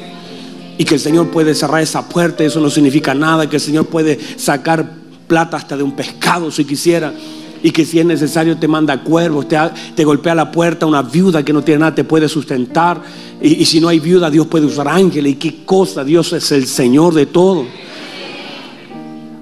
Y 0.79 0.85
que 0.85 0.95
el 0.95 1.01
Señor 1.01 1.31
puede 1.31 1.55
cerrar 1.55 1.83
esa 1.83 2.09
puerta, 2.09 2.45
eso 2.45 2.61
no 2.61 2.71
significa 2.71 3.15
nada, 3.15 3.49
que 3.49 3.57
el 3.57 3.63
Señor 3.63 3.87
puede 3.87 4.19
sacar 4.37 4.89
plata 5.27 5.57
hasta 5.57 5.77
de 5.77 5.83
un 5.83 5.93
pescado 5.93 6.53
si 6.53 6.65
quisiera. 6.65 7.13
Y 7.65 7.73
que 7.73 7.85
si 7.85 7.99
es 7.99 8.07
necesario 8.07 8.57
te 8.57 8.69
manda 8.69 9.03
cuervos, 9.03 9.49
te, 9.49 9.59
te 9.97 10.05
golpea 10.05 10.37
la 10.37 10.53
puerta 10.53 10.87
una 10.87 11.03
viuda 11.03 11.43
que 11.43 11.53
no 11.53 11.65
tiene 11.65 11.81
nada, 11.81 11.97
te 11.97 12.05
puede 12.05 12.29
sustentar. 12.29 13.03
Y, 13.43 13.55
y 13.55 13.65
si 13.65 13.81
no 13.81 13.89
hay 13.89 13.99
viuda, 13.99 14.31
Dios 14.31 14.47
puede 14.47 14.67
usar 14.67 14.87
ángeles. 14.87 15.33
¿Y 15.33 15.37
qué 15.37 15.65
cosa? 15.65 16.05
Dios 16.05 16.33
es 16.33 16.53
el 16.53 16.69
Señor 16.69 17.13
de 17.13 17.27
todo 17.27 17.65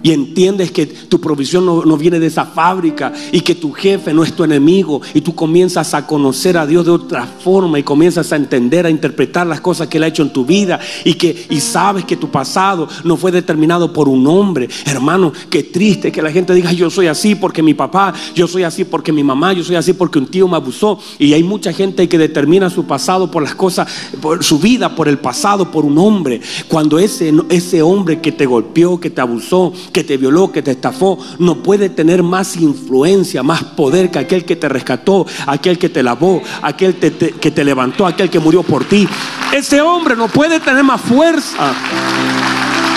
y 0.05 0.13
entiendes 0.13 0.71
que 0.71 0.85
tu 0.85 1.19
provisión 1.19 1.65
no, 1.65 1.97
viene 1.97 2.21
de 2.21 2.27
esa 2.27 2.45
fábrica 2.45 3.11
y 3.33 3.41
que 3.41 3.55
tu 3.55 3.73
jefe 3.73 4.13
no 4.13 4.23
es 4.23 4.35
tu 4.35 4.45
enemigo 4.45 5.01
y 5.15 5.23
tú 5.23 5.35
comienzas 5.35 5.95
a 5.95 6.07
conocer 6.07 6.59
a 6.59 6.67
Dios 6.67 6.85
de 6.85 6.91
otra 6.91 7.27
forma 7.27 7.79
y 7.79 7.83
comienzas 7.83 8.31
a 8.31 8.37
entender, 8.37 8.85
a 8.85 8.91
interpretar 8.91 9.47
las 9.47 9.63
cosas 9.63 9.89
que 9.89 9.97
Él 9.97 10.05
ha 10.05 10.09
hecho 10.09 10.23
en 10.23 10.31
tu 10.31 10.45
vida 10.45 10.79
y 11.07 11.15
que 11.15 11.47
y 11.49 11.59
sabes 11.59 12.05
que 12.05 12.19
tu 12.19 12.31
pasado 12.31 12.87
no 13.03 13.17
fue 13.17 13.33
determinado 13.33 13.95
por 13.95 14.11
un 14.11 14.27
hombre. 14.27 14.69
Hermano, 14.85 15.33
qué 15.49 15.63
triste 15.63 16.13
que 16.13 16.21
la 16.21 16.31
gente 16.31 16.53
diga 16.53 16.71
yo 16.73 16.91
soy 16.91 17.07
así 17.07 17.35
porque 17.35 17.63
mi 17.63 17.73
papá, 17.73 18.13
yo 18.35 18.47
soy 18.47 18.65
así 18.65 18.85
porque 18.85 19.11
mi 19.11 19.25
mamá, 19.25 19.55
yo 19.55 19.65
soy 19.65 19.77
así 19.77 19.95
porque 19.95 20.19
un 20.19 20.27
tío 20.27 20.47
me 20.47 20.57
abusó 20.57 20.99
y 21.19 21.33
hay 21.33 21.43
mucha 21.43 21.73
gente 21.73 22.11
que 22.11 22.19
determina 22.19 22.69
su 22.69 22.85
pasado 22.85 23.31
por 23.31 23.43
las 23.43 23.55
cosas, 23.55 23.89
por 24.21 24.45
su 24.45 24.59
vida, 24.59 24.95
por 24.95 25.09
el 25.09 25.17
pasado, 25.17 25.71
por 25.71 25.87
un 25.87 25.97
hombre. 25.97 26.43
Cuando 26.69 26.99
ese, 26.99 27.33
ese 27.49 27.81
hombre 27.81 28.21
que 28.21 28.33
te 28.33 28.45
golpeó, 28.45 29.01
que 29.01 29.09
te 29.09 29.23
abusó, 29.23 29.73
que 29.95 30.05
te 30.05 30.19
violó, 30.19 30.53
que 30.53 30.61
te 30.61 30.73
estafó, 30.73 31.19
no 31.39 31.63
puede 31.63 31.89
tener 31.89 32.23
más 32.23 32.57
influencia, 32.57 33.43
más 33.43 33.63
poder 33.63 34.11
que 34.11 34.19
aquel 34.19 34.45
que 34.45 34.57
te 34.57 34.69
rescató, 34.69 35.25
aquel 35.47 35.79
que 35.79 35.89
te 35.89 36.03
lavó, 36.03 36.43
aquel 36.61 36.97
que 36.97 37.51
te 37.51 37.65
levantó, 37.65 38.07
aquel 38.07 38.29
que 38.29 38.41
murió 38.41 38.65
por 38.65 38.85
ti. 38.85 39.09
Ese 39.53 39.81
hombre 39.81 40.17
no 40.17 40.29
puede 40.29 40.59
tener 40.61 40.83
más 40.83 41.01
fuerza. 41.01 41.73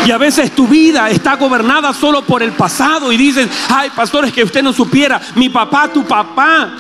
Y 0.05 0.11
a 0.11 0.17
veces 0.17 0.51
tu 0.51 0.67
vida 0.67 1.09
está 1.09 1.35
gobernada 1.35 1.93
solo 1.93 2.23
por 2.23 2.41
el 2.41 2.53
pasado 2.53 3.11
y 3.11 3.17
dices, 3.17 3.47
ay, 3.69 3.91
pastores, 3.95 4.33
que 4.33 4.43
usted 4.43 4.63
no 4.63 4.73
supiera, 4.73 5.21
mi 5.35 5.49
papá, 5.49 5.91
tu 5.93 6.03
papá, 6.05 6.73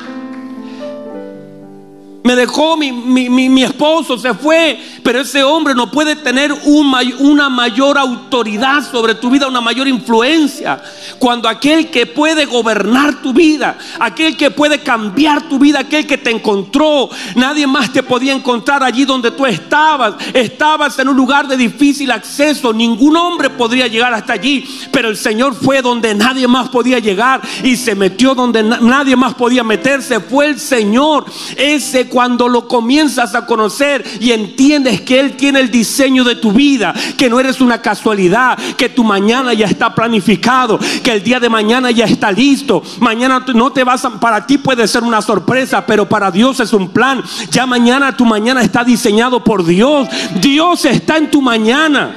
me 2.27 2.35
dejó 2.35 2.75
mi, 2.75 2.91
mi, 2.91 3.63
esposo, 3.63 4.17
se 4.17 4.33
fue, 4.33 4.77
pero 5.01 5.21
ese 5.21 5.45
hombre 5.45 5.73
no 5.73 5.89
puede 5.89 6.17
tener 6.17 6.51
una 6.65 7.47
mayor 7.47 7.97
autoridad 7.97 8.83
sobre 8.83 9.15
tu 9.15 9.29
vida, 9.29 9.47
una 9.47 9.61
mayor 9.61 9.87
influencia. 9.87 10.83
Cuando 11.19 11.47
aquel 11.47 11.89
que 11.89 12.05
puede 12.05 12.43
gobernar 12.43 13.21
tu 13.21 13.31
vida, 13.31 13.77
aquel 13.97 14.35
que 14.35 14.51
puede 14.51 14.79
cambiar 14.79 15.47
tu 15.47 15.57
vida, 15.57 15.79
aquel 15.79 16.05
que 16.05 16.17
te 16.17 16.29
encontró, 16.29 17.09
nadie 17.35 17.65
más 17.65 17.93
te 17.93 18.03
podía 18.03 18.33
encontrar 18.33 18.83
allí 18.83 19.05
donde 19.05 19.31
tú 19.31 19.45
estabas. 19.45 20.15
Estabas 20.33 20.99
en 20.99 21.07
un 21.07 21.15
lugar 21.15 21.47
de 21.47 21.55
difícil 21.55 22.11
acceso, 22.11 22.73
ningún 22.73 23.15
hombre 23.15 23.49
podría 23.49 23.87
llegar 23.87 24.13
hasta 24.13 24.33
allí, 24.33 24.67
pero 24.91 25.07
el 25.07 25.15
Señor 25.15 25.55
fue 25.55 25.81
donde 25.81 26.13
nadie 26.13 26.45
más 26.45 26.67
podía 26.67 26.99
llegar 26.99 27.39
y 27.63 27.77
se 27.77 27.95
metió 27.95 28.35
donde 28.35 28.63
nadie 28.63 29.15
más 29.15 29.33
podía 29.33 29.63
meterse. 29.63 30.19
Fue 30.19 30.47
el 30.47 30.59
Señor 30.59 31.23
ese 31.55 32.09
cuando 32.17 32.49
lo 32.49 32.67
comienzas 32.67 33.35
a 33.35 33.45
conocer 33.45 34.03
y 34.19 34.31
entiendes 34.31 35.01
que 35.01 35.19
Él 35.19 35.37
tiene 35.37 35.59
el 35.59 35.69
diseño 35.69 36.23
de 36.23 36.35
tu 36.35 36.51
vida, 36.51 36.91
que 37.15 37.29
no 37.29 37.39
eres 37.39 37.61
una 37.61 37.79
casualidad, 37.79 38.57
que 38.75 38.89
tu 38.89 39.03
mañana 39.03 39.53
ya 39.53 39.67
está 39.67 39.93
planificado, 39.93 40.79
que 41.03 41.11
el 41.11 41.21
día 41.21 41.39
de 41.39 41.47
mañana 41.47 41.91
ya 41.91 42.05
está 42.05 42.31
listo. 42.31 42.81
Mañana 42.97 43.45
no 43.53 43.71
te 43.71 43.83
vas 43.83 44.03
a, 44.03 44.19
para 44.19 44.47
ti 44.47 44.57
puede 44.57 44.87
ser 44.87 45.03
una 45.03 45.21
sorpresa, 45.21 45.85
pero 45.85 46.09
para 46.09 46.31
Dios 46.31 46.59
es 46.59 46.73
un 46.73 46.89
plan. 46.89 47.21
Ya 47.51 47.67
mañana 47.67 48.17
tu 48.17 48.25
mañana 48.25 48.63
está 48.63 48.83
diseñado 48.83 49.43
por 49.43 49.63
Dios. 49.63 50.07
Dios 50.41 50.85
está 50.85 51.17
en 51.17 51.29
tu 51.29 51.39
mañana. 51.39 52.15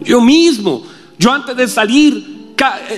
Yo 0.00 0.20
mismo, 0.20 0.82
yo 1.16 1.30
antes 1.30 1.56
de 1.56 1.68
salir 1.68 2.31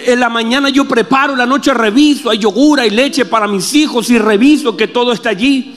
en 0.07 0.21
la 0.21 0.29
mañana 0.29 0.69
yo 0.69 0.85
preparo, 0.85 1.35
la 1.37 1.47
noche 1.47 1.73
reviso, 1.73 2.31
hay 2.31 2.39
yogur, 2.39 2.81
hay 2.81 2.91
leche 2.91 3.25
para 3.25 3.47
mis 3.47 3.75
hijos 3.75 4.11
y 4.11 4.19
reviso 4.19 4.77
que 4.77 4.89
todo 4.89 5.13
está 5.13 5.31
allí. 5.31 5.75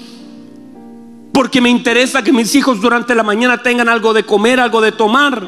Porque 1.32 1.61
me 1.61 1.69
interesa 1.69 2.23
que 2.23 2.34
mis 2.34 2.53
hijos 2.55 2.82
durante 2.82 3.13
la 3.13 3.23
mañana 3.23 3.61
tengan 3.61 3.88
algo 3.88 4.13
de 4.13 4.23
comer, 4.23 4.59
algo 4.59 4.82
de 4.82 4.91
tomar. 4.91 5.47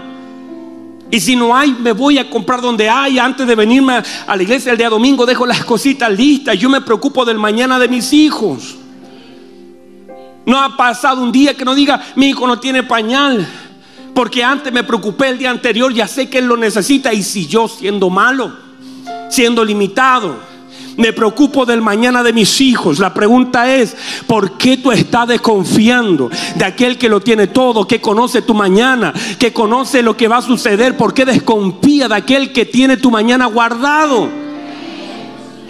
Y 1.11 1.19
si 1.19 1.35
no 1.35 1.55
hay, 1.55 1.71
me 1.71 1.91
voy 1.91 2.19
a 2.19 2.29
comprar 2.29 2.61
donde 2.61 2.87
hay. 2.87 3.17
Antes 3.17 3.47
de 3.47 3.55
venirme 3.55 4.03
a 4.27 4.35
la 4.35 4.43
iglesia 4.43 4.71
el 4.71 4.77
día 4.77 4.89
domingo, 4.89 5.25
dejo 5.25 5.45
las 5.45 5.65
cositas 5.65 6.11
listas. 6.11 6.57
Yo 6.59 6.69
me 6.69 6.81
preocupo 6.81 7.25
del 7.25 7.39
mañana 7.39 7.79
de 7.79 7.87
mis 7.87 8.13
hijos. 8.13 8.75
No 10.45 10.59
ha 10.59 10.77
pasado 10.77 11.21
un 11.23 11.31
día 11.31 11.55
que 11.55 11.65
no 11.65 11.73
diga, 11.73 12.01
mi 12.15 12.29
hijo 12.29 12.45
no 12.45 12.59
tiene 12.59 12.83
pañal. 12.83 13.47
Porque 14.19 14.43
antes 14.43 14.73
me 14.73 14.83
preocupé 14.83 15.29
el 15.29 15.37
día 15.37 15.49
anterior, 15.49 15.93
ya 15.93 16.05
sé 16.05 16.29
que 16.29 16.39
Él 16.39 16.45
lo 16.45 16.57
necesita. 16.57 17.13
Y 17.13 17.23
si 17.23 17.47
yo 17.47 17.69
siendo 17.69 18.09
malo, 18.09 18.51
siendo 19.29 19.63
limitado, 19.63 20.35
me 20.97 21.13
preocupo 21.13 21.65
del 21.65 21.81
mañana 21.81 22.21
de 22.21 22.33
mis 22.33 22.59
hijos. 22.59 22.99
La 22.99 23.13
pregunta 23.13 23.73
es, 23.73 23.95
¿por 24.27 24.57
qué 24.57 24.75
tú 24.75 24.91
estás 24.91 25.25
desconfiando 25.29 26.29
de 26.57 26.65
aquel 26.65 26.97
que 26.97 27.07
lo 27.07 27.21
tiene 27.21 27.47
todo, 27.47 27.87
que 27.87 28.01
conoce 28.01 28.41
tu 28.41 28.53
mañana, 28.53 29.13
que 29.39 29.53
conoce 29.53 30.01
lo 30.01 30.17
que 30.17 30.27
va 30.27 30.39
a 30.39 30.41
suceder? 30.41 30.97
¿Por 30.97 31.13
qué 31.13 31.23
desconfía 31.23 32.09
de 32.09 32.15
aquel 32.15 32.51
que 32.51 32.65
tiene 32.65 32.97
tu 32.97 33.11
mañana 33.11 33.45
guardado? 33.45 34.27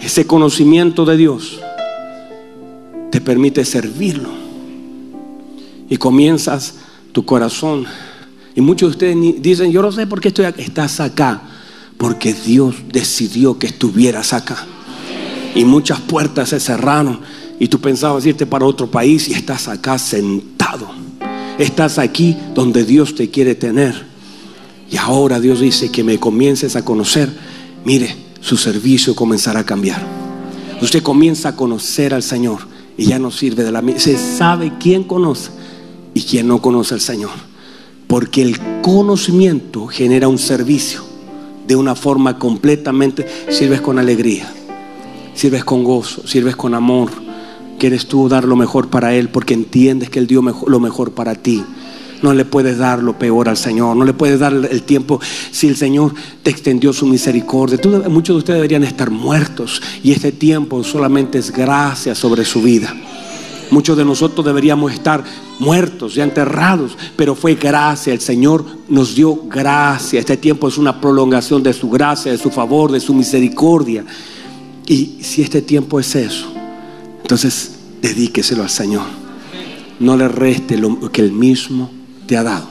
Ese 0.02 0.26
conocimiento 0.26 1.04
de 1.04 1.16
Dios 1.16 1.60
te 3.12 3.20
permite 3.20 3.64
servirlo. 3.64 4.30
Y 5.88 5.98
comienzas 5.98 6.80
tu 7.12 7.24
corazón 7.24 7.86
y 8.54 8.60
muchos 8.60 8.90
de 8.90 9.12
ustedes 9.12 9.42
dicen, 9.42 9.70
yo 9.70 9.82
no 9.82 9.92
sé 9.92 10.06
por 10.06 10.20
qué 10.20 10.28
estoy 10.28 10.44
acá. 10.44 10.60
Estás 10.60 11.00
acá 11.00 11.42
porque 11.96 12.34
Dios 12.34 12.76
decidió 12.92 13.58
que 13.58 13.68
estuvieras 13.68 14.32
acá. 14.32 14.66
Y 15.54 15.64
muchas 15.64 16.00
puertas 16.00 16.48
se 16.48 16.60
cerraron 16.60 17.20
y 17.58 17.68
tú 17.68 17.80
pensabas 17.80 18.24
irte 18.26 18.46
para 18.46 18.64
otro 18.64 18.90
país 18.90 19.28
y 19.28 19.34
estás 19.34 19.68
acá 19.68 19.98
sentado. 19.98 20.88
Estás 21.58 21.98
aquí 21.98 22.36
donde 22.54 22.84
Dios 22.84 23.14
te 23.14 23.30
quiere 23.30 23.54
tener. 23.54 24.06
Y 24.90 24.96
ahora 24.96 25.38
Dios 25.38 25.60
dice 25.60 25.90
que 25.90 26.02
me 26.02 26.18
comiences 26.18 26.74
a 26.74 26.84
conocer. 26.84 27.30
Mire, 27.84 28.16
su 28.40 28.56
servicio 28.56 29.14
comenzará 29.14 29.60
a 29.60 29.66
cambiar. 29.66 30.02
Usted 30.80 31.02
comienza 31.02 31.50
a 31.50 31.56
conocer 31.56 32.14
al 32.14 32.22
Señor 32.22 32.60
y 32.96 33.06
ya 33.06 33.18
no 33.18 33.30
sirve 33.30 33.62
de 33.62 33.72
la 33.72 33.82
misma. 33.82 34.00
Se 34.00 34.16
sabe 34.16 34.72
quién 34.80 35.04
conoce 35.04 35.50
y 36.14 36.22
quién 36.22 36.48
no 36.48 36.60
conoce 36.60 36.94
al 36.94 37.00
Señor. 37.00 37.49
Porque 38.10 38.42
el 38.42 38.58
conocimiento 38.82 39.86
genera 39.86 40.26
un 40.26 40.36
servicio 40.36 41.04
de 41.68 41.76
una 41.76 41.94
forma 41.94 42.40
completamente, 42.40 43.24
sirves 43.50 43.80
con 43.80 44.00
alegría, 44.00 44.52
sirves 45.32 45.62
con 45.62 45.84
gozo, 45.84 46.26
sirves 46.26 46.56
con 46.56 46.74
amor. 46.74 47.10
Quieres 47.78 48.06
tú 48.06 48.28
dar 48.28 48.42
lo 48.44 48.56
mejor 48.56 48.90
para 48.90 49.14
Él 49.14 49.28
porque 49.28 49.54
entiendes 49.54 50.10
que 50.10 50.18
Él 50.18 50.26
dio 50.26 50.42
lo 50.42 50.80
mejor 50.80 51.12
para 51.12 51.36
ti. 51.36 51.64
No 52.20 52.34
le 52.34 52.44
puedes 52.44 52.78
dar 52.78 53.00
lo 53.00 53.16
peor 53.16 53.48
al 53.48 53.56
Señor, 53.56 53.96
no 53.96 54.04
le 54.04 54.12
puedes 54.12 54.40
dar 54.40 54.52
el 54.52 54.82
tiempo 54.82 55.20
si 55.52 55.68
el 55.68 55.76
Señor 55.76 56.12
te 56.42 56.50
extendió 56.50 56.92
su 56.92 57.06
misericordia. 57.06 57.78
muchos 58.08 58.34
de 58.34 58.38
ustedes 58.38 58.56
deberían 58.58 58.82
estar 58.82 59.12
muertos 59.12 59.80
y 60.02 60.10
este 60.10 60.32
tiempo 60.32 60.82
solamente 60.82 61.38
es 61.38 61.52
gracia 61.52 62.16
sobre 62.16 62.44
su 62.44 62.60
vida. 62.60 62.92
Muchos 63.70 63.96
de 63.96 64.04
nosotros 64.04 64.44
deberíamos 64.44 64.92
estar 64.92 65.22
muertos, 65.60 66.16
ya 66.16 66.24
enterrados, 66.24 66.96
pero 67.16 67.36
fue 67.36 67.54
gracia. 67.54 68.12
El 68.12 68.20
Señor 68.20 68.64
nos 68.88 69.14
dio 69.14 69.36
gracia. 69.48 70.18
Este 70.18 70.36
tiempo 70.36 70.66
es 70.66 70.76
una 70.76 71.00
prolongación 71.00 71.62
de 71.62 71.72
su 71.72 71.88
gracia, 71.88 72.32
de 72.32 72.38
su 72.38 72.50
favor, 72.50 72.90
de 72.90 72.98
su 72.98 73.14
misericordia. 73.14 74.04
Y 74.86 75.18
si 75.22 75.42
este 75.42 75.62
tiempo 75.62 76.00
es 76.00 76.16
eso, 76.16 76.52
entonces 77.22 77.76
dedíqueselo 78.02 78.64
al 78.64 78.70
Señor. 78.70 79.04
No 80.00 80.16
le 80.16 80.26
reste 80.26 80.76
lo 80.76 80.98
que 81.12 81.22
Él 81.22 81.30
mismo 81.30 81.90
te 82.26 82.36
ha 82.36 82.42
dado. 82.42 82.66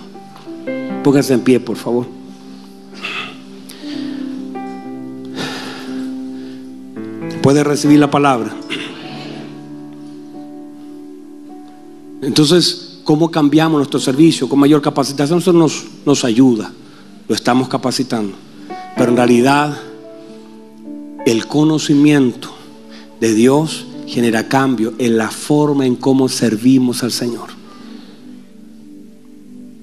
Póngase 1.03 1.33
en 1.33 1.41
pie, 1.41 1.61
por 1.61 1.77
favor. 1.77 2.07
Puede 7.41 7.63
recibir 7.63 7.99
la 7.99 8.11
palabra. 8.11 8.53
Entonces, 12.21 12.99
¿cómo 13.03 13.31
cambiamos 13.31 13.77
nuestro 13.77 13.99
servicio? 13.99 14.49
Con 14.49 14.59
mayor 14.59 14.81
capacitación, 14.81 15.39
eso 15.39 15.53
nos, 15.53 15.85
nos 16.05 16.23
ayuda. 16.23 16.71
Lo 17.27 17.35
estamos 17.35 17.67
capacitando. 17.67 18.33
Pero 18.97 19.11
en 19.11 19.17
realidad, 19.17 19.77
el 21.25 21.47
conocimiento 21.47 22.49
de 23.19 23.33
Dios 23.33 23.85
genera 24.07 24.47
cambio 24.47 24.93
en 24.97 25.17
la 25.17 25.29
forma 25.29 25.85
en 25.85 25.95
cómo 25.95 26.27
servimos 26.27 27.03
al 27.03 27.11
Señor 27.11 27.59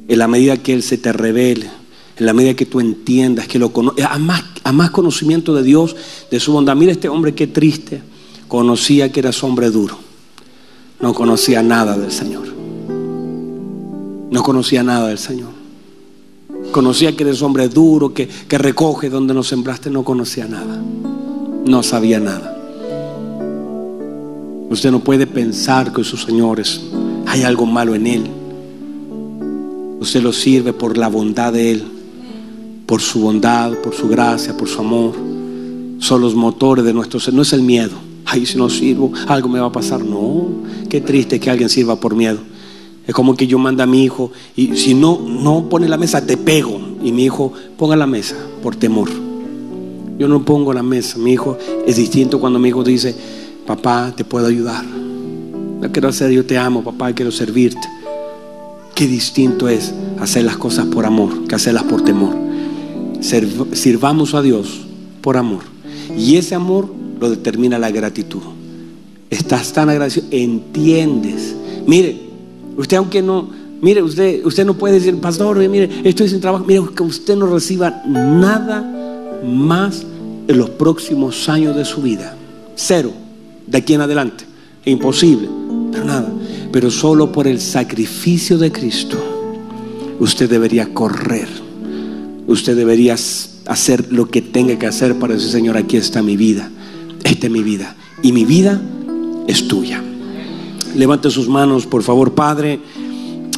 en 0.09 0.19
la 0.19 0.29
medida 0.29 0.57
que 0.57 0.73
Él 0.73 0.83
se 0.83 0.99
te 0.99 1.13
revele, 1.13 1.69
en 2.17 2.27
la 2.27 2.33
medida 2.33 2.55
que 2.55 2.67
tú 2.67 2.81
entiendas, 2.81 3.49
que 3.49 3.59
lo 3.59 3.73
conozcas, 3.73 4.07
a 4.11 4.19
más, 4.19 4.45
a 4.63 4.73
más 4.73 4.91
conocimiento 4.91 5.55
de 5.55 5.63
Dios, 5.63 5.97
de 6.31 6.41
su 6.41 6.53
bondad. 6.53 6.77
Mira 6.77 6.93
este 6.93 7.09
hombre 7.09 7.35
qué 7.35 7.47
triste, 7.47 8.03
conocía 8.49 9.11
que 9.11 9.21
eras 9.21 9.43
hombre 9.43 9.71
duro, 9.71 9.99
no 11.01 11.15
conocía 11.15 11.63
nada 11.63 11.97
del 11.97 12.13
Señor, 12.13 12.47
no 14.31 14.43
conocía 14.43 14.83
nada 14.83 15.09
del 15.09 15.19
Señor. 15.19 15.57
Conocía 16.73 17.17
que 17.17 17.23
eres 17.23 17.43
hombre 17.43 17.69
duro, 17.69 18.13
que, 18.13 18.29
que 18.29 18.59
recoge 18.59 19.09
donde 19.09 19.33
no 19.33 19.43
sembraste, 19.43 19.89
no 19.89 20.03
conocía 20.03 20.47
nada, 20.47 20.83
no 21.65 21.83
sabía 21.83 22.19
nada. 22.19 22.57
Usted 24.69 24.91
no 24.91 25.01
puede 25.01 25.27
pensar 25.27 25.93
que 25.93 26.03
sus 26.03 26.25
señores 26.25 26.83
hay 27.27 27.45
algo 27.45 27.67
malo 27.67 27.95
en 27.95 28.07
él. 28.07 28.31
Usted 30.01 30.23
lo 30.23 30.33
sirve 30.33 30.73
por 30.73 30.99
la 30.99 31.09
bondad 31.09 31.53
de 31.53 31.73
Él, 31.73 31.85
por 32.87 33.01
su 33.01 33.21
bondad, 33.21 33.73
por 33.83 33.95
su 33.95 34.09
gracia, 34.09 34.57
por 34.57 34.69
su 34.69 34.81
amor. 34.81 35.15
Son 35.99 36.21
los 36.21 36.35
motores 36.35 36.85
de 36.85 36.93
nuestro 36.93 37.19
ser. 37.19 37.33
No 37.35 37.43
es 37.43 37.53
el 37.53 37.63
miedo. 37.63 37.97
Ay, 38.27 38.45
si 38.45 38.59
no 38.59 38.69
sirvo, 38.69 39.13
algo 39.29 39.49
me 39.49 39.61
va 39.61 39.67
a 39.67 39.73
pasar. 39.73 40.05
No, 40.05 40.49
qué 40.89 41.01
triste 41.01 41.39
que 41.41 41.49
alguien 41.49 41.69
sirva 41.69 41.99
por 41.99 42.15
miedo. 42.15 42.39
Es 43.07 43.15
como 43.15 43.37
que 43.37 43.47
yo 43.47 43.59
manda 43.59 43.85
a 43.85 43.87
mi 43.87 44.03
hijo 44.03 44.33
y 44.57 44.77
si 44.77 44.93
no, 44.95 45.21
no 45.21 45.69
pone 45.69 45.89
la 45.89 45.97
mesa, 45.97 46.27
te 46.27 46.37
pego. 46.37 46.81
Y 47.03 47.13
mi 47.13 47.25
hijo, 47.25 47.53
ponga 47.79 47.95
la 47.95 48.07
mesa 48.07 48.37
por 48.63 48.75
temor. 48.75 49.09
Yo 50.19 50.27
no 50.27 50.45
pongo 50.45 50.73
la 50.73 50.83
mesa. 50.83 51.19
Mi 51.19 51.33
hijo 51.35 51.57
es 51.87 51.97
distinto 51.97 52.41
cuando 52.41 52.59
mi 52.59 52.71
hijo 52.71 52.83
dice, 52.83 53.15
papá, 53.65 54.13
te 54.17 54.25
puedo 54.25 54.47
ayudar. 54.47 54.85
No 54.85 55.93
quiero 55.93 56.09
hacer, 56.09 56.33
yo 56.33 56.45
te 56.45 56.59
amo, 56.59 56.83
papá, 56.83 57.13
quiero 57.13 57.31
servirte. 57.31 57.87
Qué 58.95 59.07
distinto 59.07 59.69
es 59.69 59.95
hacer 60.19 60.45
las 60.45 60.57
cosas 60.57 60.87
por 60.87 61.05
amor 61.05 61.47
que 61.47 61.55
hacerlas 61.55 61.85
por 61.85 62.03
temor. 62.03 62.35
Sirvamos 63.21 64.35
a 64.35 64.43
Dios 64.43 64.81
por 65.21 65.37
amor. 65.37 65.61
Y 66.17 66.37
ese 66.37 66.55
amor 66.55 66.96
lo 67.21 67.31
determina 67.31 67.79
la 67.79 67.91
gratitud. 67.91 68.43
Estás 69.31 69.73
tan 69.73 69.89
agradecido, 69.91 70.27
entiendes. 70.31 71.55
Mire, 71.87 72.17
usted 72.77 72.97
aunque 72.97 73.23
no, 73.23 73.49
mire, 73.81 74.03
usted, 74.03 74.45
usted 74.45 74.65
no 74.65 74.75
puede 74.75 74.95
decir, 74.95 75.17
pastor, 75.21 75.59
mire, 75.69 75.89
estoy 76.05 76.29
sin 76.29 76.41
trabajo. 76.41 76.65
Mire, 76.65 76.83
que 76.95 77.03
usted 77.03 77.37
no 77.37 77.47
reciba 77.47 78.03
nada 78.07 78.83
más 79.45 80.05
en 80.47 80.59
los 80.59 80.71
próximos 80.71 81.49
años 81.49 81.75
de 81.75 81.85
su 81.85 82.03
vida. 82.03 82.37
Cero, 82.75 83.13
de 83.67 83.79
aquí 83.79 83.95
en 83.95 84.03
adelante. 84.03 84.45
Imposible, 84.85 85.49
pero 85.91 86.05
nada 86.05 86.33
pero 86.77 86.91
solo 86.91 87.33
por 87.33 87.47
el 87.47 87.59
sacrificio 87.59 88.59
de 88.59 88.71
Cristo, 88.71 89.17
usted 90.21 90.51
debería 90.51 90.93
correr. 90.93 91.49
Usted 92.47 92.77
debería 92.77 93.15
hacer 93.15 94.13
lo 94.13 94.29
que 94.29 94.43
tenga 94.43 94.79
que 94.79 94.87
hacer 94.87 95.19
para 95.19 95.33
decir, 95.33 95.51
Señor, 95.51 95.79
aquí 95.79 95.97
está 95.97 96.21
mi 96.21 96.37
vida. 96.37 96.71
Esta 97.27 97.47
es 97.47 97.53
mi 97.53 97.63
vida. 97.63 97.95
Y 98.23 98.33
mi 98.33 98.45
vida 98.45 98.81
es 99.47 99.69
tuya. 99.69 100.03
Levante 100.95 101.31
sus 101.31 101.49
manos, 101.49 101.87
por 101.87 102.03
favor, 102.03 102.35
Padre, 102.35 102.81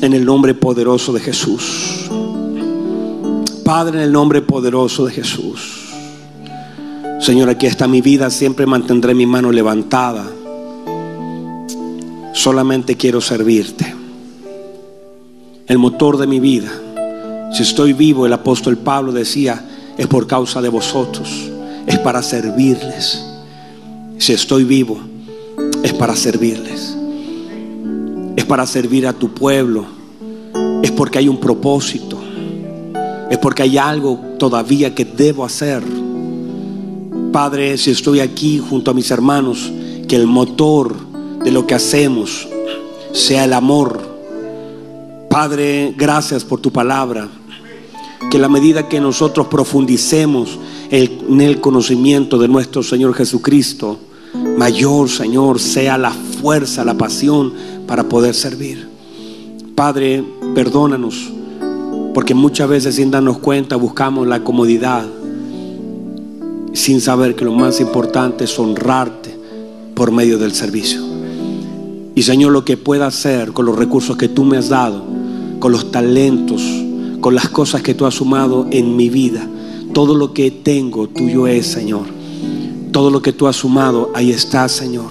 en 0.01 0.13
el 0.13 0.25
nombre 0.25 0.55
poderoso 0.55 1.13
de 1.13 1.21
Jesús. 1.21 2.09
Padre, 3.65 3.99
en 3.99 4.05
el 4.05 4.13
nombre 4.13 4.43
poderoso 4.43 5.07
de 5.07 5.13
Jesús. 5.13 5.91
Señor, 7.21 7.49
aquí 7.49 7.67
está 7.67 7.87
mi 7.87 8.01
vida. 8.01 8.31
Siempre 8.31 8.67
mantendré 8.67 9.15
mi 9.15 9.27
mano 9.27 9.53
levantada 9.53 10.25
solamente 12.39 12.97
quiero 12.97 13.21
servirte. 13.21 13.95
El 15.67 15.79
motor 15.79 16.17
de 16.17 16.27
mi 16.27 16.41
vida. 16.41 16.71
Si 17.53 17.63
estoy 17.63 17.93
vivo, 17.93 18.27
el 18.27 18.33
apóstol 18.33 18.79
Pablo 18.79 19.13
decía, 19.13 19.65
es 19.97 20.07
por 20.07 20.27
causa 20.27 20.63
de 20.63 20.69
vosotros, 20.69 21.29
es 21.87 21.99
para 21.99 22.23
servirles. 22.23 23.28
Si 24.19 24.33
estoy 24.33 24.65
vivo, 24.65 24.99
es 25.83 25.93
para 25.93 26.17
servirles. 26.17 26.97
Es 28.37 28.45
para 28.45 28.67
servir 28.67 29.07
a 29.07 29.13
tu 29.13 29.33
pueblo. 29.33 29.87
Es 30.83 30.91
porque 30.91 31.19
hay 31.19 31.29
un 31.29 31.39
propósito. 31.39 32.19
Es 33.31 33.39
porque 33.39 33.63
hay 33.63 33.79
algo 33.79 34.19
todavía 34.39 34.93
que 34.93 35.05
debo 35.05 35.45
hacer. 35.45 35.85
Padre, 37.33 37.79
si 37.79 37.93
estoy 37.93 38.19
aquí 38.19 38.59
junto 38.59 38.91
a 38.91 38.95
mis 38.95 39.11
hermanos, 39.13 39.71
que 40.09 40.17
el 40.17 40.27
motor 40.27 40.97
de 41.45 41.53
lo 41.53 41.67
que 41.67 41.77
hacemos 41.77 42.49
sea 43.13 43.45
el 43.45 43.53
amor. 43.53 44.01
Padre, 45.31 45.95
gracias 45.97 46.45
por 46.45 46.61
tu 46.61 46.73
palabra. 46.73 47.29
Que 48.31 48.39
la 48.39 48.49
medida 48.49 48.89
que 48.89 49.01
nosotros 49.01 49.47
profundicemos 49.47 50.59
en 50.91 51.41
el 51.41 51.61
conocimiento 51.61 52.37
de 52.37 52.49
nuestro 52.49 52.83
Señor 52.83 53.15
Jesucristo, 53.15 53.99
mayor, 54.59 55.09
Señor, 55.09 55.61
sea 55.61 55.97
la 55.97 56.11
fuerza, 56.11 56.85
la 56.85 56.99
pasión 56.99 57.53
para 57.87 58.09
poder 58.09 58.35
servir. 58.35 58.89
Padre, 59.77 60.25
perdónanos, 60.53 61.31
porque 62.13 62.35
muchas 62.35 62.69
veces 62.69 62.97
sin 62.97 63.13
darnos 63.13 63.39
cuenta 63.39 63.77
buscamos 63.77 64.27
la 64.27 64.43
comodidad, 64.43 65.07
sin 66.73 67.01
saber 67.01 67.37
que 67.37 67.45
lo 67.45 67.53
más 67.53 67.81
importante 67.81 68.45
es 68.45 68.59
honrarte 68.59 69.39
por 69.95 70.11
medio 70.11 70.39
del 70.39 70.53
servicio. 70.53 71.03
Y 72.17 72.23
Señor, 72.23 72.51
lo 72.51 72.65
que 72.65 72.77
pueda 72.77 73.07
hacer 73.07 73.53
con 73.53 73.65
los 73.65 73.79
recursos 73.79 74.17
que 74.17 74.29
tú 74.29 74.43
me 74.43 74.57
has 74.57 74.69
dado, 74.69 75.05
con 75.61 75.71
los 75.71 75.93
talentos, 75.93 76.63
con 77.21 77.37
las 77.37 77.49
cosas 77.49 77.83
que 77.83 77.95
tú 77.95 78.07
has 78.07 78.15
sumado 78.15 78.67
en 78.73 78.97
mi 78.97 79.09
vida, 79.09 79.47
todo 79.95 80.17
lo 80.17 80.35
que 80.35 80.51
tengo 80.51 81.09
tuyo 81.09 81.47
es, 81.47 81.69
Señor. 81.69 82.18
Todo 82.93 83.11
lo 83.11 83.23
que 83.23 83.33
tú 83.33 83.47
has 83.47 83.57
sumado, 83.57 84.11
ahí 84.15 84.31
está, 84.31 84.69
Señor. 84.69 85.11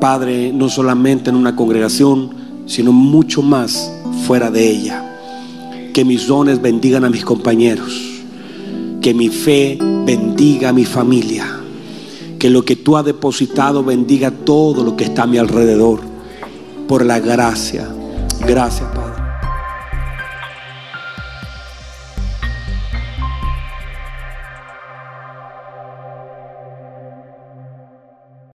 Padre, 0.00 0.52
no 0.52 0.68
solamente 0.68 1.30
en 1.30 1.36
una 1.36 1.56
congregación, 1.56 2.30
sino 2.66 2.92
mucho 2.92 3.42
más 3.42 3.90
fuera 4.26 4.50
de 4.50 4.68
ella. 4.68 5.02
Que 5.92 6.04
mis 6.04 6.26
dones 6.26 6.60
bendigan 6.60 7.04
a 7.04 7.10
mis 7.10 7.24
compañeros. 7.24 7.92
Que 9.00 9.14
mi 9.14 9.28
fe 9.28 9.78
bendiga 9.80 10.70
a 10.70 10.72
mi 10.72 10.84
familia 10.84 11.56
que 12.38 12.50
lo 12.50 12.64
que 12.64 12.76
tú 12.76 12.96
has 12.96 13.04
depositado 13.04 13.82
bendiga 13.82 14.30
todo 14.30 14.84
lo 14.84 14.96
que 14.96 15.04
está 15.04 15.22
a 15.22 15.26
mi 15.26 15.38
alrededor. 15.38 16.00
Por 16.86 17.04
la 17.04 17.18
gracia. 17.18 17.88
Gracias, 18.46 18.88
Padre. 18.94 19.05